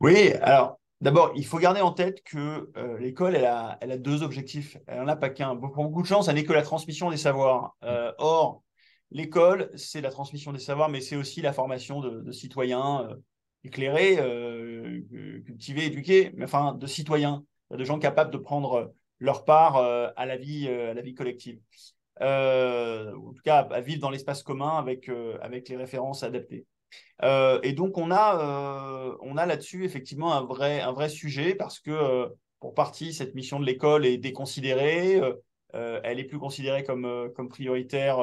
Oui, 0.00 0.32
alors 0.42 0.78
d'abord, 1.00 1.32
il 1.36 1.44
faut 1.44 1.58
garder 1.58 1.80
en 1.80 1.92
tête 1.92 2.22
que 2.22 2.70
euh, 2.76 2.98
l'école, 2.98 3.36
elle 3.36 3.44
a, 3.44 3.78
elle 3.80 3.92
a, 3.92 3.98
deux 3.98 4.22
objectifs. 4.22 4.76
Elle 4.86 4.98
n'en 4.98 5.08
a 5.08 5.16
pas 5.16 5.30
qu'un. 5.30 5.56
Pour 5.56 5.70
beaucoup 5.70 6.02
de 6.02 6.06
chance, 6.06 6.28
elle 6.28 6.36
n'est 6.36 6.44
que 6.44 6.52
la 6.52 6.62
transmission 6.62 7.10
des 7.10 7.16
savoirs. 7.16 7.76
Euh, 7.84 8.12
or, 8.18 8.62
l'école, 9.10 9.70
c'est 9.76 10.00
la 10.00 10.10
transmission 10.10 10.52
des 10.52 10.58
savoirs, 10.58 10.88
mais 10.88 11.00
c'est 11.00 11.16
aussi 11.16 11.40
la 11.42 11.52
formation 11.52 12.00
de, 12.00 12.30
citoyens 12.32 13.08
euh, 13.10 13.16
éclairés, 13.64 14.16
cultivés, 15.44 15.86
éduqués, 15.86 16.32
mais 16.36 16.44
enfin 16.44 16.74
de 16.74 16.86
citoyens, 16.86 17.44
de 17.70 17.84
gens 17.84 17.98
capables 17.98 18.30
de 18.30 18.38
prendre 18.38 18.94
leur 19.18 19.44
part 19.44 19.76
à, 19.76 20.26
la 20.26 20.36
vie, 20.36 20.68
à 20.68 20.94
la 20.94 21.02
vie 21.02 21.14
collective. 21.14 21.58
en 22.20 23.32
tout 23.34 23.42
cas, 23.44 23.66
à 23.70 23.80
vivre 23.80 24.00
dans 24.00 24.10
l'espace 24.10 24.44
commun 24.44 24.78
avec, 24.78 25.10
avec 25.42 25.68
les 25.68 25.76
références 25.76 26.22
adaptées. 26.22 26.66
Euh, 27.22 27.60
et 27.62 27.72
donc, 27.72 27.98
on 27.98 28.10
a, 28.10 29.16
euh, 29.20 29.36
a 29.36 29.46
là-dessus 29.46 29.84
effectivement 29.84 30.34
un 30.34 30.44
vrai, 30.44 30.80
un 30.80 30.92
vrai 30.92 31.08
sujet 31.08 31.54
parce 31.54 31.80
que, 31.80 31.90
euh, 31.90 32.28
pour 32.60 32.74
partie, 32.74 33.12
cette 33.12 33.34
mission 33.34 33.60
de 33.60 33.64
l'école 33.64 34.04
est 34.06 34.18
déconsidérée. 34.18 35.20
elle 35.72 36.18
est 36.18 36.24
plus 36.24 36.38
considérée 36.38 36.82
comme, 36.82 37.30
comme 37.36 37.48
prioritaire 37.48 38.16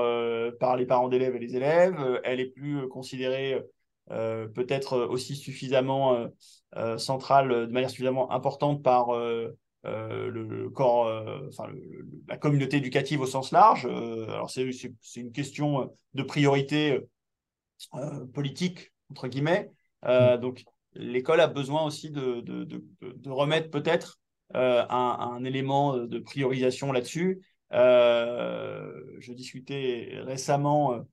par 0.59 0.75
les 0.75 0.85
parents 0.85 1.07
d'élèves 1.07 1.35
et 1.35 1.39
les 1.39 1.55
élèves. 1.55 2.19
elle 2.25 2.41
est 2.41 2.47
plus 2.47 2.87
considérée 2.89 3.63
peut-être 4.09 4.97
aussi 4.97 5.37
suffisamment 5.37 6.27
centrale, 6.97 7.67
de 7.67 7.71
manière 7.71 7.89
suffisamment 7.89 8.29
importante 8.31 8.83
par 8.83 9.13
le, 9.85 10.69
corps, 10.73 11.07
enfin, 11.47 11.69
la 12.27 12.35
communauté 12.35 12.77
éducative 12.77 13.21
au 13.21 13.25
sens 13.25 13.53
large. 13.53 13.85
alors, 13.85 14.49
c'est 14.49 14.69
une 15.15 15.31
question 15.31 15.89
de 16.15 16.23
priorité 16.23 16.93
euh, 16.93 17.09
politique, 18.33 18.91
entre 19.11 19.27
guillemets. 19.27 19.71
Euh, 20.05 20.37
mm. 20.37 20.41
Donc, 20.41 20.63
l'école 20.93 21.41
a 21.41 21.47
besoin 21.47 21.83
aussi 21.83 22.11
de, 22.11 22.41
de, 22.41 22.63
de, 22.63 23.29
remettre 23.29 23.69
peut-être 23.69 24.19
euh, 24.55 24.85
un, 24.89 25.17
un, 25.19 25.43
élément 25.43 25.97
de 25.97 26.19
priorisation 26.19 26.91
là-dessus. 26.91 27.41
je 27.71 29.33
discutais 29.33 30.11
récemment 30.23 31.05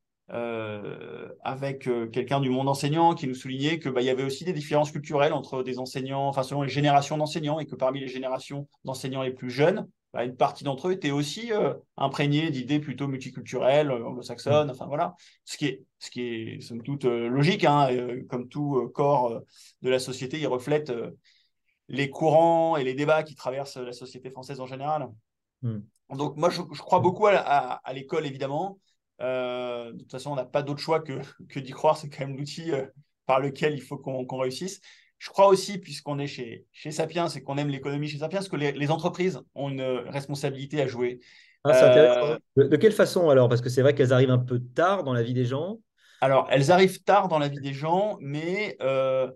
avec 1.42 1.88
quelqu'un 2.12 2.40
du 2.40 2.50
monde 2.50 2.68
enseignant 2.68 3.14
qui 3.14 3.26
nous 3.26 3.34
soulignait 3.34 3.78
qu'il 3.80 3.90
bah, 3.90 4.02
y 4.02 4.10
avait 4.10 4.24
aussi 4.24 4.44
des 4.44 4.52
différences 4.52 4.92
culturelles 4.92 5.32
entre 5.32 5.62
des 5.62 5.78
enseignants, 5.78 6.28
enfin 6.28 6.42
selon 6.42 6.62
les 6.62 6.68
générations 6.68 7.18
d'enseignants, 7.18 7.58
et 7.58 7.66
que 7.66 7.74
parmi 7.74 8.00
les 8.00 8.08
générations 8.08 8.68
d'enseignants 8.84 9.22
les 9.22 9.32
plus 9.32 9.50
jeunes, 9.50 9.88
bah, 10.12 10.24
une 10.24 10.36
partie 10.36 10.62
d'entre 10.62 10.88
eux 10.88 10.92
étaient 10.92 11.10
aussi 11.10 11.52
euh, 11.52 11.72
imprégnés 11.96 12.50
d'idées 12.50 12.80
plutôt 12.80 13.08
multiculturelles, 13.08 13.90
euh, 13.90 14.04
anglo-saxonnes, 14.04 14.70
enfin 14.70 14.84
voilà, 14.86 15.14
ce 15.46 15.56
qui 15.56 15.66
est, 15.66 15.84
ce 15.98 16.10
qui 16.10 16.22
est 16.22 16.60
somme 16.60 16.82
toute 16.82 17.06
euh, 17.06 17.28
logique, 17.28 17.64
hein, 17.64 17.88
comme 18.28 18.48
tout 18.48 18.90
corps 18.94 19.40
de 19.80 19.90
la 19.90 19.98
société, 19.98 20.38
il 20.38 20.46
reflète 20.46 20.92
les 21.88 22.10
courants 22.10 22.76
et 22.76 22.84
les 22.84 22.94
débats 22.94 23.22
qui 23.22 23.34
traversent 23.34 23.78
la 23.78 23.92
société 23.92 24.30
française 24.30 24.60
en 24.60 24.66
général. 24.66 25.08
Hmm. 25.62 25.80
Donc 26.10 26.36
moi, 26.36 26.50
je, 26.50 26.60
crois 26.60 27.00
beaucoup 27.00 27.26
à, 27.26 27.80
l'école, 27.94 28.26
évidemment. 28.26 28.78
de 29.18 29.96
toute 29.98 30.10
façon, 30.10 30.32
on 30.32 30.36
n'a 30.36 30.44
pas 30.44 30.62
d'autre 30.62 30.80
choix 30.80 31.00
que, 31.00 31.20
que 31.48 31.58
d'y 31.58 31.72
croire, 31.72 31.96
c'est 31.96 32.10
quand 32.10 32.26
même 32.26 32.36
l'outil 32.36 32.70
par 33.24 33.40
lequel 33.40 33.74
il 33.74 33.80
faut 33.80 33.96
qu'on 33.96 34.38
réussisse. 34.38 34.80
Je 35.22 35.30
crois 35.30 35.46
aussi, 35.46 35.78
puisqu'on 35.78 36.18
est 36.18 36.26
chez, 36.26 36.66
chez 36.72 36.90
Sapiens 36.90 37.28
et 37.28 37.42
qu'on 37.44 37.56
aime 37.56 37.68
l'économie 37.68 38.08
chez 38.08 38.18
Sapiens, 38.18 38.40
que 38.40 38.56
les, 38.56 38.90
entreprises 38.90 39.40
ont 39.54 39.68
une 39.68 39.80
responsabilité 40.08 40.82
à 40.82 40.88
jouer. 40.88 41.20
Ah, 41.62 41.70
euh, 41.84 42.38
de, 42.56 42.76
quelle 42.76 42.90
façon 42.90 43.30
alors? 43.30 43.48
Parce 43.48 43.60
que 43.60 43.68
c'est 43.68 43.82
vrai 43.82 43.94
qu'elles 43.94 44.12
arrivent 44.12 44.32
un 44.32 44.38
peu 44.38 44.58
tard 44.58 45.04
dans 45.04 45.12
la 45.12 45.22
vie 45.22 45.32
des 45.32 45.44
gens. 45.44 45.78
Alors, 46.22 46.48
elles 46.50 46.72
arrivent 46.72 47.04
tard 47.04 47.28
dans 47.28 47.38
la 47.38 47.46
vie 47.46 47.60
des 47.60 47.72
gens, 47.72 48.18
mais 48.20 48.76
euh, 48.82 49.30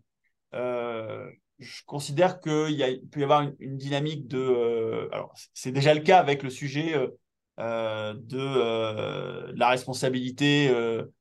euh, 0.55 1.25
je 1.61 1.85
considère 1.87 2.41
qu'il 2.41 3.09
peut 3.13 3.21
y 3.21 3.23
avoir 3.23 3.43
une, 3.61 3.77
dynamique 3.77 4.27
de. 4.27 5.09
alors, 5.13 5.33
c'est 5.55 5.71
déjà 5.71 5.95
le 5.95 6.01
cas 6.01 6.19
avec 6.19 6.43
le 6.43 6.51
sujet 6.51 6.97
de, 7.59 9.53
la 9.57 9.69
responsabilité 9.69 10.71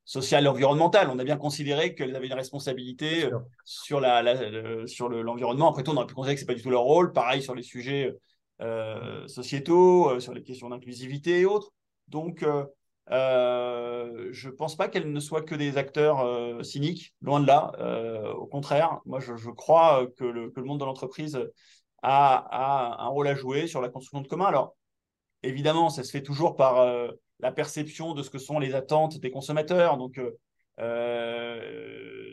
sociale 0.03 0.45
et 0.45 0.47
environnementale. 0.47 1.09
On 1.11 1.19
a 1.19 1.23
bien 1.23 1.37
considéré 1.37 1.95
qu'elles 1.95 2.15
avaient 2.15 2.27
une 2.27 2.33
responsabilité 2.33 3.29
sur, 3.63 3.99
la, 3.99 4.87
sur 4.87 5.09
l'environnement. 5.09 5.69
Après 5.69 5.83
tout, 5.83 5.91
on 5.91 5.97
aurait 5.97 6.07
pu 6.07 6.13
considérer 6.13 6.35
que 6.35 6.41
ce 6.41 6.45
n'est 6.45 6.53
pas 6.53 6.55
du 6.55 6.61
tout 6.61 6.69
leur 6.69 6.81
rôle. 6.81 7.13
Pareil 7.13 7.41
sur 7.41 7.55
les 7.55 7.63
sujets 7.63 8.15
sociétaux, 9.27 10.19
sur 10.19 10.33
les 10.33 10.43
questions 10.43 10.69
d'inclusivité 10.69 11.41
et 11.41 11.45
autres. 11.45 11.71
Donc, 12.07 12.45
euh, 13.11 14.29
je 14.31 14.49
ne 14.49 14.53
pense 14.53 14.75
pas 14.75 14.87
qu'elles 14.87 15.11
ne 15.11 15.19
soient 15.19 15.43
que 15.43 15.55
des 15.55 15.77
acteurs 15.77 16.21
euh, 16.21 16.63
cyniques, 16.63 17.13
loin 17.21 17.39
de 17.39 17.47
là. 17.47 17.71
Euh, 17.79 18.33
au 18.33 18.47
contraire, 18.47 18.99
moi, 19.05 19.19
je, 19.19 19.49
crois 19.51 20.07
que 20.17 20.23
le, 20.23 20.51
monde 20.57 20.79
de 20.79 20.85
l'entreprise 20.85 21.39
a, 22.01 22.95
un 23.03 23.07
rôle 23.07 23.27
à 23.27 23.35
jouer 23.35 23.67
sur 23.67 23.81
la 23.81 23.89
construction 23.89 24.21
de 24.21 24.27
commun. 24.27 24.45
Alors, 24.45 24.75
évidemment, 25.47 25.89
ça 25.89 26.03
se 26.03 26.11
fait 26.11 26.23
toujours 26.23 26.55
par 26.55 26.85
la 27.39 27.51
perception 27.51 28.13
de 28.13 28.23
ce 28.23 28.29
que 28.29 28.37
sont 28.37 28.59
les 28.59 28.75
attentes 28.75 29.19
des 29.19 29.31
consommateurs. 29.31 29.97
Donc, 29.97 30.19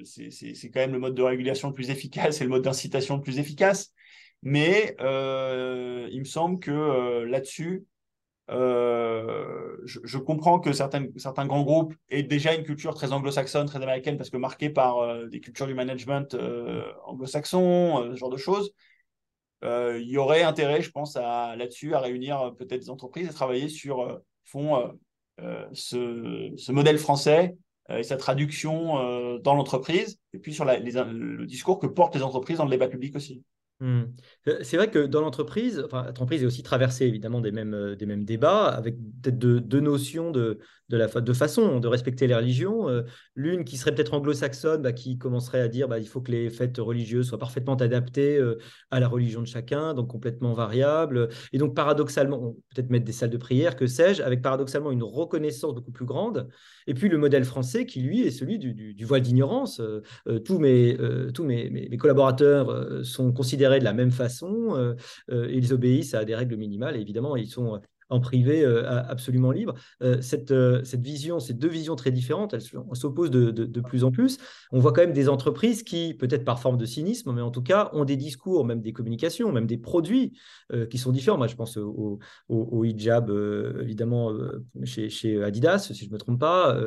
c'est 0.04 0.70
quand 0.72 0.80
même 0.80 0.92
le 0.92 0.98
mode 0.98 1.14
de 1.14 1.22
régulation 1.22 1.68
le 1.68 1.74
plus 1.74 1.90
efficace 1.90 2.40
et 2.40 2.44
le 2.44 2.50
mode 2.50 2.62
d'incitation 2.62 3.16
le 3.16 3.22
plus 3.22 3.38
efficace. 3.38 3.92
Mais 4.42 4.96
il 4.98 6.18
me 6.18 6.24
semble 6.24 6.58
que 6.60 7.24
là-dessus, 7.24 7.86
euh, 8.50 9.76
je, 9.84 10.18
comprends 10.18 10.58
que 10.58 10.72
certains, 10.72 11.06
grands 11.46 11.62
groupes 11.62 11.94
aient 12.10 12.22
déjà 12.22 12.54
une 12.54 12.64
culture 12.64 12.94
très 12.94 13.12
anglo-saxonne, 13.12 13.66
très 13.66 13.82
américaine, 13.82 14.16
parce 14.16 14.30
que 14.30 14.36
marquée 14.36 14.68
par 14.68 14.98
euh, 14.98 15.26
des 15.28 15.40
cultures 15.40 15.66
du 15.66 15.74
management 15.74 16.34
euh, 16.34 16.82
anglo-saxon, 17.06 18.10
ce 18.10 18.16
genre 18.16 18.30
de 18.30 18.36
choses. 18.36 18.72
Il 19.62 20.08
y 20.08 20.18
aurait 20.18 20.42
intérêt, 20.42 20.82
je 20.82 20.90
pense, 20.90 21.16
là-dessus, 21.16 21.94
à 21.94 22.00
réunir 22.00 22.52
peut-être 22.58 22.80
des 22.80 22.90
entreprises 22.90 23.28
et 23.28 23.32
travailler 23.32 23.68
sur 23.68 24.20
fond 24.44 24.92
ce, 25.72 26.72
modèle 26.72 26.98
français 26.98 27.54
et 27.88 28.02
sa 28.02 28.16
traduction 28.16 29.38
dans 29.38 29.54
l'entreprise, 29.54 30.18
et 30.32 30.38
puis 30.38 30.52
sur 30.52 30.64
le 30.64 31.46
discours 31.46 31.78
que 31.78 31.86
portent 31.86 32.14
les 32.14 32.22
entreprises 32.22 32.58
dans 32.58 32.64
le 32.64 32.70
débat 32.70 32.88
public 32.88 33.14
aussi. 33.16 33.42
Euh, 33.82 34.04
c'est 34.62 34.76
vrai 34.76 34.90
que 34.90 35.06
dans 35.06 35.20
l'entreprise, 35.20 35.84
l'entreprise 35.92 36.42
est 36.42 36.46
aussi 36.46 36.62
traversée 36.62 37.06
évidemment 37.06 37.40
des 37.40 37.50
mêmes, 37.50 37.74
euh, 37.74 37.96
des 37.96 38.06
mêmes 38.06 38.24
débats, 38.24 38.68
avec 38.68 38.96
peut-être 39.22 39.38
deux, 39.38 39.80
notions 39.80 40.30
de, 40.30 40.58
de, 40.92 40.96
la, 40.96 41.34
façon 41.34 41.80
de 41.80 41.88
respecter 41.88 42.26
les 42.26 42.34
religions. 42.34 42.88
Euh, 42.88 43.02
l'une 43.34 43.64
qui 43.64 43.76
serait 43.76 43.94
peut-être 43.94 44.14
anglo-saxonne, 44.14 44.82
bah, 44.82 44.92
qui 44.92 45.18
commencerait 45.18 45.60
à 45.60 45.68
dire 45.68 45.88
bah, 45.88 45.98
il 45.98 46.06
faut 46.06 46.20
que 46.20 46.30
les 46.30 46.50
fêtes 46.50 46.78
religieuses 46.78 47.28
soient 47.28 47.38
parfaitement 47.38 47.74
adaptées 47.74 48.40
à 48.90 49.00
la 49.00 49.08
religion 49.08 49.40
de 49.40 49.46
chacun, 49.46 49.94
donc 49.94 50.08
complètement 50.08 50.52
variables. 50.52 51.28
Et 51.52 51.58
donc 51.58 51.74
paradoxalement, 51.74 52.54
peut-être 52.74 52.90
mettre 52.90 53.04
des 53.04 53.12
salles 53.12 53.30
de 53.30 53.36
prière, 53.36 53.74
que 53.74 53.86
sais-je, 53.86 54.22
avec 54.22 54.42
paradoxalement 54.42 54.92
une 54.92 55.02
reconnaissance 55.02 55.74
beaucoup 55.74 55.90
plus 55.90 56.06
grande. 56.06 56.48
Et 56.86 56.94
puis 56.94 57.08
le 57.08 57.18
modèle 57.18 57.44
français 57.44 57.86
qui, 57.86 58.00
lui, 58.00 58.22
est 58.22 58.30
celui 58.30 58.58
du, 58.58 59.04
voile 59.04 59.22
d'ignorance. 59.22 59.80
tous 60.44 60.58
mes, 60.58 60.96
tous 61.34 61.44
mes, 61.44 61.96
collaborateurs 61.96 63.04
sont 63.04 63.32
considérés 63.32 63.78
de 63.78 63.84
la 63.84 63.92
même 63.92 64.10
façon, 64.10 64.76
euh, 64.76 64.94
euh, 65.30 65.48
ils 65.52 65.72
obéissent 65.72 66.14
à 66.14 66.24
des 66.24 66.34
règles 66.34 66.56
minimales, 66.56 66.96
évidemment, 66.96 67.36
ils 67.36 67.48
sont 67.48 67.80
en 68.12 68.20
privé 68.20 68.62
euh, 68.64 69.02
absolument 69.08 69.50
libre. 69.50 69.74
Euh, 70.02 70.20
cette, 70.20 70.50
euh, 70.50 70.82
cette 70.84 71.00
vision, 71.00 71.40
ces 71.40 71.54
deux 71.54 71.68
visions 71.68 71.96
très 71.96 72.10
différentes, 72.10 72.54
elles 72.54 72.62
s'opposent 72.92 73.30
de, 73.30 73.50
de, 73.50 73.80
plus 73.80 74.04
en 74.04 74.12
plus. 74.12 74.38
On 74.70 74.78
voit 74.78 74.92
quand 74.92 75.00
même 75.00 75.12
des 75.12 75.28
entreprises 75.28 75.82
qui, 75.82 76.14
peut-être 76.14 76.44
par 76.44 76.60
forme 76.60 76.76
de 76.76 76.84
cynisme, 76.84 77.32
mais 77.32 77.40
en 77.40 77.50
tout 77.50 77.62
cas, 77.62 77.90
ont 77.94 78.04
des 78.04 78.16
discours, 78.16 78.64
même 78.64 78.80
des 78.80 78.92
communications, 78.92 79.50
même 79.50 79.66
des 79.66 79.78
produits 79.78 80.32
qui 80.90 80.98
sont 80.98 81.10
différents. 81.10 81.38
Moi, 81.38 81.46
je 81.46 81.56
pense 81.56 81.76
au, 81.76 82.18
hijab, 82.84 83.30
évidemment, 83.80 84.32
chez, 84.84 85.42
Adidas, 85.42 85.78
si 85.78 86.04
je 86.04 86.08
ne 86.08 86.12
me 86.12 86.18
trompe 86.18 86.38
pas, 86.38 86.78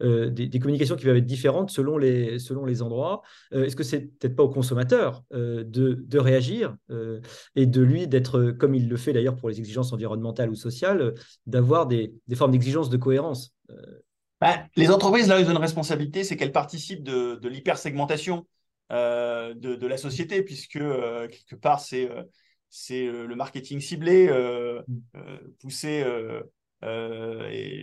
des, 0.00 0.30
des, 0.30 0.58
communications 0.58 0.96
qui 0.96 1.04
peuvent 1.04 1.16
être 1.16 1.26
différentes 1.26 1.70
selon 1.70 1.98
les, 1.98 2.38
selon 2.38 2.64
les 2.64 2.82
endroits. 2.82 3.22
Est-ce 3.52 3.76
que 3.76 3.84
c'est 3.84 4.00
peut-être 4.18 4.36
pas 4.36 4.42
au 4.42 4.48
consommateur 4.48 5.22
de, 5.32 5.62
de 5.64 6.18
réagir 6.18 6.76
et 7.54 7.66
de 7.66 7.80
lui 7.80 8.08
d'être, 8.08 8.50
comme 8.52 8.74
il 8.74 8.88
le 8.88 8.96
fait 8.96 9.12
d'ailleurs 9.12 9.36
pour 9.36 9.48
les 9.48 9.58
exigences 9.58 9.92
environnementales 9.92 10.50
ou 10.50 10.54
sociales, 10.54 10.69
euh, 10.82 11.12
d'avoir 11.46 11.86
des, 11.86 12.12
formes 12.34 12.52
d'exigence 12.52 12.90
de 12.90 12.96
cohérence. 12.96 13.52
Euh, 13.70 13.74
bah, 14.40 14.64
les 14.76 14.90
entreprises, 14.90 15.28
là, 15.28 15.38
ils 15.38 15.46
ont 15.46 15.50
une 15.50 15.56
responsabilité, 15.58 16.24
c'est 16.24 16.36
qu'elles 16.36 16.52
participent 16.52 17.02
de, 17.02 17.36
de 17.36 17.48
l'hypersegmentation 17.48 18.46
euh, 18.92 19.54
de, 19.54 19.86
la 19.86 19.96
société, 19.96 20.42
puisque 20.42 20.78
quelque 20.78 21.56
part, 21.56 21.80
c'est 21.80 22.08
c'est 22.72 23.04
le 23.06 23.34
marketing 23.34 23.80
ciblé, 23.80 24.30
poussé 25.58 26.04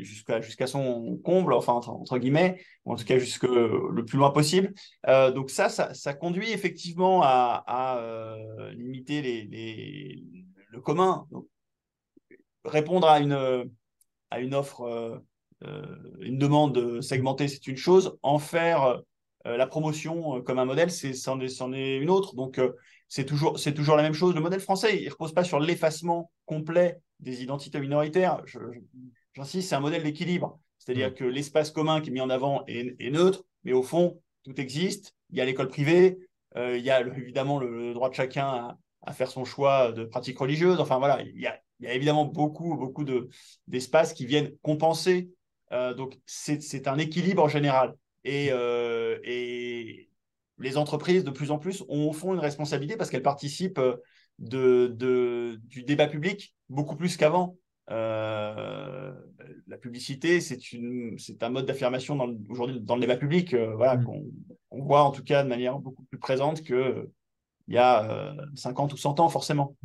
jusqu'à 0.02 0.42
jusqu'à 0.42 0.66
son 0.66 1.18
comble, 1.24 1.54
enfin 1.54 1.74
entre, 1.74 2.18
guillemets, 2.18 2.60
ou 2.86 2.94
en 2.94 2.96
tout 2.96 3.06
cas 3.06 3.20
jusque 3.20 3.44
le 3.44 4.04
plus 4.04 4.18
loin 4.18 4.32
possible. 4.32 4.74
donc 5.06 5.52
ça, 5.52 5.70
ça, 5.70 6.14
conduit 6.14 6.52
effectivement 6.52 7.22
à, 7.24 8.00
limiter 8.74 9.22
les, 9.22 10.24
le 10.70 10.82
commun. 10.82 11.28
Donc, 11.32 11.48
répondre 12.68 13.08
à 13.08 13.20
une, 13.20 13.70
à 14.30 14.40
une 14.40 14.54
offre, 14.54 14.82
euh, 14.82 15.18
euh, 15.64 15.96
une 16.20 16.38
demande 16.38 17.02
segmentée, 17.02 17.48
c'est 17.48 17.68
une 17.68 17.78
chose. 17.78 18.18
En 18.22 18.40
faire 18.40 19.02
euh, 19.46 19.58
la 19.58 19.68
promotion 19.68 20.42
comme 20.42 20.60
un 20.60 20.66
modèle, 20.66 20.92
c'est, 20.92 21.14
c'en, 21.14 21.40
est, 21.40 21.48
c'en 21.48 21.74
est 21.74 21.98
une 21.98 22.10
autre. 22.10 22.36
Donc, 22.36 22.60
c'est 23.08 23.26
toujours, 23.26 23.60
c'est 23.60 23.74
toujours 23.74 23.96
la 23.96 24.04
même 24.04 24.14
chose. 24.14 24.36
Le 24.36 24.42
modèle 24.42 24.60
français, 24.60 24.98
il 24.98 25.06
ne 25.06 25.12
repose 25.12 25.34
pas 25.34 25.44
sur 25.44 25.60
l'effacement 25.60 26.32
complet 26.46 27.00
des 27.20 27.44
identités 27.44 27.80
minoritaires. 27.80 28.42
j'insiste, 29.34 29.70
c'est 29.70 29.76
un 29.76 29.80
modèle 29.80 30.04
d'équilibre. 30.04 30.60
C'est-à-dire 30.78 31.10
mmh. 31.10 31.16
que 31.16 31.24
l'espace 31.24 31.72
commun 31.72 32.02
qui 32.02 32.10
est 32.10 32.14
mis 32.14 32.22
en 32.22 32.30
avant 32.30 32.64
est, 32.68 33.10
neutre, 33.10 33.44
mais 33.64 33.74
au 33.74 33.84
fond, 33.84 34.22
tout 34.44 34.60
existe. 34.60 35.14
Il 35.32 35.38
y 35.38 35.42
a 35.42 35.46
l'école 35.46 35.68
privée, 35.68 36.18
il 36.56 36.80
y 36.80 36.90
a 36.90 37.02
évidemment 37.02 37.60
le, 37.60 37.94
droit 37.94 38.10
de 38.10 38.16
chacun 38.16 38.48
à, 38.48 38.78
à, 39.04 39.14
faire 39.14 39.30
son 39.30 39.46
choix 39.46 39.92
de 39.92 40.04
pratique 40.04 40.38
religieuse. 40.40 40.80
Enfin 40.80 40.98
voilà, 40.98 41.22
il 41.22 41.40
y 41.40 41.48
a, 41.48 41.60
il 41.80 41.86
y 41.86 41.90
a 41.90 41.94
évidemment 41.94 42.26
beaucoup, 42.26 42.76
beaucoup 42.76 43.06
d'espaces 43.68 44.14
qui 44.14 44.26
viennent 44.26 44.52
compenser. 44.62 45.30
Euh, 45.72 45.94
donc, 45.94 46.20
c'est 46.26 46.88
un 46.88 46.98
équilibre 46.98 47.44
en 47.44 47.48
général. 47.48 47.96
Et, 48.24 48.50
euh, 48.52 49.20
et, 49.24 50.10
les 50.60 50.78
entreprises, 50.78 51.24
de 51.24 51.30
plus 51.30 51.52
en 51.52 51.60
plus, 51.60 51.84
ont 51.88 52.10
au 52.10 52.14
fond 52.14 52.34
une 52.34 52.40
responsabilité 52.40 52.98
parce 52.98 53.12
qu'elles 53.12 53.22
participent 53.22 53.78
euh, 53.78 53.98
de, 54.40 54.88
de, 54.88 55.60
du 55.66 55.84
débat 55.84 56.08
public 56.08 56.56
beaucoup 56.68 56.96
plus 56.96 57.16
qu'avant. 57.16 57.58
la 57.90 59.14
publicité, 59.80 60.42
c'est 60.42 61.44
un 61.44 61.50
mode 61.50 61.68
d'affirmation 61.68 62.18
aujourd'hui 62.50 62.80
dans 62.82 62.96
le 62.96 63.02
débat 63.02 63.18
public, 63.18 63.54
voilà, 63.54 63.98
mmh. 63.98 64.04
qu'on 64.04 64.26
on 64.72 64.84
voit 64.84 65.04
en 65.04 65.12
tout 65.12 65.24
cas 65.24 65.44
de 65.44 65.50
manière 65.50 65.80
beaucoup 65.80 66.04
plus 66.04 66.20
présente 66.20 66.64
qu'il 67.68 67.76
y 67.76 67.78
a 67.78 68.36
50 68.56 68.94
ou 68.94 68.98
100 68.98 69.20
ans, 69.20 69.30
forcément. 69.30 69.76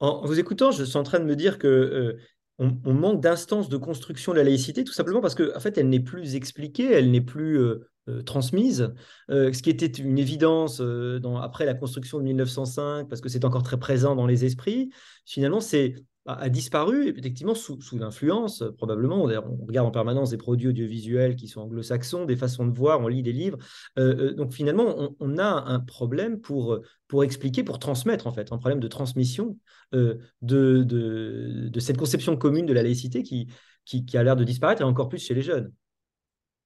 En 0.00 0.26
vous 0.26 0.38
écoutant, 0.38 0.70
je 0.70 0.84
suis 0.84 0.96
en 0.96 1.02
train 1.02 1.20
de 1.20 1.24
me 1.24 1.36
dire 1.36 1.58
que 1.58 1.68
euh, 1.68 2.18
on, 2.58 2.94
manque 2.94 3.20
d'instances 3.20 3.68
de 3.68 3.76
construction 3.76 4.32
de 4.32 4.38
la 4.38 4.44
laïcité, 4.44 4.84
tout 4.84 4.92
simplement 4.92 5.20
parce 5.20 5.34
qu'en 5.34 5.56
en 5.56 5.60
fait, 5.60 5.78
elle 5.78 5.88
n'est 5.88 6.00
plus 6.00 6.34
expliquée, 6.34 6.90
elle 6.92 7.10
n'est 7.10 7.20
plus 7.20 7.58
euh, 7.58 7.88
euh, 8.08 8.22
transmise. 8.22 8.92
ce 9.28 9.62
qui 9.62 9.70
était 9.70 9.86
une 9.86 10.18
évidence 10.18 10.80
dans, 10.80 11.36
après 11.36 11.64
la 11.64 11.74
construction 11.74 12.18
de 12.18 12.24
1905, 12.24 13.08
parce 13.08 13.20
que 13.20 13.28
c'est 13.28 13.44
encore 13.44 13.62
très 13.62 13.78
présent 13.78 14.14
dans 14.14 14.26
les 14.26 14.44
esprits, 14.44 14.90
finalement, 15.24 15.60
c'est 15.60 15.94
a, 16.26 16.48
disparu, 16.48 17.08
effectivement, 17.16 17.54
sous, 17.54 17.78
l'influence, 17.92 18.62
euh, 18.62 18.72
probablement. 18.72 19.24
On, 19.24 19.66
regarde 19.66 19.86
en 19.86 19.90
permanence 19.90 20.30
des 20.30 20.36
produits 20.36 20.68
audiovisuels 20.68 21.36
qui 21.36 21.48
sont 21.48 21.60
anglo-saxons, 21.62 22.24
des 22.24 22.36
façons 22.36 22.66
de 22.66 22.76
voir, 22.76 23.00
on 23.00 23.08
lit 23.08 23.22
des 23.22 23.32
livres. 23.32 23.58
Euh, 23.98 24.30
euh, 24.30 24.34
donc 24.34 24.52
finalement, 24.52 25.14
on, 25.20 25.38
a 25.38 25.44
un 25.44 25.80
problème 25.80 26.40
pour, 26.40 26.78
pour 27.08 27.24
expliquer, 27.24 27.62
pour 27.62 27.78
transmettre, 27.78 28.26
en 28.26 28.32
fait, 28.32 28.52
un 28.52 28.58
problème 28.58 28.80
de 28.80 28.88
transmission 28.88 29.58
de, 29.92 30.18
de, 30.42 31.78
cette 31.78 31.98
conception 31.98 32.36
commune 32.36 32.66
de 32.66 32.72
la 32.72 32.82
laïcité 32.82 33.22
qui, 33.22 33.48
qui, 33.84 34.16
a 34.16 34.22
l'air 34.22 34.34
de 34.34 34.44
disparaître, 34.44 34.80
et 34.80 34.84
encore 34.84 35.08
plus 35.08 35.24
chez 35.24 35.34
les 35.34 35.42
jeunes. 35.42 35.72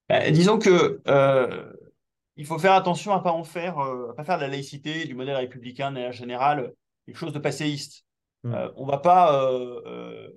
Bah, 0.09 0.30
disons 0.30 0.59
que 0.59 1.00
il 2.36 2.46
faut 2.46 2.59
faire 2.59 2.74
attention 2.74 3.12
à 3.12 3.18
ne 3.18 3.22
pas 3.22 3.32
en 3.32 3.42
faire, 3.42 3.78
à 3.78 4.14
pas 4.14 4.24
faire 4.24 4.36
de 4.36 4.42
la 4.42 4.48
laïcité, 4.48 5.04
du 5.06 5.14
modèle 5.14 5.36
républicain 5.36 5.90
de 5.90 5.94
manière 5.94 6.12
générale, 6.12 6.72
quelque 7.04 7.18
chose 7.18 7.32
de 7.32 7.38
passéiste. 7.40 8.04
Mm. 8.44 8.54
Euh, 8.54 8.68
on 8.76 8.86
ne 8.86 8.90
va 8.90 8.98
pas 8.98 9.42
euh, 9.42 9.82
euh, 9.86 10.30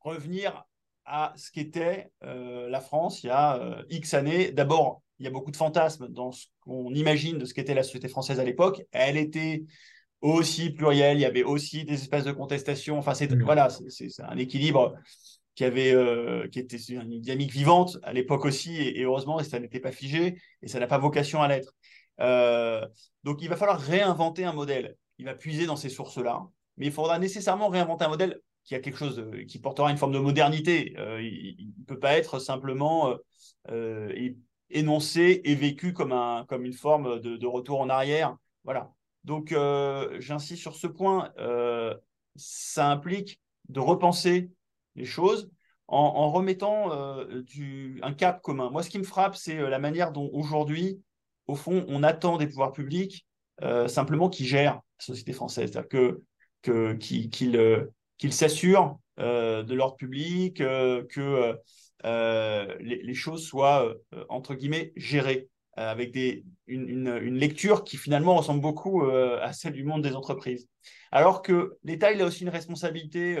revenir 0.00 0.64
à 1.04 1.32
ce 1.36 1.50
qu'était 1.50 2.10
la 2.22 2.80
France 2.80 3.24
il 3.24 3.26
y 3.26 3.30
a 3.30 3.82
X 3.90 4.14
années. 4.14 4.52
D'abord, 4.52 5.02
il 5.18 5.24
y 5.24 5.26
a 5.26 5.32
beaucoup 5.32 5.50
de 5.50 5.56
fantasmes 5.56 6.08
dans 6.08 6.30
ce 6.30 6.46
qu'on 6.60 6.94
imagine 6.94 7.38
de 7.38 7.44
ce 7.44 7.54
qu'était 7.54 7.74
la 7.74 7.82
société 7.82 8.06
française 8.06 8.38
à 8.38 8.44
l'époque. 8.44 8.82
Elle 8.92 9.16
était 9.16 9.64
aussi 10.20 10.70
plurielle, 10.70 11.18
il 11.18 11.22
y 11.22 11.26
avait 11.26 11.42
aussi 11.42 11.84
des 11.84 11.94
espaces 11.94 12.22
de 12.22 12.30
contestation. 12.30 12.98
Enfin, 12.98 13.14
c'est 13.14 13.30
mm. 13.32 13.42
voilà, 13.42 13.68
c'est 13.88 14.08
un 14.20 14.36
équilibre 14.38 14.94
qui 15.54 15.64
avait 15.64 15.94
qui 16.50 16.58
était 16.58 16.76
une 16.76 17.20
dynamique 17.20 17.52
vivante 17.52 17.98
à 18.02 18.12
l'époque 18.12 18.44
aussi, 18.44 18.76
et, 18.76 19.02
heureusement, 19.02 19.40
et 19.40 19.44
ça 19.44 19.60
n'était 19.60 19.80
pas 19.80 19.92
figé, 19.92 20.38
et 20.62 20.68
ça 20.68 20.80
n'a 20.80 20.86
pas 20.86 20.98
vocation 20.98 21.42
à 21.42 21.48
l'être. 21.48 21.74
donc, 23.24 23.42
il 23.42 23.48
va 23.48 23.56
falloir 23.56 23.80
réinventer 23.80 24.44
un 24.44 24.52
modèle. 24.52 24.96
Il 25.18 25.26
va 25.26 25.34
puiser 25.34 25.66
dans 25.66 25.76
ces 25.76 25.88
sources-là 25.88 26.42
mais 26.76 26.86
il 26.86 26.92
faudra 26.92 27.18
nécessairement 27.18 27.68
réinventer 27.68 28.04
un 28.04 28.08
modèle 28.08 28.40
qui 28.64 28.74
a 28.74 28.80
quelque 28.80 28.98
chose 28.98 29.24
qui 29.48 29.58
portera 29.58 29.90
une 29.90 29.96
forme 29.96 30.12
de 30.12 30.18
modernité. 30.18 30.94
il 31.20 31.72
ne 31.78 31.84
peut 31.84 31.98
pas 31.98 32.16
être 32.16 32.38
simplement 32.38 33.16
énoncé 34.70 35.40
et 35.44 35.54
vécu 35.54 35.92
comme, 35.92 36.12
un, 36.12 36.44
comme 36.48 36.64
une 36.64 36.72
forme 36.72 37.20
de, 37.20 37.36
de 37.36 37.46
retour 37.46 37.80
en 37.80 37.88
arrière. 37.88 38.36
Voilà. 38.64 38.92
Donc, 39.24 39.54
j'insiste 40.18 40.62
sur 40.62 40.76
ce 40.76 40.86
point. 40.86 41.32
ça 42.36 42.90
implique 42.90 43.40
de 43.68 43.80
repenser 43.80 44.50
les 44.96 45.04
choses 45.04 45.50
en, 45.92 46.30
remettant 46.30 46.92
euh, 46.92 47.42
un 48.02 48.12
cap 48.14 48.40
commun. 48.42 48.70
Moi, 48.70 48.82
ce 48.82 48.90
qui 48.90 48.98
me 48.98 49.04
frappe, 49.04 49.36
c'est 49.36 49.58
euh, 49.58 49.68
la 49.68 49.78
manière 49.78 50.10
dont 50.10 50.30
aujourd'hui, 50.32 51.02
au 51.46 51.54
fond, 51.54 51.84
on 51.88 52.02
attend 52.02 52.38
des 52.38 52.46
pouvoirs 52.46 52.72
publics 52.72 53.26
euh, 53.62 53.88
simplement 53.88 54.30
qu'ils 54.30 54.46
gèrent 54.46 54.76
la 54.76 55.04
société 55.04 55.32
française, 55.32 55.70
c'est-à-dire 55.70 55.88
que, 55.88 56.22
que, 56.62 56.94
qu'ils, 56.94 58.32
s'assurent 58.32 58.96
de 59.18 59.74
l'ordre 59.74 59.96
public, 59.96 60.58
que 60.58 61.58
les, 62.04 63.14
choses 63.14 63.44
soient, 63.44 63.94
entre 64.28 64.54
guillemets, 64.54 64.92
gérées 64.96 65.48
avec 65.74 66.16
une, 66.66 67.18
lecture 67.28 67.84
qui 67.84 67.96
finalement 67.96 68.36
ressemble 68.36 68.60
beaucoup 68.60 69.04
à 69.04 69.52
celle 69.52 69.74
du 69.74 69.84
monde 69.84 70.02
des 70.02 70.14
entreprises. 70.14 70.68
Alors 71.10 71.42
que 71.42 71.76
l'État, 71.82 72.12
il 72.12 72.22
a 72.22 72.24
aussi 72.24 72.44
une 72.44 72.48
responsabilité 72.48 73.36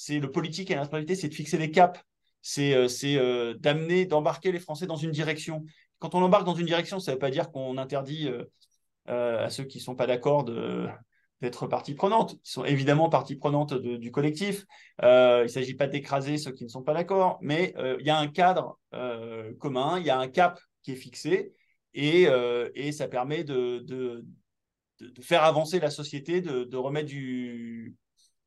c'est 0.00 0.18
le 0.18 0.30
politique 0.30 0.70
et 0.70 0.74
la 0.74 0.80
responsabilité, 0.80 1.14
c'est 1.14 1.28
de 1.28 1.34
fixer 1.34 1.58
des 1.58 1.70
caps, 1.70 2.00
c'est 2.40 2.72
euh, 2.72 2.88
euh, 3.04 3.54
d'amener, 3.58 4.06
d'embarquer 4.06 4.50
les 4.50 4.58
Français 4.58 4.86
dans 4.86 4.96
une 4.96 5.10
direction. 5.10 5.62
Quand 5.98 6.14
on 6.14 6.22
embarque 6.22 6.46
dans 6.46 6.54
une 6.54 6.64
direction, 6.64 7.00
ça 7.00 7.10
ne 7.10 7.16
veut 7.16 7.18
pas 7.18 7.30
dire 7.30 7.50
qu'on 7.50 7.76
interdit 7.76 8.26
euh, 8.26 9.44
à 9.44 9.50
ceux 9.50 9.64
qui 9.64 9.76
ne 9.76 9.82
sont 9.82 9.94
pas 9.94 10.06
d'accord 10.06 10.44
d'être 11.42 11.66
partie 11.66 11.92
prenante. 11.92 12.32
Ils 12.32 12.50
sont 12.50 12.64
évidemment 12.64 13.10
partie 13.10 13.36
prenante 13.36 13.74
du 13.74 14.10
collectif. 14.10 14.64
il 15.02 15.42
ne 15.42 15.48
s'agit 15.48 15.74
pas 15.74 15.86
d'écraser 15.86 16.38
ceux 16.38 16.52
qui 16.52 16.64
ne 16.64 16.70
sont 16.70 16.82
pas 16.82 16.94
d'accord, 16.94 17.38
mais 17.42 17.74
il 17.98 18.06
y 18.06 18.10
a 18.10 18.16
un 18.16 18.28
cadre 18.28 18.78
commun, 19.58 19.98
il 19.98 20.06
y 20.06 20.10
a 20.10 20.18
un 20.18 20.28
cap 20.28 20.58
qui 20.82 20.92
est 20.92 20.96
fixé 20.96 21.52
et, 21.92 22.26
ça 22.92 23.06
permet 23.06 23.44
de, 23.44 24.24
faire 25.20 25.44
avancer 25.44 25.78
la 25.78 25.90
société, 25.90 26.40
de, 26.40 26.76
remettre 26.76 27.10
du 27.10 27.96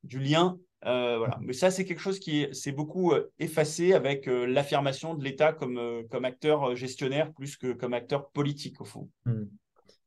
lien 0.04 0.58
euh, 0.86 1.18
voilà. 1.18 1.38
Mais 1.42 1.54
ça, 1.54 1.72
c'est 1.72 1.86
quelque 1.86 2.00
chose 2.00 2.20
qui 2.20 2.48
s'est 2.52 2.72
beaucoup 2.72 3.12
euh, 3.12 3.32
effacé 3.40 3.94
avec 3.94 4.28
euh, 4.28 4.46
l'affirmation 4.46 5.14
de 5.14 5.24
l'État 5.24 5.54
comme, 5.54 5.80
comme 6.10 6.26
acteur 6.26 6.76
gestionnaire 6.76 7.32
plus 7.34 7.58
que 7.58 7.74
comme 7.74 7.94
acteur 7.94 8.30
politique, 8.30 8.82
au 8.82 8.86
fond. 8.86 9.10
Hmm. 9.26 9.46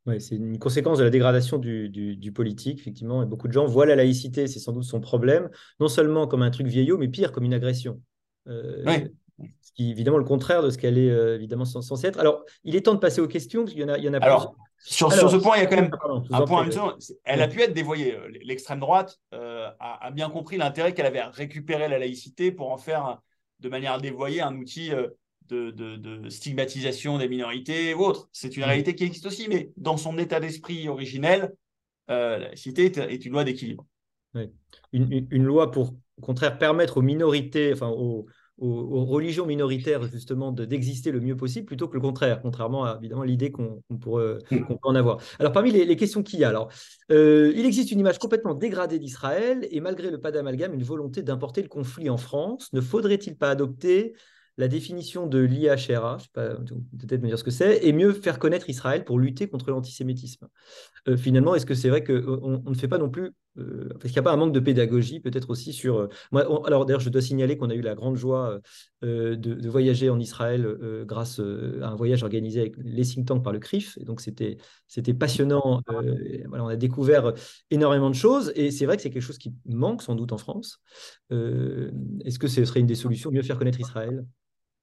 Ouais, 0.07 0.21
c'est 0.21 0.37
une 0.37 0.59
conséquence 0.59 0.99
de 0.99 1.05
la 1.05 1.11
dégradation 1.11 1.59
du, 1.59 1.89
du, 1.89 2.33
politique, 2.33 2.79
effectivement. 2.79 3.25
Et 3.25 3.27
beaucoup 3.27 3.49
de 3.49 3.53
gens 3.53 3.67
voient 3.67 3.87
la 3.87 3.97
laïcité, 3.97 4.47
c'est 4.47 4.61
sans 4.61 4.71
doute 4.71 4.85
son 4.85 5.01
problème, 5.01 5.51
non 5.81 5.89
seulement 5.89 6.29
comme 6.29 6.43
un 6.43 6.51
truc 6.51 6.69
vieillot, 6.69 6.97
mais 6.97 7.09
pire, 7.09 7.33
comme 7.33 7.43
une 7.43 7.55
agression. 7.55 8.01
Ce 8.47 9.73
qui 9.75 9.89
est 9.89 9.91
évidemment 9.91 10.19
le 10.19 10.25
contraire 10.25 10.63
de 10.63 10.71
ce 10.71 10.79
qu'elle 10.79 10.97
est 10.97 11.35
évidemment 11.35 11.65
censée 11.65 12.07
être. 12.07 12.21
Alors, 12.21 12.45
il 12.63 12.77
est 12.77 12.83
temps 12.83 12.95
de 12.95 13.01
passer 13.01 13.21
aux 13.21 13.27
questions, 13.27 13.63
parce 13.63 13.73
qu'il 13.73 13.83
y 13.83 13.85
en 13.85 13.89
a, 13.89 13.99
il 13.99 14.05
y 14.05 14.09
en 14.09 14.15
a 14.15 14.19
Alors, 14.19 14.57
sur, 14.79 15.13
ce 15.13 15.37
point, 15.37 15.57
il 15.57 15.61
y 15.61 15.63
a 15.63 15.67
quand 15.67 15.77
même 15.77 15.91
un 16.31 16.43
point. 16.43 16.69
elle 17.25 17.43
a 17.43 17.49
pu 17.49 17.61
être 17.61 17.73
dévoyée. 17.73 18.15
Euh, 18.15 18.29
l'extrême 18.43 18.81
droite 18.81 19.19
euh, 19.35 19.69
a, 19.81 20.11
bien 20.11 20.31
compris 20.31 20.57
l'intérêt 20.57 20.95
qu'elle 20.95 21.07
avait 21.07 21.19
à 21.19 21.31
récupérer 21.31 21.89
la 21.89 21.99
laïcité 21.99 22.53
pour 22.53 22.71
en 22.71 22.77
faire 22.77 23.19
de 23.61 23.69
manière 23.69 24.01
dévoyée 24.01 24.41
un 24.41 24.57
outil 24.57 24.93
euh, 24.93 25.09
de, 25.49 26.29
stigmatisation 26.29 27.19
des 27.19 27.29
minorités 27.29 27.95
ou 27.95 28.01
autre. 28.01 28.29
C'est 28.33 28.57
une 28.57 28.63
mm. 28.63 28.67
réalité 28.67 28.95
qui 28.95 29.05
existe 29.05 29.27
aussi, 29.27 29.49
mais 29.49 29.73
dans 29.77 29.97
son 29.97 30.19
état 30.19 30.41
d'esprit 30.41 30.89
originel, 30.89 31.55
la 32.09 32.39
laïcité 32.39 32.85
est, 32.85 33.25
une 33.25 33.33
loi 33.33 33.45
d'équilibre. 33.45 33.85
Une, 34.93 35.27
une, 35.31 35.45
loi 35.45 35.71
pour, 35.71 35.95
au 36.19 36.21
contraire, 36.21 36.59
permettre 36.59 36.99
aux 36.99 37.03
minorités, 37.03 37.73
enfin 37.73 37.89
aux, 37.89 38.27
aux, 38.59 39.05
religions 39.05 39.47
minoritaires 39.47 40.03
justement 40.11 40.53
d'exister 40.53 41.11
le 41.11 41.21
mieux 41.21 41.37
possible 41.37 41.67
plutôt 41.67 41.89
que 41.89 41.95
le 41.95 42.01
contraire, 42.01 42.41
contrairement 42.41 42.85
à 42.85 42.97
évidemment 42.99 43.23
l'idée 43.23 43.51
qu'on 43.51 43.83
pourrait 44.01 44.39
mm. 44.51 44.67
peut 44.67 44.75
en 44.83 44.95
avoir. 44.95 45.19
Alors 45.39 45.53
parmi 45.53 45.71
les, 45.71 45.97
questions 45.97 46.23
qu'il 46.23 46.41
y 46.41 46.45
a, 46.45 46.49
alors 46.49 46.71
euh, 47.11 47.53
il 47.55 47.67
existe 47.67 47.91
une 47.91 48.01
image 48.01 48.19
complètement 48.19 48.55
dégradée 48.55 48.99
d'Israël 48.99 49.67
et 49.71 49.81
malgré 49.81 50.11
le 50.11 50.21
pas 50.21 50.31
d'amalgame, 50.31 50.75
une 50.75 50.83
volonté 50.83 51.23
d'importer 51.23 51.63
le 51.63 51.69
conflit 51.69 52.09
en 52.11 52.17
France. 52.17 52.73
Ne 52.73 52.81
faudrait-il 52.81 53.37
pas 53.37 53.51
adopter 53.51 54.15
la 54.59 54.69
définition 54.69 55.27
de 55.27 55.39
l'IHRA, 55.39 56.19
je 56.19 56.25
sais 56.25 56.31
pas, 56.33 56.49
peut-être 56.99 57.21
me 57.23 57.29
dire 57.29 57.39
ce 57.39 57.45
que 57.45 57.51
c'est, 57.51 57.85
et 57.85 57.93
mieux 57.93 58.13
faire 58.13 58.39
connaître 58.39 58.71
Israël 58.71 59.05
pour 59.05 59.19
lutter 59.19 59.49
contre 59.49 59.71
l'antisémitisme? 59.71 60.49
Euh, 61.09 61.17
finalement, 61.17 61.55
est-ce 61.55 61.67
que 61.67 61.75
c'est 61.75 61.91
vrai 61.91 62.03
qu'on 62.03 62.15
euh, 62.15 62.61
on 62.65 62.71
ne 62.71 62.75
fait 62.75 62.89
pas 62.89 62.99
non 62.99 63.11
plus, 63.11 63.33
euh, 63.59 63.89
parce 63.91 64.05
qu'il 64.05 64.13
n'y 64.13 64.19
a 64.19 64.23
pas 64.23 64.33
un 64.33 64.37
manque 64.37 64.53
de 64.53 64.61
pédagogie, 64.61 65.21
peut-être 65.21 65.51
aussi 65.51 65.73
sur. 65.73 66.09
moi, 66.33 66.43
alors 66.67 66.87
d'ailleurs, 66.87 67.01
je 67.01 67.11
dois 67.11 67.23
signaler 67.23 67.57
qu'on 67.57 67.71
a 67.71 67.75
eu 67.75 67.81
la 67.81 67.95
grande 67.95 68.17
joie 68.17 68.61
de, 69.03 69.69
voyager 69.69 70.11
en 70.11 70.19
Israël 70.19 70.67
grâce 71.05 71.39
à 71.39 71.89
un 71.89 71.95
voyage 71.95 72.23
organisé 72.23 72.61
avec 72.61 72.75
les 72.79 73.05
think 73.05 73.27
tanks 73.27 73.43
par 73.43 73.53
le 73.53 73.59
CRIF, 73.59 73.99
donc 74.01 74.21
c'était 74.21 74.59
passionnant. 75.15 75.83
on 76.53 76.67
a 76.67 76.77
découvert 76.77 77.33
énormément 77.71 78.11
de 78.11 78.15
choses, 78.15 78.53
et 78.55 78.71
c'est 78.71 78.87
vrai 78.87 78.97
que 78.97 79.03
c'est 79.03 79.11
quelque 79.11 79.23
chose 79.23 79.39
qui 79.39 79.55
manque 79.67 80.03
sans 80.03 80.15
doute 80.15 80.33
en 80.33 80.39
France. 80.39 80.81
est-ce 81.31 82.39
que 82.39 82.49
ce 82.49 82.65
serait 82.65 82.81
une 82.81 82.87
des 82.87 82.95
solutions, 82.95 83.31
mieux 83.31 83.43
faire 83.43 83.59
connaître 83.59 83.81
Israël? 83.81 84.25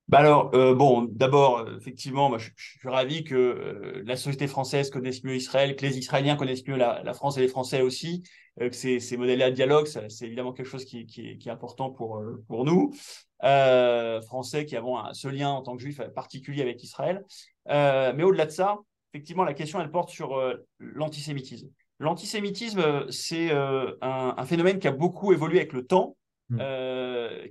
Bah 0.09 0.19
alors, 0.19 0.53
euh, 0.53 0.75
bon, 0.75 1.03
d'abord, 1.03 1.65
effectivement, 1.77 2.37
je, 2.37 2.51
suis 2.57 2.89
ravi 2.89 3.23
que 3.23 3.35
euh, 3.35 4.03
la 4.05 4.17
société 4.17 4.47
française 4.47 4.89
connaisse 4.89 5.23
mieux 5.23 5.35
Israël, 5.35 5.77
que 5.77 5.85
les 5.85 5.97
Israéliens 5.97 6.35
connaissent 6.35 6.67
mieux 6.67 6.75
la, 6.75 7.13
France 7.13 7.37
et 7.37 7.41
les 7.41 7.47
Français 7.47 7.81
aussi, 7.81 8.21
euh, 8.61 8.69
que 8.69 8.75
ces, 8.75 8.99
ces 8.99 9.15
modèles-là 9.15 9.49
de 9.49 9.55
dialogue, 9.55 9.87
c'est 9.87 10.25
évidemment 10.25 10.51
quelque 10.51 10.67
chose 10.67 10.83
qui, 10.83 11.05
qui, 11.05 11.37
est, 11.41 11.49
important 11.49 11.89
pour, 11.89 12.21
pour 12.47 12.65
nous, 12.65 12.93
Français 13.41 14.65
qui 14.65 14.75
avons 14.75 15.01
ce 15.13 15.27
lien 15.29 15.49
en 15.49 15.61
tant 15.61 15.75
que 15.75 15.81
Juifs 15.81 16.01
particulier 16.13 16.61
avec 16.61 16.83
Israël. 16.83 17.23
mais 17.67 18.23
au-delà 18.23 18.45
de 18.45 18.51
ça, 18.51 18.79
effectivement, 19.13 19.45
la 19.45 19.53
question, 19.53 19.79
elle 19.79 19.91
porte 19.91 20.09
sur 20.09 20.39
l'antisémitisme. 20.79 21.69
L'antisémitisme, 21.99 23.09
c'est 23.09 23.51
un, 23.51 24.33
un, 24.37 24.45
phénomène 24.45 24.79
qui 24.79 24.87
a 24.87 24.91
beaucoup 24.91 25.31
évolué 25.31 25.59
avec 25.59 25.73
le 25.73 25.85
temps, 25.85 26.17
mmh. 26.49 26.59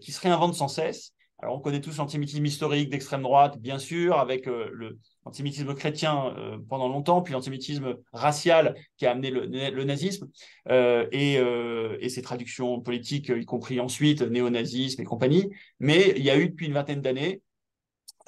qui 0.00 0.12
se 0.12 0.20
réinvente 0.20 0.55
sans 0.55 0.68
cesse. 0.68 1.12
Alors, 1.43 1.57
on 1.57 1.61
connaît 1.61 1.80
tous 1.80 1.97
l'antisémitisme 1.97 2.47
historique 2.47 2.88
d'extrême 2.88 3.22
droite, 3.22 3.59
bien 3.59 3.80
sûr, 3.80 4.16
avec 4.16 4.47
euh, 4.47 4.97
l'antisémitisme 5.24 5.74
chrétien 5.74 6.32
euh, 6.38 6.57
pendant 6.68 6.88
longtemps, 6.88 7.20
puis 7.20 7.32
l'antisémitisme 7.32 7.97
racial 8.12 8.76
qui 8.97 9.07
a 9.07 9.11
amené 9.11 9.32
le, 9.32 9.84
nazisme 9.84 10.28
euh, 10.68 11.09
et, 11.11 12.09
ses 12.09 12.22
traductions 12.22 12.80
politiques, 12.80 13.28
y 13.28 13.45
compris 13.45 13.80
ensuite 13.80 14.22
néo-nazisme 14.22 15.03
et 15.03 15.05
compagnie. 15.05 15.51
Mais 15.80 16.14
il 16.16 16.22
y 16.22 16.30
a 16.30 16.38
eu 16.38 16.49
depuis 16.49 16.66
une 16.66 16.74
vingtaine 16.74 17.03
d'années 17.03 17.43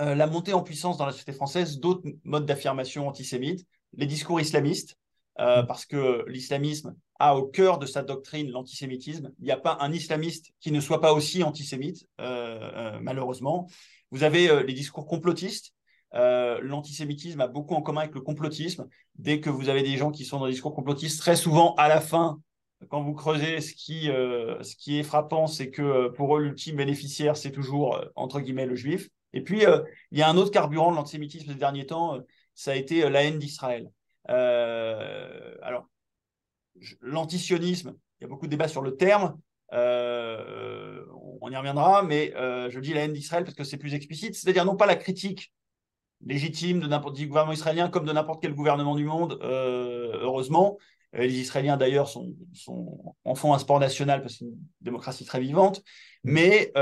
la 0.00 0.26
montée 0.26 0.52
en 0.52 0.62
puissance 0.64 0.98
dans 0.98 1.06
la 1.06 1.12
société 1.12 1.32
française 1.32 1.78
d'autres 1.78 2.08
modes 2.24 2.46
d'affirmation 2.46 3.06
antisémites, 3.06 3.64
les 3.96 4.06
discours 4.06 4.40
islamistes, 4.40 4.98
parce 5.36 5.86
que 5.86 6.24
l'islamisme 6.26 6.96
au 7.32 7.46
cœur 7.46 7.78
de 7.78 7.86
sa 7.86 8.02
doctrine 8.02 8.50
l'antisémitisme. 8.50 9.30
Il 9.38 9.44
n'y 9.44 9.50
a 9.50 9.56
pas 9.56 9.78
un 9.80 9.92
islamiste 9.92 10.52
qui 10.60 10.70
ne 10.72 10.80
soit 10.80 11.00
pas 11.00 11.12
aussi 11.12 11.42
antisémite, 11.42 12.06
euh, 12.20 12.58
euh, 12.74 12.98
malheureusement. 13.00 13.68
Vous 14.10 14.24
avez 14.24 14.50
euh, 14.50 14.62
les 14.62 14.74
discours 14.74 15.06
complotistes. 15.06 15.72
L'antisémitisme 16.12 17.40
a 17.40 17.48
beaucoup 17.48 17.74
en 17.74 17.82
commun 17.82 18.02
avec 18.02 18.14
le 18.14 18.20
complotisme. 18.20 18.86
Dès 19.16 19.40
que 19.40 19.50
vous 19.50 19.68
avez 19.68 19.82
des 19.82 19.96
gens 19.96 20.12
qui 20.12 20.24
sont 20.24 20.38
dans 20.38 20.46
des 20.46 20.52
discours 20.52 20.72
complotistes, 20.72 21.18
très 21.18 21.34
souvent, 21.34 21.74
à 21.74 21.88
la 21.88 22.00
fin, 22.00 22.38
quand 22.88 23.02
vous 23.02 23.14
creusez, 23.14 23.60
ce 23.60 23.74
qui, 23.74 24.04
ce 24.04 24.76
qui 24.76 25.00
est 25.00 25.02
frappant, 25.02 25.48
c'est 25.48 25.70
que 25.70 26.06
pour 26.10 26.36
eux, 26.36 26.42
l'ultime 26.42 26.76
bénéficiaire, 26.76 27.36
c'est 27.36 27.50
toujours, 27.50 28.00
entre 28.14 28.38
guillemets, 28.38 28.66
le 28.66 28.76
juif. 28.76 29.08
Et 29.32 29.40
puis, 29.40 29.64
il 30.12 30.18
y 30.18 30.22
a 30.22 30.28
un 30.28 30.36
autre 30.36 30.52
carburant 30.52 30.92
de 30.92 30.96
l'antisémitisme 30.96 31.50
ces 31.50 31.58
derniers 31.58 31.86
temps, 31.86 32.20
ça 32.54 32.70
a 32.70 32.74
été 32.76 33.10
la 33.10 33.24
haine 33.24 33.40
d'Israël. 33.40 33.90
alors, 34.26 35.88
l'antisionisme, 37.00 37.94
il 38.20 38.24
y 38.24 38.26
a 38.26 38.28
beaucoup 38.28 38.46
de 38.46 38.50
débats 38.50 38.68
sur 38.68 38.82
le 38.82 38.96
terme, 38.96 39.36
euh, 39.72 41.04
on 41.40 41.50
y 41.50 41.56
reviendra, 41.56 42.02
mais 42.02 42.32
euh, 42.36 42.70
je 42.70 42.78
dis 42.80 42.92
la 42.92 43.04
haine 43.04 43.12
d'Israël 43.12 43.44
parce 43.44 43.56
que 43.56 43.64
c'est 43.64 43.76
plus 43.76 43.94
explicite, 43.94 44.34
c'est-à-dire 44.34 44.64
non 44.64 44.76
pas 44.76 44.86
la 44.86 44.96
critique 44.96 45.52
légitime 46.24 46.80
de 46.80 46.86
n'importe 46.86 47.16
quel 47.16 47.28
gouvernement 47.28 47.52
israélien 47.52 47.88
comme 47.88 48.06
de 48.06 48.12
n'importe 48.12 48.40
quel 48.40 48.54
gouvernement 48.54 48.94
du 48.94 49.04
monde, 49.04 49.38
euh, 49.42 50.18
heureusement. 50.20 50.78
Les 51.12 51.38
Israéliens 51.38 51.76
d'ailleurs 51.76 52.08
sont, 52.08 52.34
en 53.24 53.36
font 53.36 53.54
un 53.54 53.58
sport 53.60 53.78
national 53.78 54.20
parce 54.20 54.32
que 54.32 54.38
c'est 54.40 54.44
une 54.46 54.58
démocratie 54.80 55.24
très 55.24 55.38
vivante, 55.38 55.80
mais, 56.24 56.72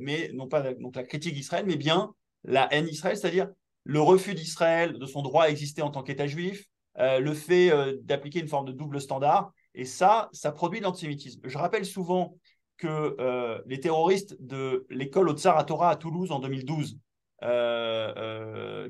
mais 0.00 0.32
non 0.34 0.48
pas 0.48 0.74
donc 0.74 0.96
la 0.96 1.04
critique 1.04 1.34
d'Israël, 1.34 1.64
mais 1.64 1.76
bien 1.76 2.12
la 2.42 2.66
haine 2.74 2.86
d'Israël, 2.86 3.16
c'est-à-dire 3.16 3.48
le 3.84 4.00
refus 4.00 4.34
d'Israël 4.34 4.98
de 4.98 5.06
son 5.06 5.22
droit 5.22 5.44
à 5.44 5.50
exister 5.50 5.82
en 5.82 5.90
tant 5.90 6.02
qu'État 6.02 6.26
juif, 6.26 6.64
euh, 6.98 7.18
le 7.18 7.34
fait 7.34 7.72
euh, 7.72 7.96
d'appliquer 8.02 8.40
une 8.40 8.48
forme 8.48 8.66
de 8.66 8.72
double 8.72 9.00
standard. 9.00 9.52
Et 9.74 9.84
ça, 9.84 10.28
ça 10.32 10.52
produit 10.52 10.80
l'antisémitisme. 10.80 11.40
Je 11.44 11.58
rappelle 11.58 11.84
souvent 11.84 12.36
que 12.76 13.16
euh, 13.18 13.60
les 13.66 13.80
terroristes 13.80 14.36
de 14.40 14.86
l'école 14.90 15.28
au 15.28 15.36
Tsar 15.36 15.58
à 15.58 15.64
Torah 15.64 15.90
à 15.90 15.96
Toulouse 15.96 16.30
en 16.30 16.38
2012, 16.38 16.98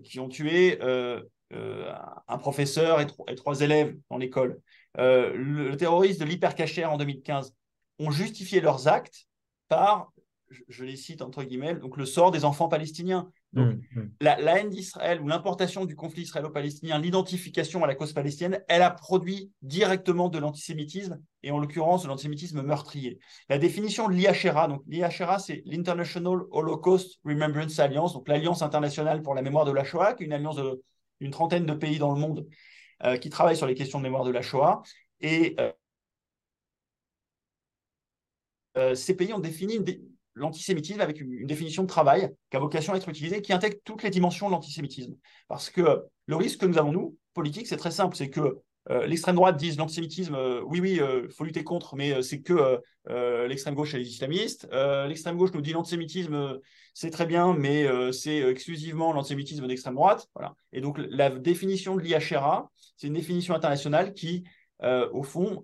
qui 0.03 0.21
ont 0.21 0.29
tué 0.29 0.79
un 1.51 2.39
professeur 2.39 3.01
et, 3.01 3.35
trois 3.35 3.61
élèves 3.63 3.97
dans 4.11 4.19
l'école, 4.19 4.61
le, 4.97 5.75
terroriste 5.75 6.21
de 6.21 6.25
l'hypercacher 6.25 6.85
en 6.85 6.97
2015, 6.97 7.55
ont 7.99 8.11
justifié 8.11 8.61
leurs 8.61 8.87
actes 8.87 9.27
par, 9.69 10.13
je, 10.69 10.85
les 10.85 10.97
cite 10.97 11.21
entre 11.21 11.43
guillemets, 11.43 11.75
donc 11.75 11.97
le 11.97 12.07
sort 12.07 12.31
des 12.31 12.45
enfants 12.45 12.69
palestiniens. 12.69 13.31
Donc, 13.55 13.77
mmh, 13.77 14.01
mmh. 14.01 14.11
la, 14.21 14.59
haine 14.59 14.69
d'Israël 14.69 15.21
ou 15.21 15.29
l'importation 15.29 15.85
du 15.85 15.95
conflit 15.95 16.23
israélo-palestinien, 16.23 16.99
l'identification 16.99 17.85
à 17.85 17.87
la 17.87 17.95
cause 17.95 18.13
palestinienne, 18.13 18.61
elle 18.69 18.83
a 18.83 18.91
produit 18.91 19.53
directement 19.63 20.29
de 20.29 20.39
l'antisémitisme 20.39 21.21
et 21.43 21.51
en 21.51 21.59
l'occurrence 21.59 22.03
de 22.03 22.09
l'antisémitisme 22.09 22.63
meurtrier. 22.63 23.19
La 23.49 23.59
définition 23.59 24.09
de 24.09 24.15
l'IHRA, 24.15 24.69
donc 24.69 24.83
l'IHRA, 24.87 25.39
c'est 25.39 25.63
l'International 25.67 26.41
Holocaust 26.51 27.21
Remembrance 27.25 27.79
Alliance, 27.79 28.15
donc 28.15 28.29
l'Alliance 28.29 28.63
internationale 28.63 29.23
pour 29.23 29.35
la 29.35 29.43
mémoire 29.43 29.65
de 29.65 29.73
la 29.73 29.85
Shoah, 29.85 30.15
qui 30.15 30.25
est 30.25 30.27
une 30.27 30.33
alliance 30.33 30.59
d'une 31.21 31.31
trentaine 31.31 31.67
de 31.67 31.75
pays 31.75 31.99
dans 31.99 32.13
le 32.13 32.21
monde 32.21 32.47
euh, 33.05 33.17
qui 33.19 33.31
travaillent 33.31 33.57
sur 33.57 33.67
les 33.67 33.75
questions 33.75 33.99
de 33.99 34.05
mémoire 34.05 34.25
de 34.25 34.31
la 34.31 34.43
Shoah. 34.43 34.83
Et 35.21 35.55
euh, 35.61 35.73
euh, 38.77 38.95
ces 38.95 39.17
pays 39.17 39.33
ont 39.33 39.39
défini 39.39 39.79
l'antisémitisme 40.35 41.01
avec 41.01 41.21
une, 41.21 41.47
définition 41.47 41.83
de 41.83 41.89
travail 41.89 42.31
qui 42.51 42.57
a 42.57 42.61
vocation 42.61 42.93
à 42.93 42.97
être 42.97 43.09
utilisée, 43.09 43.43
qui 43.43 43.53
intègre 43.53 43.77
toutes 43.85 44.03
les 44.03 44.11
dimensions 44.11 44.47
de 44.47 44.53
l'antisémitisme. 44.53 45.15
Parce 45.49 45.71
que 45.71 46.03
le 46.27 46.37
risque 46.37 46.61
que 46.61 46.67
nous 46.67 46.79
avons, 46.79 46.93
nous, 46.93 47.17
politique, 47.35 47.67
c'est 47.67 47.77
très 47.77 47.91
simple, 47.91 48.17
c'est 48.17 48.31
que 48.31 48.59
euh, 48.91 49.07
l'extrême 49.07 49.37
droite 49.37 49.57
dise 49.57 49.79
l'antisémitisme, 49.79 50.35
euh, 50.35 50.61
oui, 50.67 50.81
oui, 50.81 51.01
il 51.01 51.31
faut 51.31 51.45
lutter 51.45 51.65
contre, 51.65 51.97
mais 51.97 52.23
c'est 52.23 52.41
que 52.41 52.81
l'extrême 53.47 53.75
gauche 53.75 53.95
et 53.95 53.99
les 53.99 54.09
islamistes. 54.09 54.69
l'extrême 55.07 55.37
gauche 55.37 55.53
nous 55.53 55.61
dit 55.61 55.73
l'antisémitisme, 55.73 56.59
c'est 56.95 57.11
très 57.11 57.27
bien, 57.27 57.55
mais 57.55 57.87
c'est 58.13 58.39
exclusivement 58.39 59.13
l'antisémitisme 59.13 59.67
d'extrême 59.67 59.95
droite. 59.95 60.29
Voilà. 60.35 60.55
Et 60.73 60.81
donc 60.81 60.99
la 60.99 61.31
définition 61.31 61.97
de 61.97 62.01
l'IHRA, 62.01 62.71
c'est 62.97 63.07
une 63.07 63.15
définition 63.15 63.55
internationale 63.55 64.15
qui, 64.15 64.45
au 64.83 65.23
fond, 65.23 65.63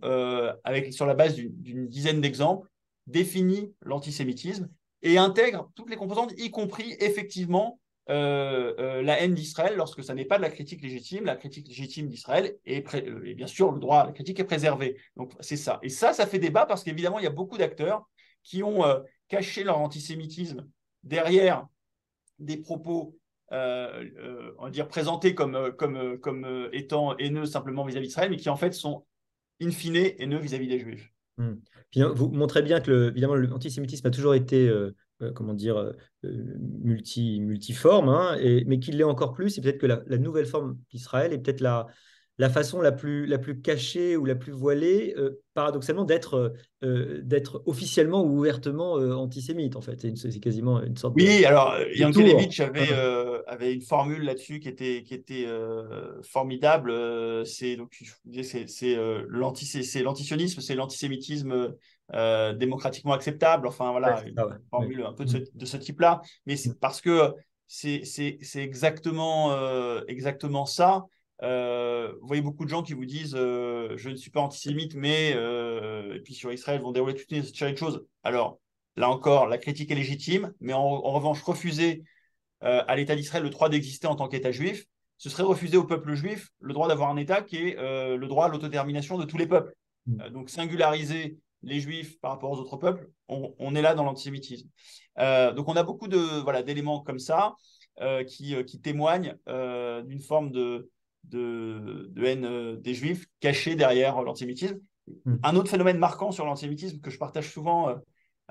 avec, 0.65 0.93
sur 0.93 1.07
la 1.07 1.15
base 1.15 1.35
d'une 1.35 1.89
dizaine 1.89 2.21
d'exemples, 2.21 2.70
définit 3.11 3.75
l'antisémitisme 3.83 4.69
et 5.03 5.19
intègre 5.19 5.71
toutes 5.75 5.91
les 5.91 5.97
composantes, 5.97 6.33
y 6.39 6.51
compris 6.51 6.97
effectivement 7.01 7.81
euh, 8.09 8.75
euh, 8.81 9.03
la 9.03 9.21
haine 9.21 9.35
d'Israël 9.35 9.77
lorsque 9.77 10.03
ça 10.03 10.15
n'est 10.15 10.25
pas 10.25 10.37
de 10.37 10.43
la 10.43 10.51
critique 10.51 10.83
légitime. 10.83 11.25
La 11.25 11.37
critique 11.37 11.69
légitime 11.69 12.09
d'Israël 12.09 12.57
et, 12.65 12.85
euh, 12.95 13.23
et, 13.25 13.35
bien 13.35 13.47
sûr 13.47 13.71
le 13.71 13.79
droit 13.79 14.01
à 14.01 14.07
la 14.07 14.13
critique 14.13 14.41
est 14.41 14.45
préservé. 14.45 14.97
Donc 15.17 15.33
c'est 15.41 15.57
ça. 15.57 15.79
Et 15.83 15.89
ça, 15.89 16.13
ça 16.13 16.27
fait 16.27 16.39
débat 16.39 16.67
parce 16.67 16.83
qu'évidemment 16.83 17.19
il 17.19 17.25
y 17.25 17.29
a 17.29 17.31
beaucoup 17.31 17.57
d'acteurs 17.57 18.09
qui 18.43 18.63
ont 18.63 18.83
caché 19.29 19.65
leur 19.65 19.79
antisémitisme 19.79 20.67
derrière 21.05 21.67
des 22.39 22.57
propos, 22.57 23.19
on 23.51 24.65
va 24.65 24.71
dire 24.71 24.89
présentés 24.89 25.35
comme 25.35 25.73
comme 25.77 26.19
comme 26.19 26.71
étant 26.73 27.15
haineux 27.19 27.45
simplement 27.45 27.85
vis-à-vis 27.85 28.07
d'Israël, 28.07 28.31
mais 28.31 28.39
qui 28.39 28.49
en 28.49 28.57
fait 28.57 28.73
sont 28.73 29.05
in 29.61 29.71
fine 29.71 29.97
haineux 29.97 30.39
vis-à-vis 30.39 30.69
des 30.69 30.79
Juifs. 30.79 31.13
Hmm. 31.37 31.57
Hein, 31.97 32.13
vous 32.15 32.29
montrez 32.29 32.63
bien 32.63 32.81
que, 32.81 33.11
évidemment, 33.11 33.35
l'antisémitisme 33.35 34.07
a 34.07 34.11
toujours 34.11 34.35
été, 34.35 34.69
euh, 34.69 34.95
euh, 35.23 35.33
comment 35.33 35.55
dire, 35.55 35.77
euh, 35.77 35.93
multi, 36.83 37.41
multiforme, 37.41 38.09
hein, 38.09 38.37
mais 38.67 38.79
qu'il 38.79 38.97
l'est 38.97 39.05
encore 39.05 39.33
plus. 39.33 39.59
Et 39.59 39.61
peut-être 39.61 39.79
que 39.79 39.87
la, 39.87 40.19
nouvelle 40.19 40.47
forme 40.47 40.79
d'Israël 40.91 41.33
est 41.33 41.39
peut-être 41.39 41.61
la, 41.61 41.87
la 42.41 42.49
façon 42.49 42.81
la 42.81 42.91
plus, 42.91 43.27
la 43.27 43.37
plus 43.37 43.61
cachée 43.61 44.17
ou 44.17 44.25
la 44.25 44.35
plus 44.35 44.53
voilée, 44.53 45.15
paradoxalement, 45.53 46.05
d'être 46.05 46.55
d'être 46.81 47.63
officiellement 47.67 48.25
ou 48.25 48.39
ouvertement 48.39 48.95
antisémite, 48.95 49.77
en 49.77 49.83
fait. 49.83 50.17
C'est 50.17 50.41
quasiment 50.41 50.83
une 50.83 50.97
sorte 50.97 51.17
Oui, 51.17 51.45
alors, 51.45 51.77
Yankelevitch 51.95 52.61
avait, 52.61 52.89
avait 53.47 53.75
une 53.75 53.83
formule 53.83 54.23
là-dessus 54.23 54.59
qui 54.59 54.69
était, 54.69 55.03
qui 55.03 55.13
était 55.13 55.47
formidable. 56.23 56.95
c'est 57.45 57.77
l'antisionisme, 59.29 60.63
c'est 60.63 60.75
l'antisémitisme 60.75 61.75
démocratiquement 62.57 63.13
acceptable. 63.13 63.67
Enfin, 63.67 63.91
voilà, 63.91 64.23
une 64.27 64.35
formule 64.71 65.03
un 65.03 65.13
peu 65.13 65.27
de 65.27 65.65
ce, 65.67 65.77
type-là. 65.77 66.23
Mais 66.47 66.57
c'est 66.57 66.71
mm. 66.71 66.79
parce 66.81 67.03
que 67.03 67.35
c'est 67.67 68.03
exactement, 68.55 69.55
exactement 70.07 70.65
ça. 70.65 71.05
Euh, 71.43 72.13
vous 72.21 72.27
voyez 72.27 72.43
beaucoup 72.43 72.65
de 72.65 72.71
gens 72.71 72.83
qui 72.83 72.93
vous 72.93 73.07
disent 73.07 73.35
euh, 73.35 73.97
je 73.97 74.11
ne 74.11 74.17
suis 74.17 74.31
pas 74.31 74.41
antisémite, 74.41 74.95
mais 74.95 75.33
euh, 75.35 76.15
et 76.15 76.21
puis 76.21 76.35
sur 76.35 76.53
Israël 76.53 76.81
vont 76.81 76.93
dérouler 76.93 77.15
toute 77.15 77.31
une 77.31 77.43
série 77.43 77.73
de 77.73 77.79
choses. 77.79 78.05
Alors 78.23 78.59
là 78.97 79.09
encore, 79.09 79.47
la 79.47 79.59
critique 79.59 79.91
est 79.91 79.95
légitime, 79.95 80.53
mais 80.61 80.75
en, 80.75 81.01
revanche, 81.01 81.43
refuser 81.43 82.05
à 82.61 82.95
l'État 82.95 83.17
d'Israël 83.17 83.43
le 83.43 83.49
droit 83.49 83.71
d'exister 83.71 84.07
en 84.07 84.17
tant 84.17 84.29
qu'État 84.29 84.53
juif, 84.53 84.85
ce 85.17 85.31
serait 85.31 85.45
refuser 85.45 85.79
au 85.79 85.85
peuple 85.85 86.13
juif 86.13 86.51
le 86.61 86.75
droit 86.75 86.89
d'avoir 86.89 87.09
un 87.09 87.17
État 87.17 87.41
qui 87.41 87.57
est 87.57 87.77
le 87.79 88.27
droit 88.27 88.47
à 88.47 88.49
l'autodétermination 88.49 89.17
de 89.17 89.25
tous 89.25 89.39
les 89.39 89.47
peuples. 89.47 89.75
Mm. 90.07 90.29
donc 90.31 90.51
singulariser 90.51 91.39
les 91.63 91.81
juifs 91.81 92.19
par 92.21 92.33
rapport 92.33 92.51
aux 92.51 92.59
autres 92.59 92.77
peuples, 92.77 93.09
on, 93.29 93.75
est 93.75 93.83
là 93.83 93.95
dans 93.95 94.05
l'antisémitisme. 94.05 94.69
donc 95.17 95.69
on 95.69 95.77
a 95.77 95.83
beaucoup 95.83 96.09
de 96.09 96.19
voilà 96.43 96.63
d'éléments 96.63 97.01
comme 97.01 97.19
ça 97.19 97.55
qui, 98.27 98.63
qui 98.67 98.81
témoignent 98.83 99.37
d'une 99.47 100.21
forme 100.21 100.51
de 100.51 100.91
de, 101.25 102.11
haine 102.25 102.45
euh, 102.45 102.77
des 102.77 102.95
juifs 102.95 103.27
cachée 103.41 103.77
derrière 103.77 104.23
l'antisémitisme. 104.23 104.79
Hmm. 105.25 105.37
Un 105.43 105.57
autre 105.57 105.71
phénomène 105.71 105.99
marquant 105.99 106.33
sur 106.33 106.45
l'antisémitisme 106.45 107.01
que 107.01 107.11
je 107.11 107.19
partage 107.19 107.53
souvent 107.53 107.89
euh, 107.89 107.95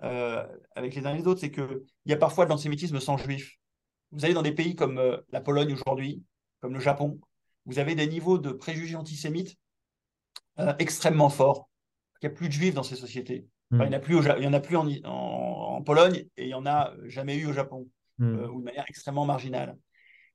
euh, 0.04 0.46
avec 0.76 0.96
les 0.96 1.06
uns 1.06 1.14
et 1.14 1.18
les 1.18 1.28
autres, 1.28 1.42
c'est 1.42 1.52
qu'il 1.52 1.82
y 2.06 2.14
a 2.14 2.18
parfois 2.18 2.46
de 2.46 2.50
l'antisémitisme 2.50 3.00
sans 3.00 3.18
juifs. 3.18 3.56
Vous 4.12 4.26
allez 4.26 4.34
dans 4.34 4.42
des 4.42 4.54
pays 4.54 4.76
comme 4.76 5.00
la 5.32 5.42
Pologne 5.42 5.74
aujourd'hui, 5.74 6.24
comme 6.62 6.74
le 6.74 6.80
Japon, 6.80 7.20
vous 7.66 7.78
avez 7.78 7.94
des 7.94 8.08
niveaux 8.08 8.40
de 8.40 8.52
préjugés 8.52 8.96
antisémites 8.96 9.56
extrêmement 10.80 11.30
forts. 11.30 11.70
Il 12.22 12.28
n'y 12.28 12.34
a 12.34 12.36
plus 12.36 12.48
de 12.48 12.54
juifs 12.54 12.74
dans 12.74 12.84
ces 12.84 12.96
sociétés. 12.96 13.46
Hmm. 13.70 13.84
il 13.84 13.90
n'y 13.90 13.96
en 13.96 13.98
a 13.98 14.00
plus, 14.00 14.16
il 14.16 14.44
y 14.44 14.48
en, 14.48 14.54
a 14.54 14.60
plus 14.60 14.78
en, 14.78 15.82
Pologne 15.86 16.26
et 16.38 16.46
il 16.46 16.48
n'y 16.48 16.54
en 16.56 16.66
a 16.66 16.94
jamais 17.06 17.38
eu 17.38 17.46
au 17.46 17.54
Japon, 17.54 17.88
hmm. 18.18 18.50
ou 18.52 18.60
de 18.60 18.66
manière 18.66 18.86
extrêmement 18.88 19.26
marginale. 19.26 19.78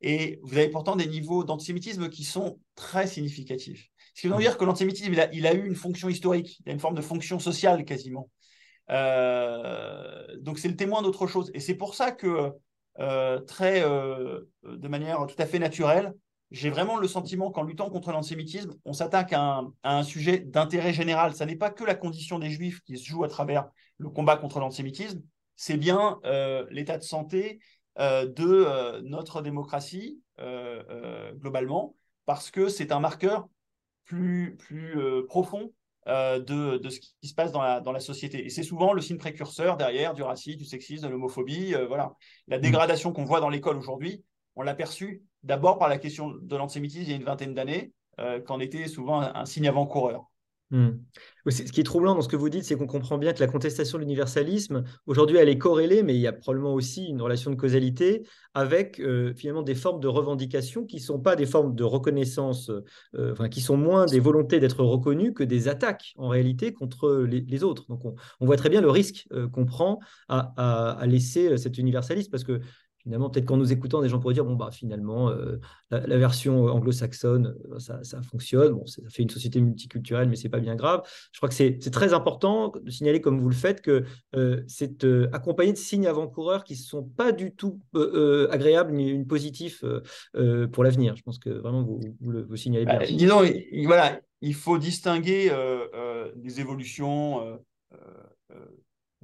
Et 0.06 0.38
vous 0.42 0.58
avez 0.58 0.68
pourtant 0.68 0.96
des 0.96 1.06
niveaux 1.06 1.44
d'antisémitisme 1.44 2.10
qui 2.10 2.24
sont 2.24 2.60
très 2.74 3.06
significatifs. 3.06 3.88
Ce 4.14 4.20
qui 4.20 4.28
veut 4.28 4.36
dire 4.36 4.58
que 4.58 4.64
l'antisémitisme, 4.66 5.14
il 5.32 5.46
a, 5.46 5.54
eu 5.54 5.66
une 5.66 5.74
fonction 5.74 6.10
historique, 6.10 6.60
il 6.60 6.68
a 6.68 6.72
une 6.74 6.78
forme 6.78 6.94
de 6.94 7.00
fonction 7.00 7.38
sociale 7.38 7.86
quasiment. 7.86 8.28
Euh, 8.90 10.26
donc 10.42 10.58
c'est 10.58 10.68
le 10.68 10.76
témoin 10.76 11.00
d'autre 11.00 11.26
chose. 11.26 11.50
Et 11.54 11.60
c'est 11.60 11.74
pour 11.74 11.94
ça 11.94 12.12
que, 12.12 12.52
euh, 12.98 13.40
très, 13.40 13.82
euh, 13.82 14.42
de 14.62 14.88
manière 14.88 15.26
tout 15.26 15.36
à 15.38 15.46
fait 15.46 15.58
naturelle, 15.58 16.12
j'ai 16.50 16.68
vraiment 16.68 16.98
le 16.98 17.08
sentiment 17.08 17.50
qu'en 17.50 17.62
luttant 17.62 17.88
contre 17.88 18.12
l'antisémitisme, 18.12 18.74
on 18.84 18.92
s'attaque 18.92 19.32
à, 19.32 19.62
un 19.84 20.02
sujet 20.02 20.38
d'intérêt 20.38 20.92
général. 20.92 21.34
Ça 21.34 21.46
n'est 21.46 21.56
pas 21.56 21.70
que 21.70 21.82
la 21.82 21.94
condition 21.94 22.38
des 22.38 22.50
juifs 22.50 22.82
qui 22.82 22.98
se 22.98 23.06
joue 23.06 23.24
à 23.24 23.28
travers 23.28 23.70
le 23.96 24.10
combat 24.10 24.36
contre 24.36 24.60
l'antisémitisme, 24.60 25.22
c'est 25.56 25.78
bien 25.78 26.18
l'état 26.70 26.98
de 26.98 27.02
santé 27.02 27.58
de 27.98 28.44
euh, 28.44 29.00
notre 29.02 29.42
démocratie 29.42 30.20
euh, 30.40 31.32
globalement, 31.34 31.94
parce 32.26 32.50
que 32.50 32.68
c'est 32.68 32.92
un 32.92 33.00
marqueur 33.00 33.48
plus, 34.04 34.56
plus 34.56 34.96
profond 35.28 35.72
de, 36.06 36.76
de, 36.76 36.90
ce 36.90 37.00
qui 37.00 37.28
se 37.28 37.34
passe 37.34 37.52
dans 37.52 37.62
la, 37.62 37.80
dans 37.80 37.92
la 37.92 38.00
société. 38.00 38.44
Et 38.44 38.50
c'est 38.50 38.62
souvent 38.62 38.92
le 38.92 39.00
signe 39.00 39.16
précurseur 39.16 39.76
derrière 39.76 40.12
du 40.12 40.22
racisme, 40.22 40.58
du 40.58 40.64
sexisme, 40.64 41.06
de 41.06 41.10
l'homophobie. 41.10 41.74
voilà. 41.88 42.12
La 42.46 42.58
mmh. 42.58 42.60
dégradation 42.60 43.12
qu'on 43.12 43.24
voit 43.24 43.40
dans 43.40 43.48
l'école 43.48 43.78
aujourd'hui, 43.78 44.22
on 44.56 44.62
l'a 44.62 44.74
perçue 44.74 45.22
d'abord 45.42 45.78
par 45.78 45.88
la 45.88 45.98
question 45.98 46.30
de 46.30 46.56
l'antisémitisme 46.56 47.04
il 47.04 47.10
y 47.10 47.12
a 47.12 47.16
une 47.16 47.24
vingtaine 47.24 47.54
d'années, 47.54 47.92
qu'en 48.44 48.60
était 48.60 48.86
souvent 48.88 49.20
un 49.20 49.46
signe 49.46 49.68
avant-coureur. 49.68 50.30
Hmm. 50.70 50.92
Ce 51.46 51.62
qui 51.62 51.80
est 51.80 51.84
troublant 51.84 52.14
dans 52.14 52.22
ce 52.22 52.28
que 52.28 52.36
vous 52.36 52.48
dites, 52.48 52.64
c'est 52.64 52.74
qu'on 52.74 52.86
comprend 52.86 53.18
bien 53.18 53.34
que 53.34 53.40
la 53.40 53.46
contestation 53.46 53.98
de 53.98 54.02
l'universalisme, 54.02 54.82
aujourd'hui, 55.06 55.36
elle 55.36 55.50
est 55.50 55.58
corrélée, 55.58 56.02
mais 56.02 56.14
il 56.14 56.20
y 56.20 56.26
a 56.26 56.32
probablement 56.32 56.72
aussi 56.72 57.04
une 57.04 57.20
relation 57.20 57.50
de 57.50 57.56
causalité 57.56 58.26
avec 58.54 58.98
euh, 58.98 59.34
finalement 59.34 59.62
des 59.62 59.74
formes 59.74 60.00
de 60.00 60.08
revendication 60.08 60.84
qui 60.86 60.96
ne 60.96 61.02
sont 61.02 61.20
pas 61.20 61.36
des 61.36 61.44
formes 61.44 61.74
de 61.74 61.84
reconnaissance, 61.84 62.70
euh, 63.14 63.32
enfin, 63.32 63.48
qui 63.50 63.60
sont 63.60 63.76
moins 63.76 64.06
des 64.06 64.20
volontés 64.20 64.58
d'être 64.58 64.82
reconnues 64.82 65.34
que 65.34 65.44
des 65.44 65.68
attaques 65.68 66.14
en 66.16 66.28
réalité 66.28 66.72
contre 66.72 67.24
les, 67.28 67.62
autres. 67.62 67.84
Donc 67.88 68.04
on, 68.04 68.46
voit 68.46 68.56
très 68.56 68.70
bien 68.70 68.80
le 68.80 68.90
risque 68.90 69.26
euh, 69.32 69.48
qu'on 69.48 69.66
prend 69.66 70.00
à, 70.28 70.98
à, 70.98 71.06
laisser 71.06 71.58
cet 71.58 71.76
universalisme, 71.76 72.30
parce 72.30 72.44
que 72.44 72.60
finalement, 73.04 73.30
peut-être 73.30 73.44
qu'en 73.44 73.58
nous 73.58 73.72
écoutant, 73.72 74.00
des 74.00 74.08
gens 74.08 74.18
pourraient 74.18 74.34
dire 74.34 74.44
bon, 74.44 74.56
bah, 74.56 74.70
finalement, 74.72 75.28
euh, 75.28 75.60
la, 75.90 76.18
version 76.18 76.64
anglo-saxonne, 76.66 77.54
euh, 77.70 77.78
ça, 77.78 78.22
fonctionne. 78.22 78.72
Bon, 78.72 78.86
ça 78.86 79.02
fait 79.10 79.22
une 79.22 79.30
société 79.30 79.60
multiculturelle, 79.60 80.28
mais 80.28 80.36
c'est 80.36 80.48
pas 80.48 80.60
bien 80.60 80.74
grave. 80.74 81.02
Je 81.32 81.38
crois 81.38 81.48
que 81.48 81.54
c'est 81.54 81.78
très 81.90 82.14
important 82.14 82.72
de 82.82 82.90
signaler, 82.90 83.20
comme 83.20 83.40
vous 83.40 83.48
le 83.48 83.54
faites, 83.54 83.82
que 83.82 84.04
euh, 84.34 84.62
c'est 84.66 85.04
accompagné 85.32 85.72
de 85.72 85.78
signes 85.78 86.06
avant-coureurs 86.06 86.64
qui 86.64 86.72
ne 86.72 86.78
sont 86.78 87.04
pas 87.04 87.32
du 87.32 87.54
tout 87.54 87.80
agréables 88.50 88.92
ni 88.92 89.24
positifs 89.24 89.84
pour 90.72 90.84
l'avenir. 90.84 91.14
Je 91.16 91.22
pense 91.22 91.38
que 91.38 91.50
vraiment, 91.50 91.82
vous, 91.82 92.00
vous 92.20 92.30
le 92.30 92.56
signalez 92.56 92.86
bien. 92.86 92.98
Bah, 92.98 93.06
disons, 93.06 93.42
voilà, 93.84 94.20
il 94.40 94.54
faut 94.54 94.78
distinguer 94.78 95.52
des 96.36 96.60
évolutions 96.60 97.58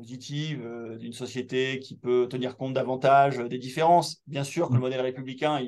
positive 0.00 0.96
d'une 0.98 1.12
société 1.12 1.78
qui 1.78 1.96
peut 1.96 2.26
tenir 2.28 2.56
compte 2.56 2.72
davantage 2.72 3.38
des 3.38 3.58
différences. 3.58 4.22
Bien 4.26 4.44
sûr 4.44 4.68
que 4.68 4.72
le 4.72 4.78
mm. 4.78 4.82
modèle 4.82 5.00
républicain, 5.02 5.60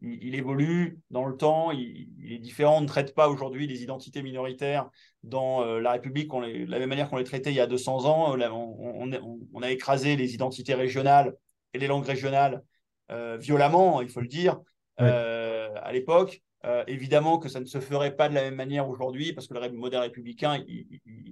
il, 0.00 0.34
évolue 0.34 1.00
dans 1.10 1.24
le 1.24 1.36
temps, 1.36 1.70
il, 1.70 2.08
est 2.30 2.38
différent, 2.38 2.78
on 2.78 2.80
ne 2.82 2.86
traite 2.86 3.14
pas 3.14 3.28
aujourd'hui 3.28 3.66
les 3.66 3.82
identités 3.82 4.22
minoritaires 4.22 4.90
dans 5.22 5.64
la 5.64 5.92
République 5.92 6.30
de 6.30 6.70
la 6.70 6.78
même 6.78 6.88
manière 6.88 7.08
qu'on 7.08 7.16
les 7.16 7.24
traitait 7.24 7.50
il 7.50 7.56
y 7.56 7.60
a 7.60 7.66
200 7.66 8.04
ans. 8.04 8.36
On, 8.36 9.62
a 9.62 9.70
écrasé 9.70 10.16
les 10.16 10.34
identités 10.34 10.74
régionales 10.74 11.34
et 11.72 11.78
les 11.78 11.86
langues 11.86 12.06
régionales 12.06 12.62
violemment, 13.38 14.02
il 14.02 14.08
faut 14.08 14.20
le 14.20 14.28
dire, 14.28 14.58
à 14.98 15.92
l'époque. 15.92 16.42
Euh, 16.66 16.82
évidemment 16.88 17.38
que 17.38 17.48
ça 17.48 17.60
ne 17.60 17.64
se 17.64 17.78
ferait 17.78 18.16
pas 18.16 18.28
de 18.28 18.34
la 18.34 18.42
même 18.42 18.56
manière 18.56 18.88
aujourd'hui, 18.88 19.32
parce 19.32 19.46
que 19.46 19.54
le 19.54 19.70
modèle 19.70 20.00
républicain, 20.00 20.64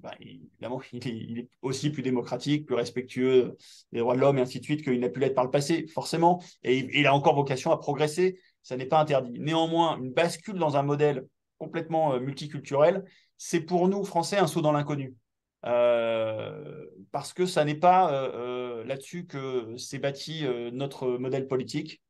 bah, 0.04 0.14
il, 0.20 0.42
évidemment, 0.52 0.80
il 0.92 1.38
est, 1.38 1.48
aussi 1.62 1.90
plus 1.90 2.02
démocratique, 2.02 2.66
plus 2.66 2.76
respectueux 2.76 3.56
des 3.92 3.98
droits 4.00 4.14
de 4.14 4.20
l'homme 4.20 4.38
et 4.38 4.42
ainsi 4.42 4.60
de 4.60 4.64
suite 4.64 4.84
qu'il 4.84 5.00
n'a 5.00 5.08
pu 5.08 5.18
l'être 5.18 5.34
par 5.34 5.44
le 5.44 5.50
passé, 5.50 5.86
forcément. 5.88 6.42
Et 6.62 6.78
il, 6.78 7.06
a 7.06 7.14
encore 7.14 7.34
vocation 7.34 7.72
à 7.72 7.78
progresser, 7.78 8.38
ça 8.62 8.76
n'est 8.76 8.86
pas 8.86 9.00
interdit. 9.00 9.40
Néanmoins, 9.40 9.98
une 9.98 10.12
bascule 10.12 10.58
dans 10.58 10.76
un 10.76 10.82
modèle 10.82 11.26
complètement 11.58 12.14
euh, 12.14 12.20
multiculturel, 12.20 13.04
c'est 13.38 13.60
pour 13.60 13.88
nous, 13.88 14.04
Français, 14.04 14.36
un 14.36 14.46
saut 14.46 14.60
dans 14.60 14.72
l'inconnu. 14.72 15.14
Euh, 15.66 16.84
parce 17.10 17.32
que 17.32 17.46
ça 17.46 17.64
n'est 17.64 17.74
pas 17.74 18.10
là-dessus 18.84 19.26
que 19.26 19.74
s'est 19.78 19.98
bâti 19.98 20.44
notre 20.72 21.08
modèle 21.08 21.48
politique. 21.48 22.02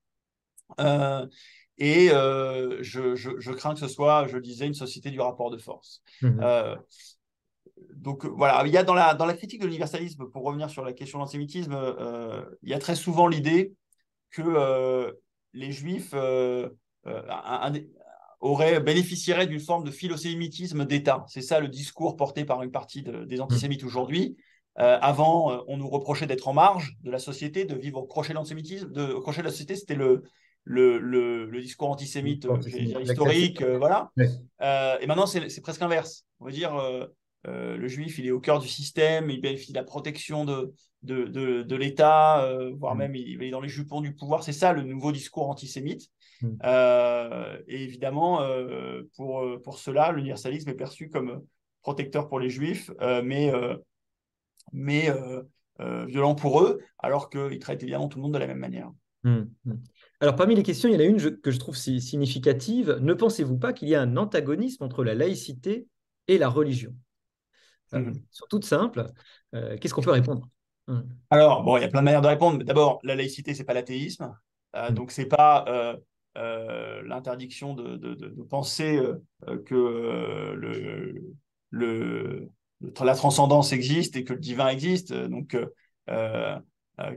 Et 1.79 2.11
euh, 2.11 2.79
je, 2.83 3.53
crains 3.53 3.75
que 3.75 3.81
ce 3.81 3.89
soit, 3.89 4.27
je 4.29 4.39
disais, 4.39 4.67
une 4.67 4.75
société 4.75 5.11
du 5.11 5.21
rapport 5.21 5.51
de 5.51 5.59
force. 5.59 6.03
Mhm. 6.23 6.41
Euh, 7.67 7.83
donc 7.95 8.25
voilà, 8.25 8.63
il 8.67 8.73
y 8.73 8.77
a 8.77 8.83
dans 8.83 8.95
la, 8.95 9.15
dans 9.15 9.27
la 9.27 9.35
critique 9.35 9.61
de 9.61 9.67
l'universalisme, 9.67 10.27
pour 10.31 10.45
revenir 10.45 10.71
sur 10.71 10.85
la 10.85 10.93
question 10.93 11.19
de 11.19 11.23
l'antisémitisme, 11.23 11.75
euh, 11.75 12.45
il 12.63 12.71
y 12.71 12.75
a 12.75 12.79
très 12.79 12.95
souvent 12.95 13.27
l'idée 13.27 13.73
que 14.31 15.15
les 15.53 15.71
juifs 15.71 16.13
auraient, 18.41 18.81
bénéficieraient 18.81 19.47
d'une 19.47 19.61
forme 19.61 19.85
de 19.85 19.93
philosémitisme 19.93 20.85
d'État. 20.85 21.25
C'est 21.29 21.41
ça 21.41 21.61
le 21.61 21.69
discours 21.69 22.17
porté 22.17 22.45
par 22.45 22.63
une 22.63 22.73
partie 22.73 23.03
des 23.03 23.41
antisémites 23.41 23.83
mhm. 23.83 23.89
aujourd'hui. 23.89 24.37
avant, 24.75 25.65
on 25.69 25.77
nous 25.77 25.89
reprochait 25.89 26.27
d'être 26.27 26.49
en 26.49 26.53
marge 26.53 26.97
de 27.05 27.13
la 27.13 27.21
société, 27.21 27.65
de 27.65 27.77
vivre 27.77 28.01
au 28.01 28.07
crochet 28.07 28.31
de 28.31 28.35
l'antisémitisme. 28.35 28.93
Au 29.15 29.21
crochet 29.21 29.43
de 29.43 29.47
la 29.47 29.53
société, 29.53 29.77
c'était 29.77 29.95
le, 29.95 30.25
le, 30.65 31.47
le, 31.47 31.61
discours 31.61 31.91
antisémite, 31.91 32.47
euh, 32.47 32.59
historique, 33.01 33.63
euh, 33.63 33.79
voilà. 33.79 34.11
Euh, 34.63 34.97
et 35.01 35.07
maintenant, 35.07 35.27
c'est 35.27 35.61
presque 35.61 35.83
inverse. 35.83 36.25
On 36.41 36.47
va 36.47 36.51
dire, 36.51 36.75
le 37.47 37.89
juif, 37.89 38.19
il 38.19 38.27
est 38.27 38.31
au 38.31 38.41
cœur 38.41 38.59
du 38.59 38.69
système, 38.69 39.31
il 39.31 39.41
bénéficie 39.41 39.73
de 39.73 39.79
la 39.79 39.85
protection 39.85 40.45
de, 40.45 40.73
de, 41.03 41.63
de, 41.63 41.77
l'État, 41.77 42.49
voire 42.77 42.95
mm. 42.95 42.99
même 42.99 43.15
il, 43.15 43.43
est 43.43 43.51
dans 43.51 43.61
les 43.61 43.69
jupons 43.69 44.01
du 44.01 44.15
pouvoir. 44.15 44.43
C'est 44.43 44.53
ça 44.53 44.73
le 44.73 44.83
nouveau 44.83 45.13
discours 45.13 45.49
antisémite. 45.49 46.09
Mm. 46.43 46.57
et 47.69 47.83
évidemment, 47.83 48.41
pour, 49.17 49.45
pour 49.63 49.79
cela, 49.79 50.13
l'universalisme 50.13 50.71
est 50.71 50.75
perçu 50.75 51.09
comme 51.09 51.43
protecteur 51.83 52.29
pour 52.29 52.41
les 52.41 52.51
juifs, 52.51 52.91
mais, 53.23 53.53
mais 54.73 55.11
violent 56.07 56.35
pour 56.35 56.63
eux, 56.63 56.81
alors 56.99 57.31
qu'il 57.31 57.59
traite 57.59 57.83
évidemment 57.83 58.09
tout 58.09 58.19
le 58.19 58.23
monde 58.23 58.35
de 58.35 58.39
la 58.39 58.47
même 58.47 58.59
manière. 58.59 58.91
Mm. 59.25 59.45
Alors, 60.21 60.37
parmi 60.37 60.55
les 60.55 60.63
questions, 60.63 60.89
il 60.89 60.93
y 60.93 60.97
en 60.97 61.01
a 61.01 61.05
une 61.05 61.41
que 61.41 61.51
je 61.51 61.59
trouve 61.59 61.77
significative. 61.77 62.99
Ne 63.01 63.15
pensez-vous 63.15 63.59
pas 63.59 63.73
qu'il 63.73 63.89
y 63.89 63.95
a 63.95 64.01
un 64.01 64.17
antagonisme 64.17 64.85
entre 64.85 65.03
la 65.03 65.15
laïcité 65.15 65.87
et 66.29 66.39
la 66.39 66.49
religion? 66.49 66.95
Euh, 67.95 67.99
mhm. 67.99 68.23
Sur 68.31 68.49
toute 68.49 68.65
simple, 68.65 69.07
euh, 69.55 69.77
qu'est-ce 69.79 69.95
qu'on 69.95 70.03
peut 70.03 70.11
répondre? 70.11 70.49
Hmm. 70.87 71.03
Alors, 71.31 71.63
bon, 71.63 71.77
il 71.77 71.83
y 71.83 71.85
a 71.85 71.89
plein 71.89 72.01
de 72.01 72.05
manières 72.05 72.23
de 72.23 72.29
répondre. 72.29 72.59
Mais 72.59 72.65
d'abord, 72.65 73.01
la 73.03 73.15
laïcité, 73.15 73.55
c'est 73.55 73.65
pas 73.65 73.75
l'athéisme. 73.75 74.37
Euh, 74.77 74.91
hmm. 74.91 74.95
Donc, 74.95 75.11
c'est 75.11 75.27
pas 75.27 75.65
l'interdiction 76.37 77.75
de, 77.75 78.43
penser 78.49 79.01
que 79.67 80.55
le, 81.71 82.49
la 83.01 83.15
transcendance 83.15 83.73
existe 83.73 84.17
et 84.17 84.25
que 84.25 84.33
le 84.33 84.41
divin 84.41 84.69
existe. 84.69 85.13
Donc, 85.13 85.57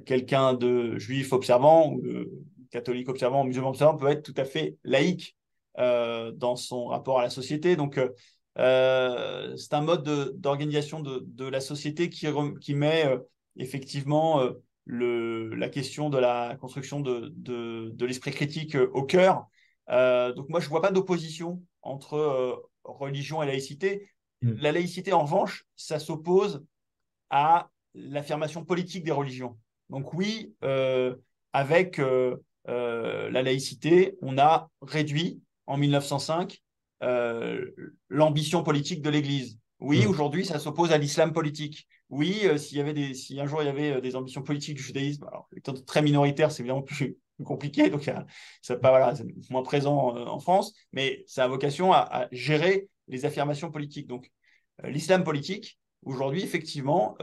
quelqu'un 0.05 0.53
de 0.53 0.97
juif 0.97 1.33
observant 1.33 1.91
ou 1.91 2.01
de 2.01 2.31
catholique 2.69 3.09
observant, 3.09 3.43
musulman 3.43 3.69
observant, 3.69 3.97
peut 3.97 4.07
être 4.07 4.23
tout 4.23 4.39
à 4.39 4.45
fait 4.45 4.77
laïque 4.83 5.35
euh, 5.79 6.31
dans 6.31 6.55
son 6.55 6.87
rapport 6.87 7.19
à 7.19 7.23
la 7.23 7.29
société. 7.29 7.75
Donc, 7.75 7.99
c'est 8.57 9.73
un 9.73 9.81
mode 9.81 10.03
d'organisation 10.39 10.99
de, 10.99 11.23
de, 11.27 11.45
la 11.45 11.59
société 11.59 12.09
qui, 12.09 12.27
qui 12.59 12.73
met 12.73 13.05
effectivement 13.55 14.41
le, 14.85 15.53
la 15.53 15.69
question 15.69 16.09
de 16.09 16.17
la 16.17 16.57
construction 16.59 17.01
de, 17.01 17.31
de 17.35 18.05
l'esprit 18.05 18.31
critique 18.31 18.75
au 18.75 19.03
cœur. 19.03 19.47
donc, 19.89 20.49
moi, 20.49 20.59
je 20.59 20.65
ne 20.65 20.69
vois 20.69 20.81
pas 20.81 20.91
d'opposition 20.91 21.61
entre 21.83 22.67
religion 22.83 23.43
et 23.43 23.45
laïcité. 23.45 24.09
Mm. 24.41 24.53
La 24.59 24.71
laïcité, 24.71 25.13
en 25.13 25.21
revanche, 25.21 25.65
ça 25.75 25.99
s'oppose 25.99 26.65
à 27.29 27.69
l'affirmation 27.93 28.65
politique 28.65 29.03
des 29.03 29.11
religions. 29.11 29.57
Donc 29.89 30.13
oui, 30.13 30.53
avec 31.53 31.99
euh, 32.69 33.29
la 33.29 33.43
laïcité, 33.43 34.17
on 34.21 34.37
a 34.37 34.69
réduit 34.81 35.41
en 35.67 35.77
1905 35.77 36.51
euh, 36.51 36.66
l'ambition 37.01 38.63
politique 38.63 39.01
de 39.01 39.09
l'Église. 39.09 39.59
Oui, 39.79 40.05
mmh. 40.05 40.09
aujourd'hui, 40.09 40.45
ça 40.45 40.57
s'oppose 40.57 40.91
à 40.91 40.97
l'islam 40.97 41.33
politique. 41.33 41.87
Oui, 42.09 42.41
euh, 42.45 42.57
s'il 42.57 42.77
y 42.77 42.81
avait 42.81 42.93
des, 42.93 43.13
si 43.13 43.39
un 43.39 43.45
jour 43.45 43.61
il 43.61 43.65
y 43.65 43.69
avait 43.69 44.01
des 44.01 44.15
ambitions 44.15 44.41
politiques 44.41 44.77
du 44.77 44.81
judaïsme, 44.81 45.25
alors 45.25 45.47
étant 45.55 45.73
très 45.73 46.01
minoritaire, 46.01 46.51
c'est 46.51 46.63
évidemment 46.63 46.81
plus, 46.81 47.15
compliqué, 47.45 47.91
donc 47.91 48.09
c'est 48.63 48.81
pas 48.81 48.89
voilà, 48.89 49.13
moins 49.51 49.61
présent 49.61 50.17
en 50.17 50.39
France, 50.39 50.73
mais 50.93 51.23
ça 51.27 51.43
a 51.43 51.47
vocation 51.47 51.93
à, 51.93 52.27
gérer 52.31 52.89
les 53.07 53.25
affirmations 53.25 53.69
politiques. 53.69 54.07
Donc, 54.07 54.31
l'islam 54.83 55.23
politique, 55.23 55.79
aujourd'hui, 56.03 56.41
effectivement, 56.41 57.15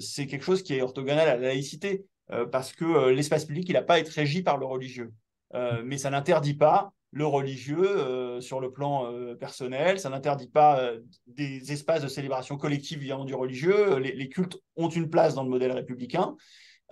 c'est 0.00 0.26
quelque 0.26 0.44
chose 0.44 0.64
qui 0.64 0.74
est 0.74 0.82
orthogonal 0.82 1.28
à 1.28 1.36
la 1.36 1.48
laïcité. 1.48 2.04
Euh, 2.30 2.46
parce 2.46 2.72
que 2.72 2.84
euh, 2.84 3.12
l'espace 3.12 3.44
public, 3.46 3.68
il 3.68 3.72
n'a 3.72 3.82
pas 3.82 3.94
à 3.94 3.98
être 3.98 4.10
régi 4.10 4.42
par 4.42 4.58
le 4.58 4.66
religieux. 4.66 5.12
Euh, 5.54 5.82
mais 5.84 5.96
ça 5.96 6.10
n'interdit 6.10 6.54
pas 6.54 6.92
le 7.10 7.26
religieux 7.26 8.40
sur 8.40 8.60
le 8.60 8.70
plan 8.70 9.10
personnel, 9.40 9.98
ça 9.98 10.10
n'interdit 10.10 10.48
pas 10.48 10.92
des 11.26 11.72
espaces 11.72 12.02
de 12.02 12.08
célébration 12.08 12.58
collective 12.58 12.98
vivant 12.98 13.24
du 13.24 13.34
religieux. 13.34 13.96
Les, 13.98 14.28
cultes 14.28 14.58
ont 14.76 14.90
une 14.90 15.08
place 15.08 15.34
dans 15.34 15.42
le 15.42 15.48
modèle 15.48 15.72
républicain, 15.72 16.36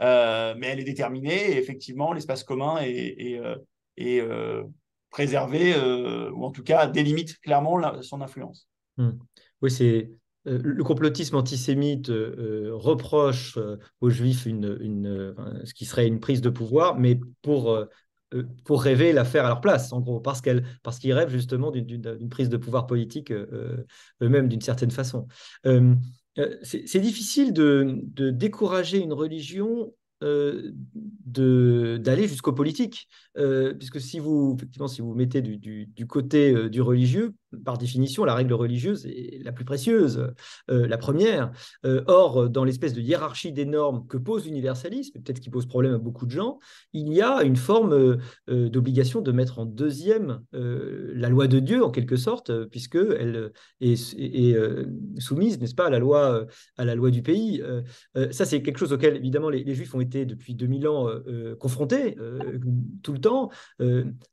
mais 0.00 0.66
elle 0.66 0.80
est 0.80 0.84
déterminée 0.84 1.50
et 1.52 1.58
effectivement, 1.58 2.14
l'espace 2.14 2.44
commun 2.44 2.78
est, 2.80 3.40
préservé, 5.10 5.74
ou 6.32 6.44
en 6.44 6.50
tout 6.50 6.62
cas 6.62 6.86
délimite 6.86 7.38
clairement 7.40 8.02
son 8.02 8.22
influence. 8.22 8.68
Hmm. 8.96 9.18
Oui, 9.60 9.70
c'est 9.70 10.10
euh, 10.46 10.58
le 10.62 10.84
complotisme 10.84 11.36
antisémite 11.36 12.10
euh, 12.10 12.68
euh, 12.68 12.74
reproche 12.74 13.58
aux 14.00 14.10
juifs 14.10 14.46
une, 14.46 15.34
ce 15.64 15.74
qui 15.74 15.84
serait 15.84 16.06
une 16.06 16.20
prise 16.20 16.40
de 16.40 16.50
pouvoir, 16.50 16.98
mais 16.98 17.18
pour, 17.42 17.78
pour 18.64 18.82
rêver 18.82 19.12
la 19.12 19.24
faire 19.24 19.44
à 19.44 19.48
leur 19.48 19.60
place, 19.60 19.92
en 19.92 20.00
gros, 20.00 20.20
parce 20.20 20.40
qu'ils 20.40 21.12
rêvent 21.12 21.30
justement 21.30 21.70
d'une 21.70 22.28
prise 22.28 22.48
de 22.48 22.56
pouvoir 22.56 22.86
politique 22.86 23.32
eux-mêmes 23.32 24.48
d'une 24.48 24.60
certaine 24.60 24.90
façon. 24.90 25.26
c'est 26.62 27.00
difficile 27.00 27.52
de, 27.52 28.00
décourager 28.30 28.98
une 28.98 29.12
religion 29.12 29.92
euh, 30.22 30.72
d'aller 31.26 32.26
jusqu'au 32.26 32.52
politique. 32.52 33.08
Euh, 33.36 33.74
puisque 33.74 34.00
si 34.00 34.18
vous, 34.18 34.54
effectivement, 34.56 34.88
si 34.88 35.02
vous 35.02 35.14
mettez 35.14 35.42
du, 35.42 36.06
côté 36.06 36.54
euh, 36.54 36.70
du 36.70 36.80
religieux, 36.80 37.34
par 37.64 37.78
définition, 37.78 38.24
la 38.24 38.34
règle 38.34 38.54
religieuse 38.54 39.06
est 39.06 39.42
la 39.44 39.52
plus 39.52 39.64
précieuse, 39.64 40.32
la 40.68 40.98
première. 40.98 41.52
or, 41.84 42.48
dans 42.48 42.64
l'espèce 42.64 42.92
de 42.92 43.00
hiérarchie 43.00 43.52
des 43.52 43.64
normes 43.64 44.06
que 44.06 44.16
pose 44.16 44.46
l'universalisme, 44.46 45.20
peut-être 45.20 45.40
qui 45.40 45.50
pose 45.50 45.66
problème 45.66 45.94
à 45.94 45.98
beaucoup 45.98 46.26
de 46.26 46.30
gens, 46.30 46.58
il 46.92 47.12
y 47.12 47.22
a 47.22 47.42
une 47.42 47.56
forme 47.56 48.18
d'obligation 48.48 49.20
de 49.20 49.32
mettre 49.32 49.58
en 49.58 49.66
deuxième 49.66 50.40
la 50.52 51.28
loi 51.28 51.46
de 51.46 51.60
Dieu, 51.60 51.84
en 51.84 51.90
quelque 51.90 52.16
sorte, 52.16 52.66
puisqu'elle 52.66 53.52
est, 53.80 54.14
est, 54.18 54.56
soumise, 55.18 55.60
n'est-ce 55.60 55.74
pas, 55.74 55.86
à 55.86 55.90
la 55.90 55.98
loi, 55.98 56.46
à 56.76 56.84
la 56.84 56.94
loi 56.94 57.10
du 57.10 57.22
pays. 57.22 57.62
ça, 58.30 58.44
c'est 58.44 58.62
quelque 58.62 58.78
chose 58.78 58.92
auquel, 58.92 59.16
évidemment, 59.16 59.50
les, 59.50 59.74
Juifs 59.74 59.94
ont 59.94 60.00
été 60.00 60.24
depuis 60.24 60.54
2000 60.54 60.88
ans 60.88 61.08
euh, 61.08 61.22
euh, 61.28 61.56
confrontés 61.56 62.16
euh, 62.18 62.58
tout 63.02 63.12
le 63.12 63.20
temps. 63.20 63.50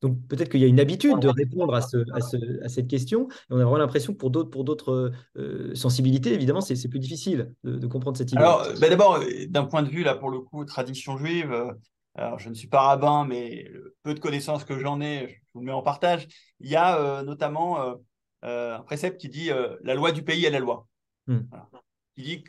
donc 0.01 0.17
peut-être 0.27 0.49
qu'il 0.49 0.61
y 0.61 0.63
a 0.63 0.67
une 0.67 0.79
habitude 0.79 1.19
de 1.19 1.27
répondre 1.27 1.73
à, 1.73 1.81
cette 1.81 2.87
question. 2.87 3.02
Et 3.11 3.15
on 3.49 3.59
a 3.59 3.63
vraiment 3.63 3.77
l'impression 3.77 4.13
que 4.13 4.17
pour 4.17 4.31
d'autres, 4.31 4.49
pour 4.49 4.63
d'autres 4.63 5.11
sensibilités, 5.73 6.33
évidemment, 6.33 6.61
c'est, 6.61 6.87
plus 6.87 6.99
difficile 6.99 7.53
de, 7.63 7.87
comprendre 7.87 8.17
cette 8.17 8.31
idée. 8.31 8.41
Alors, 8.41 8.67
ben 8.79 8.89
d'abord, 8.89 9.19
d'un 9.47 9.65
point 9.65 9.83
de 9.83 9.89
vue, 9.89 10.03
là, 10.03 10.15
pour 10.15 10.29
le 10.29 10.39
coup, 10.39 10.65
tradition 10.65 11.17
juive, 11.17 11.53
alors 12.15 12.39
je 12.39 12.49
ne 12.49 12.53
suis 12.53 12.67
pas 12.67 12.81
rabbin, 12.81 13.25
mais 13.25 13.69
peu 14.03 14.13
de 14.13 14.19
connaissances 14.19 14.63
que 14.63 14.77
j'en 14.77 15.01
ai, 15.01 15.27
je 15.29 15.35
vous 15.53 15.61
le 15.61 15.65
mets 15.67 15.71
en 15.71 15.81
partage. 15.81 16.27
Il 16.59 16.69
y 16.69 16.75
a 16.75 17.23
notamment 17.23 17.95
un 18.41 18.79
précepte 18.81 19.19
qui 19.19 19.29
dit 19.29 19.49
la 19.83 19.95
loi 19.95 20.11
du 20.11 20.23
pays 20.23 20.45
est 20.45 20.51
la 20.51 20.59
loi. 20.59 20.87
Hmm. 21.27 21.41
Qui 22.15 22.23
dit 22.23 22.43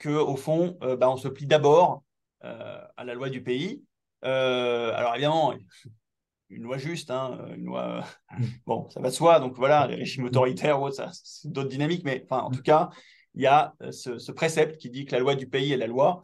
qu'au 0.00 0.36
fond, 0.36 0.78
ben, 0.80 1.08
on 1.08 1.16
se 1.16 1.28
plie 1.28 1.46
d'abord 1.46 2.02
euh, 2.44 2.80
à 2.96 3.04
la 3.04 3.14
loi 3.14 3.30
du 3.30 3.42
pays. 3.42 3.82
Euh, 4.24 4.92
alors 4.94 5.14
évidemment, 5.14 5.54
une 6.50 6.62
loi 6.62 6.78
juste, 6.78 7.10
hein, 7.10 7.38
une 7.56 7.64
loi. 7.64 8.04
Bon, 8.66 8.88
ça 8.90 9.00
va 9.00 9.08
de 9.08 9.14
soi. 9.14 9.40
Donc 9.40 9.56
voilà, 9.56 9.86
les 9.86 9.96
régimes 9.96 10.24
autoritaires 10.24 10.80
ou 10.80 10.90
c'est 10.90 11.50
d'autres 11.50 11.68
dynamiques. 11.68 12.04
Mais 12.04 12.24
enfin, 12.24 12.42
en 12.42 12.50
tout 12.50 12.62
cas, 12.62 12.90
il 13.34 13.42
y 13.42 13.46
a 13.46 13.74
ce, 13.90 14.32
précepte 14.32 14.78
qui 14.78 14.90
dit 14.90 15.04
que 15.04 15.12
la 15.12 15.20
loi 15.20 15.34
du 15.34 15.48
pays 15.48 15.72
est 15.72 15.76
la 15.76 15.86
loi, 15.86 16.22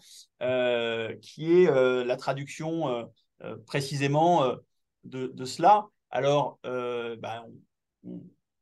qui 1.20 1.52
est 1.52 2.04
la 2.04 2.16
traduction 2.16 3.08
précisément 3.66 4.56
de, 5.04 5.44
cela. 5.44 5.86
Alors, 6.10 6.58
bah, 6.62 7.44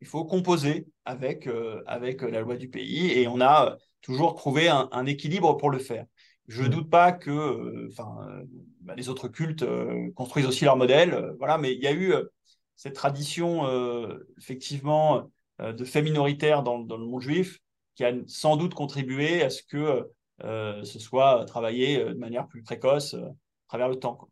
il 0.01 0.07
faut 0.07 0.25
composer 0.25 0.87
avec, 1.05 1.49
avec 1.87 2.23
la 2.23 2.41
loi 2.41 2.57
du 2.57 2.69
pays 2.69 3.11
et 3.13 3.29
on 3.29 3.41
a 3.41 3.77
toujours 4.01 4.35
trouvé 4.35 4.69
un 4.69 5.07
équilibre 5.07 5.57
pour 5.57 5.71
le 5.71 5.79
faire. 5.79 6.07
Je 6.49 6.62
ne 6.62 6.68
mm. 6.68 6.70
doute 6.70 6.90
pas 6.90 7.12
que 7.12 7.30
euh, 7.30 7.88
enfin, 7.90 8.26
euh, 8.28 8.45
bah, 8.80 8.95
les 8.97 9.09
autres 9.09 9.28
cultes 9.28 9.62
euh, 9.62 10.11
construisent 10.14 10.47
aussi 10.47 10.64
leur 10.64 10.76
modèle, 10.76 11.34
voilà, 11.38 11.59
mais 11.59 11.72
il 11.72 11.80
y 11.80 11.86
a 11.86 11.93
eu 11.93 12.14
cette 12.76 12.95
tradition, 12.95 13.64
effectivement, 14.38 15.30
de 15.61 15.84
fait 15.84 16.03
minoritaire 16.03 16.62
dans, 16.62 16.78
le 16.78 17.05
monde 17.05 17.20
juif 17.20 17.61
qui 17.95 18.05
a 18.05 18.12
sans 18.26 18.57
doute 18.57 18.74
contribué 18.74 19.43
à 19.43 19.51
ce 19.51 19.62
que 19.62 20.11
ce 20.40 20.99
soit 20.99 21.45
travaillé 21.45 22.05
de 22.05 22.14
manière 22.14 22.49
plus 22.49 22.62
précoce 22.62 23.14
à 23.14 23.34
travers 23.68 23.88
le 23.88 23.97
temps. 23.97 24.14
Quoi. 24.14 24.28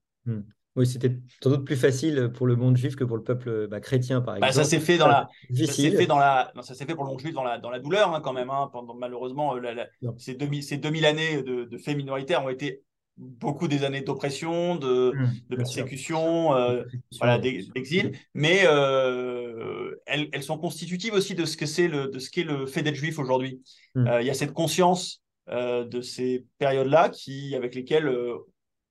Oui, 0.77 0.87
c'était 0.87 1.19
sans 1.43 1.51
doute 1.51 1.65
plus 1.65 1.77
facile 1.77 2.31
pour 2.33 2.47
le 2.47 2.55
monde 2.55 2.77
juif 2.77 2.95
que 2.95 3.03
pour 3.03 3.17
le 3.17 3.25
peuple 3.25 3.67
bah, 3.67 3.81
chrétien, 3.81 4.21
par 4.21 4.37
exemple. 4.37 4.53
Bah, 4.53 4.53
ça 4.53 4.65
s'est 4.65 4.79
fait 4.79 4.99
dans 4.99 5.09
la, 5.09 5.29
ça 5.53 5.73
s'est 5.73 5.91
fait 5.91 6.07
dans 6.07 6.19
la, 6.19 6.53
ça 6.63 6.75
s'est 6.75 6.87
fait 6.87 6.95
pour 6.95 7.05
le 7.05 7.11
monde 7.11 7.21
juif 7.21 7.35
dans 7.35 7.43
la, 7.43 7.59
dans 7.59 7.71
la 7.71 7.81
douleur 7.81 8.15
hein, 8.15 8.21
quand 8.21 8.33
même. 8.33 8.51
Hein, 8.51 8.71
pendant 8.73 8.95
malheureusement 8.95 9.57
euh, 9.57 9.85
ces 10.19 10.35
2000, 10.35 10.63
ces 10.63 10.77
2000 10.77 11.05
années 11.07 11.43
de, 11.43 11.65
de, 11.65 11.79
faits 11.79 11.97
minoritaires 11.97 12.45
ont 12.45 12.49
été 12.49 12.83
beaucoup 13.17 13.67
des 13.67 13.83
années 13.83 14.01
d'oppression, 14.01 14.77
de, 14.77 15.13
mmh, 15.15 15.31
de 15.51 15.57
persécution, 15.57 16.55
euh, 16.55 16.85
voilà, 17.19 17.39
d'exil, 17.39 18.13
mais 18.33 18.63
euh, 18.65 19.97
elles, 20.07 20.29
elles, 20.33 20.43
sont 20.43 20.57
constitutives 20.57 21.15
aussi 21.15 21.35
de 21.35 21.45
ce 21.45 21.57
que 21.57 21.67
c'est 21.67 21.89
le, 21.89 22.07
de 22.07 22.19
ce 22.21 22.31
qu'est 22.31 22.45
le 22.45 22.67
fait 22.67 22.83
d'être 22.83 22.95
juif 22.95 23.19
aujourd'hui. 23.19 23.61
Mmh. 23.97 24.09
il 24.21 24.27
y 24.27 24.31
a 24.31 24.35
cette 24.35 24.53
conscience 24.53 25.21
de 25.49 26.01
ces 26.01 26.47
périodes-là 26.59 27.09
qui, 27.09 27.57
avec 27.57 27.75
lesquelles 27.75 28.09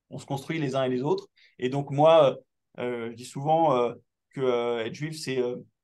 on 0.10 0.18
se 0.18 0.26
construit 0.26 0.60
les 0.60 0.76
uns 0.76 0.84
et 0.84 0.90
les 0.90 1.02
autres. 1.02 1.28
Et 1.60 1.70
donc, 1.70 1.92
moi, 1.92 2.40
euh, 2.80 3.10
je 3.12 3.16
dis 3.16 3.26
souvent 3.26 3.76
euh, 3.76 3.94
que 4.32 4.42
euh, 4.42 4.86
être 4.86 4.94
juif, 4.94 5.18
c'est 5.18 5.42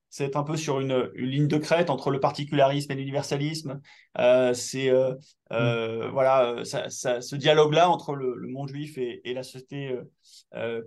c'est 0.10 0.24
être 0.24 0.38
un 0.38 0.44
peu 0.44 0.56
sur 0.56 0.80
une, 0.80 1.12
une, 1.16 1.30
ligne 1.30 1.48
de 1.50 1.58
crête 1.58 1.90
entre 1.90 2.10
le 2.10 2.22
particularisme 2.22 2.90
et 2.94 2.96
l'universalisme. 2.96 3.82
c'est 4.54 4.90
mm. 4.90 6.08
voilà, 6.14 6.64
ça, 6.64 6.90
ce 6.90 7.36
dialogue-là 7.36 7.90
entre 7.90 8.16
le, 8.16 8.48
monde 8.48 8.70
juif 8.70 8.98
et, 8.98 9.34
la 9.34 9.44
société 9.44 9.94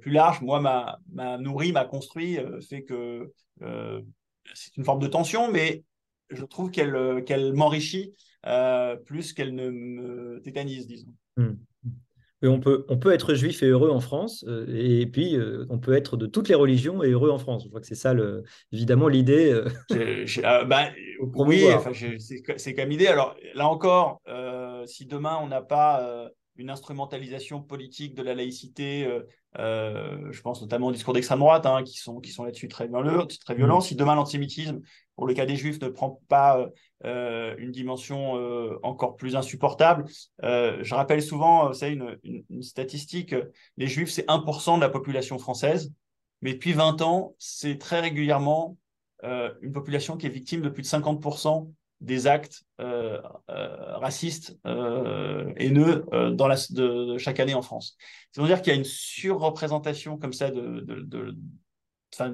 plus 0.00 0.12
large, 0.12 0.40
moi, 0.40 0.60
m'a, 0.60 0.98
m'a 1.12 1.36
nourri, 1.36 1.72
m'a 1.72 1.84
construit, 1.84 2.38
fait 2.70 2.84
que 2.84 3.30
c'est 4.54 4.78
une 4.78 4.84
forme 4.84 5.00
de 5.00 5.08
tension, 5.08 5.52
mais 5.52 5.84
je 6.30 6.46
trouve 6.46 6.70
qu'elle, 6.70 7.22
qu'elle 7.26 7.52
m'enrichit 7.52 8.14
plus 9.04 9.34
qu'elle 9.34 9.54
ne 9.54 9.68
me 9.68 10.40
tétanise, 10.40 10.86
disons. 10.86 11.12
Mm 11.36 11.52
on 12.46 12.60
peut, 12.60 12.84
on 12.88 12.98
peut 12.98 13.12
être 13.12 13.34
juif 13.34 13.62
et 13.62 13.66
heureux 13.66 13.90
en 13.90 14.00
France, 14.00 14.44
euh, 14.46 14.66
et 14.68 15.06
puis 15.06 15.36
euh, 15.36 15.66
on 15.70 15.78
peut 15.78 15.94
être 15.94 16.16
de 16.16 16.26
toutes 16.26 16.48
les 16.48 16.54
religions 16.54 17.02
et 17.02 17.10
heureux 17.10 17.30
en 17.30 17.38
France. 17.38 17.64
Je 17.64 17.68
crois 17.68 17.80
que 17.80 17.86
c'est 17.86 17.96
ça, 17.96 18.14
le, 18.14 18.44
évidemment, 18.72 19.08
l'idée. 19.08 19.50
Euh, 19.50 20.24
ah, 20.44 20.64
bah, 20.64 20.90
oui, 21.34 21.64
c'est 22.56 22.74
comme 22.74 22.92
idée. 22.92 23.08
Alors 23.08 23.34
là 23.54 23.68
encore, 23.68 24.20
si 24.86 25.06
demain 25.06 25.38
on 25.42 25.48
n'a 25.48 25.62
pas 25.62 26.30
une 26.58 26.70
instrumentalisation 26.70 27.62
politique 27.62 28.14
de 28.14 28.22
la 28.22 28.34
laïcité, 28.34 29.08
je 29.56 30.40
pense 30.42 30.60
notamment 30.60 30.88
au 30.88 30.92
discours 30.92 31.14
d'extrême 31.14 31.38
droite, 31.38 31.66
hein, 31.66 31.82
qui 31.82 31.98
sont, 31.98 32.20
qui 32.20 32.30
sont 32.30 32.44
là-dessus 32.44 32.68
très, 32.68 32.88
très 32.88 33.54
violents, 33.54 33.78
mmh. 33.78 33.82
si 33.82 33.96
demain 33.96 34.14
l'antisémitisme, 34.14 34.80
pour 35.18 35.26
le 35.26 35.34
cas 35.34 35.46
des 35.46 35.56
juifs, 35.56 35.80
ne 35.80 35.88
prend 35.88 36.20
pas 36.28 36.68
euh, 37.04 37.54
une 37.58 37.72
dimension 37.72 38.36
euh, 38.36 38.78
encore 38.82 39.16
plus 39.16 39.36
insupportable. 39.36 40.04
Euh, 40.44 40.78
je 40.82 40.94
rappelle 40.94 41.22
souvent, 41.22 41.72
c'est 41.72 41.92
une, 41.92 42.18
une, 42.24 42.62
statistique, 42.62 43.34
les 43.76 43.86
juifs, 43.86 44.10
c'est 44.10 44.26
1% 44.28 44.76
de 44.76 44.80
la 44.80 44.88
population 44.88 45.38
française, 45.38 45.92
mais 46.40 46.54
depuis 46.54 46.72
20 46.72 47.02
ans, 47.02 47.34
c'est 47.38 47.78
très 47.78 48.00
régulièrement 48.00 48.76
une 49.24 49.72
population 49.72 50.16
qui 50.16 50.26
est 50.26 50.30
victime 50.30 50.60
de 50.60 50.68
plus 50.68 50.82
de 50.82 50.86
50% 50.86 51.72
des 52.00 52.26
actes 52.26 52.64
racistes, 52.78 54.58
haineux 54.64 56.04
dans 56.32 56.46
la, 56.46 56.56
de, 56.70 57.18
chaque 57.18 57.40
année 57.40 57.54
en 57.54 57.62
France. 57.62 57.96
C'est-à-dire 58.32 58.62
qu'il 58.62 58.72
y 58.72 58.76
a 58.76 58.78
une 58.78 58.84
surreprésentation 58.84 60.16
comme 60.16 60.32
ça 60.32 60.50
de, 60.50 61.36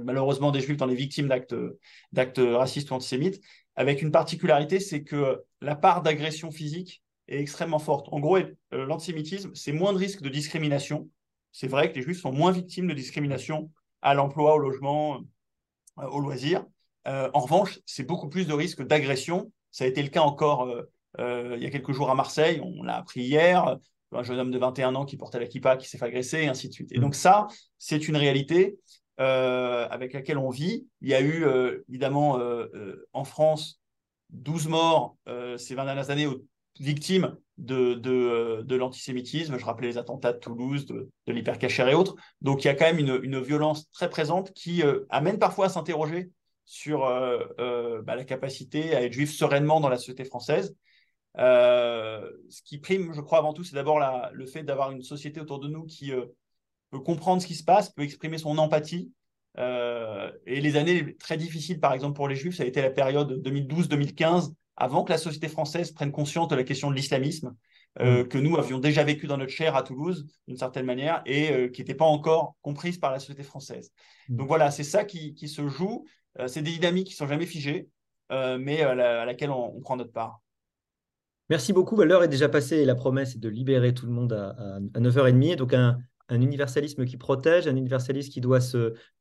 malheureusement 0.05 0.51
des 0.51 0.61
juifs 0.61 0.77
dans 0.77 0.87
les 0.87 0.95
victimes 0.95 1.29
d'actes 1.29 2.39
racistes 2.39 2.91
ou 2.91 2.95
antisémites 2.95 3.41
avec 3.77 4.03
une 4.03 4.11
particularité, 4.11 4.81
c'est 4.81 5.03
que 5.03 5.43
la 5.61 5.75
part 5.75 6.03
d'agression 6.03 6.51
physique 6.51 7.03
est 7.29 7.41
extrêmement 7.41 7.79
forte. 7.79 8.09
En 8.13 8.21
gros, 8.21 8.37
euh, 8.37 8.51
l'antisémitisme, 8.71 9.51
c'est 9.55 9.73
moins 9.73 9.93
de 9.93 9.99
risques 9.99 10.23
de 10.23 10.29
discrimination. 10.29 11.09
C'est 11.53 11.69
vrai 11.69 11.91
que 11.91 11.97
les 11.97 12.03
juifs 12.03 12.21
sont 12.21 12.33
moins 12.33 12.53
victimes 12.53 12.87
de 12.87 12.95
discrimination 12.95 13.71
à 14.03 14.15
l'emploi, 14.15 14.55
au 14.55 14.59
logement, 14.59 15.21
euh, 15.99 16.07
au 16.07 16.21
loisir. 16.21 16.65
Euh, 17.07 17.31
en 17.35 17.41
revanche, 17.41 17.81
c'est 17.87 18.05
beaucoup 18.05 18.29
plus 18.29 18.47
de 18.47 18.53
risques 18.53 18.83
d'agression. 18.83 19.53
Ça 19.71 19.85
a 19.85 19.87
été 19.87 20.03
le 20.03 20.09
cas 20.09 20.23
encore 20.23 20.69
il 21.17 21.63
y 21.63 21.67
a 21.67 21.71
quelques 21.71 21.93
jours 21.93 22.11
à 22.11 22.17
Marseille, 22.17 22.61
on 22.61 22.83
l'a 22.83 22.97
appris 22.97 23.21
hier, 23.21 23.79
un 24.11 24.23
jeune 24.25 24.41
homme 24.41 24.51
de 24.51 24.59
21 24.59 24.97
ans 24.97 25.05
qui 25.05 25.17
portait 25.17 25.39
la 25.39 25.47
kippa, 25.47 25.77
qui 25.77 25.89
s'est 25.89 25.97
fait 25.97 26.07
agresser, 26.07 26.39
et 26.39 26.49
ainsi 26.49 26.69
de 26.69 26.73
suite. 26.73 26.91
Et 26.91 26.99
donc 26.99 27.15
ça, 27.15 27.47
c'est 27.79 28.09
une 28.09 28.17
réalité. 28.17 28.77
Euh, 29.21 29.87
avec 29.91 30.13
laquelle 30.13 30.39
on 30.39 30.51
vit. 30.51 30.89
Il 31.01 31.09
y 31.09 31.15
a 31.15 31.21
eu 31.21 31.45
euh, 31.45 31.85
évidemment 31.89 32.41
euh, 32.41 33.07
en 33.13 33.23
France 33.23 33.81
12 34.31 34.67
morts 34.67 35.17
ces 35.57 35.77
20 35.77 35.85
dernières 35.85 36.11
années 36.11 36.27
victimes 36.81 37.37
de, 37.57 37.95
de, 37.95 38.75
l'antisémitisme. 38.75 39.57
Je 39.57 39.65
rappelais 39.65 39.87
les 39.87 39.99
attentats 39.99 40.33
de 40.33 40.39
Toulouse, 40.39 40.87
de, 40.87 41.11
de 41.29 41.33
l'hypercachère 41.33 41.89
et 41.89 41.95
autres. 41.95 42.17
Donc 42.41 42.65
il 42.65 42.67
y 42.67 42.71
a 42.71 42.75
quand 42.75 42.87
même 42.87 42.99
une, 42.99 43.21
une 43.23 43.41
violence 43.41 43.89
très 43.93 44.11
présente 44.11 44.53
qui 44.53 44.83
amène 45.11 45.39
parfois 45.39 45.67
à 45.67 45.69
s'interroger 45.69 46.31
sur 46.65 47.01
bah, 47.01 48.17
la 48.17 48.25
capacité 48.25 48.95
à 48.95 49.03
être 49.03 49.13
juif 49.13 49.33
sereinement 49.33 49.81
dans 49.81 49.89
la 49.89 49.97
société 49.97 50.25
française. 50.25 50.75
ce 51.37 52.63
qui 52.65 52.79
prime, 52.79 53.13
je 53.13 53.21
crois, 53.21 53.39
avant 53.39 53.53
tout, 53.53 53.65
c'est 53.65 53.75
d'abord 53.75 54.01
le 54.33 54.47
fait 54.47 54.63
d'avoir 54.63 54.91
une 54.91 55.03
société 55.03 55.41
autour 55.41 55.61
de 55.61 55.69
nous 55.69 55.85
qui 55.85 56.13
peut 56.91 57.01
comprendre 57.01 57.43
ce 57.43 57.47
qui 57.47 57.55
se 57.55 57.65
passe, 57.65 57.91
peut 57.91 58.03
exprimer 58.03 58.39
son 58.39 58.57
empathie. 58.59 59.13
Euh, 59.59 60.31
et 60.47 60.61
les 60.61 60.77
années 60.77 61.17
très 61.17 61.37
difficiles, 61.37 61.81
par 61.81 61.93
exemple, 61.93 62.17
pour 62.17 62.29
les 62.29 62.37
Juifs, 62.37 62.57
ça 62.57 62.63
a 62.65 62.67
été 62.67 62.83
la 62.83 62.91
période 62.91 63.41
2012-2015, 63.45 64.53
avant 64.77 65.05
que 65.05 65.13
la 65.13 65.19
société 65.19 65.49
française 65.49 65.93
prenne 65.93 66.11
conscience 66.11 66.49
de 66.49 66.57
la 66.57 66.65
question 66.65 66.91
de 66.91 66.97
l'islamisme, 66.97 67.55
euh, 68.01 68.25
mm. 68.25 68.29
que 68.29 68.39
nous 68.39 68.57
avions 68.57 68.79
déjà 68.79 69.05
vécu 69.05 69.27
dans 69.27 69.37
notre 69.37 69.53
chair 69.53 69.77
à 69.77 69.83
Toulouse, 69.83 70.27
d'une 70.49 70.57
certaine 70.57 70.87
manière, 70.87 71.23
et 71.27 71.53
euh, 71.53 71.69
qui 71.69 71.81
n'était 71.81 71.95
pas 71.95 72.05
encore 72.05 72.57
comprise 72.63 72.99
par 72.99 73.13
la 73.13 73.21
société 73.21 73.45
française. 73.45 73.93
Mm. 74.29 74.37
Donc 74.37 74.49
voilà, 74.49 74.71
c'est 74.71 74.85
ça 74.85 75.05
qui, 75.05 75.37
se 75.47 75.69
joue. 75.69 76.05
C'est 76.47 76.63
des 76.63 76.73
dynamiques 76.73 77.09
qui 77.09 77.15
sont 77.15 77.27
jamais 77.27 77.47
figées, 77.47 77.89
mais 78.31 78.83
à, 78.83 79.25
laquelle 79.25 79.51
on, 79.51 79.81
prend 79.81 79.97
notre 79.97 80.13
part. 80.13 80.41
Merci 81.51 81.73
beaucoup. 81.73 82.01
L'heure 82.03 82.23
est 82.23 82.29
déjà 82.29 82.49
passée 82.49 82.77
et 82.79 82.85
la 82.85 82.95
promesse 82.95 83.35
est 83.35 83.39
de 83.39 83.49
libérer 83.49 83.93
tout 83.93 84.07
le 84.07 84.13
monde 84.13 84.33
à, 84.33 84.57
à 84.95 85.01
9h30. 85.01 85.57
Donc 85.57 85.75
un, 85.75 85.99
un 86.29 86.41
universalisme 86.41 87.05
qui 87.05 87.17
protège, 87.17 87.67
un 87.67 87.77
universalisme 87.77 88.31
qui 88.31 88.41
doit 88.41 88.61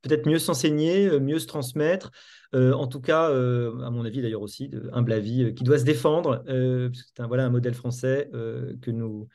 peut-être 0.01 0.27
mieux 0.27 0.39
s'enseigner, 0.39 1.07
euh, 1.07 1.19
mieux 1.19 1.39
se 1.39 1.47
transmettre, 1.47 2.11
euh, 2.55 2.73
en 2.73 2.87
tout 2.87 3.01
cas, 3.01 3.29
euh, 3.29 3.81
à 3.83 3.89
mon 3.89 4.05
avis 4.05 4.21
d'ailleurs 4.21 4.41
aussi, 4.41 4.71
humble 4.93 5.11
avis, 5.11 5.53
qui 5.53 5.63
doit 5.63 5.79
se 5.79 5.83
défendre, 5.83 6.43
c'est 6.47 7.19
un, 7.21 7.27
voilà 7.27 7.45
un 7.45 7.49
modèle 7.49 7.73
français 7.73 8.29
que 8.31 8.91
nous 8.91 9.27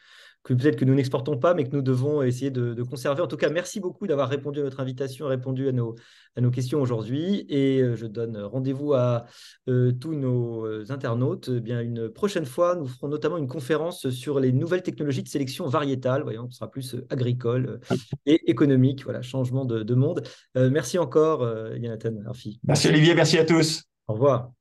que 0.48 0.54
peut-être 0.54 0.76
que 0.76 0.86
nous 0.86 0.94
n'exportons 0.94 1.36
pas, 1.36 1.52
mais 1.52 1.64
que 1.64 1.76
nous 1.76 1.82
devons 1.82 2.22
essayer 2.22 2.50
de, 2.50 2.82
conserver. 2.82 3.20
En 3.20 3.26
tout 3.26 3.36
cas, 3.36 3.50
merci 3.50 3.80
beaucoup 3.80 4.06
d'avoir 4.06 4.30
répondu 4.30 4.60
à 4.60 4.62
notre 4.62 4.80
invitation, 4.80 5.26
répondu 5.26 5.68
à 5.68 5.72
nos, 5.72 5.94
à 6.36 6.40
nos 6.40 6.50
questions 6.50 6.80
aujourd'hui. 6.80 7.44
Et 7.50 7.82
euh, 7.82 7.96
je 7.96 8.06
donne 8.06 8.38
rendez-vous 8.38 8.94
à 8.94 9.26
euh, 9.68 9.92
tous 9.92 10.14
nos 10.14 10.64
euh, 10.64 10.86
internautes. 10.88 11.50
Eh 11.54 11.60
bien, 11.60 11.82
une 11.82 12.08
prochaine 12.08 12.46
fois, 12.46 12.76
nous 12.76 12.86
ferons 12.86 13.08
notamment 13.08 13.36
une 13.36 13.46
conférence 13.46 14.08
sur 14.08 14.40
les 14.40 14.52
nouvelles 14.52 14.82
technologies 14.82 15.22
de 15.22 15.28
sélection 15.28 15.66
variétale. 15.66 16.22
Voyons, 16.22 16.48
ce 16.48 16.56
sera 16.56 16.70
plus 16.70 16.96
agricole 17.10 17.80
et 18.24 18.50
économique. 18.50 19.04
Voilà, 19.04 19.20
changement 19.20 19.66
de, 19.66 19.82
de 19.82 19.94
monde. 19.94 20.22
merci 20.54 20.96
encore, 20.96 21.46
Yanathan 21.76 22.14
Arfi. 22.26 22.58
Merci 22.64 22.88
Olivier, 22.88 23.14
merci 23.14 23.36
à 23.36 23.44
tous. 23.44 23.84
Au 24.06 24.14
revoir. 24.14 24.57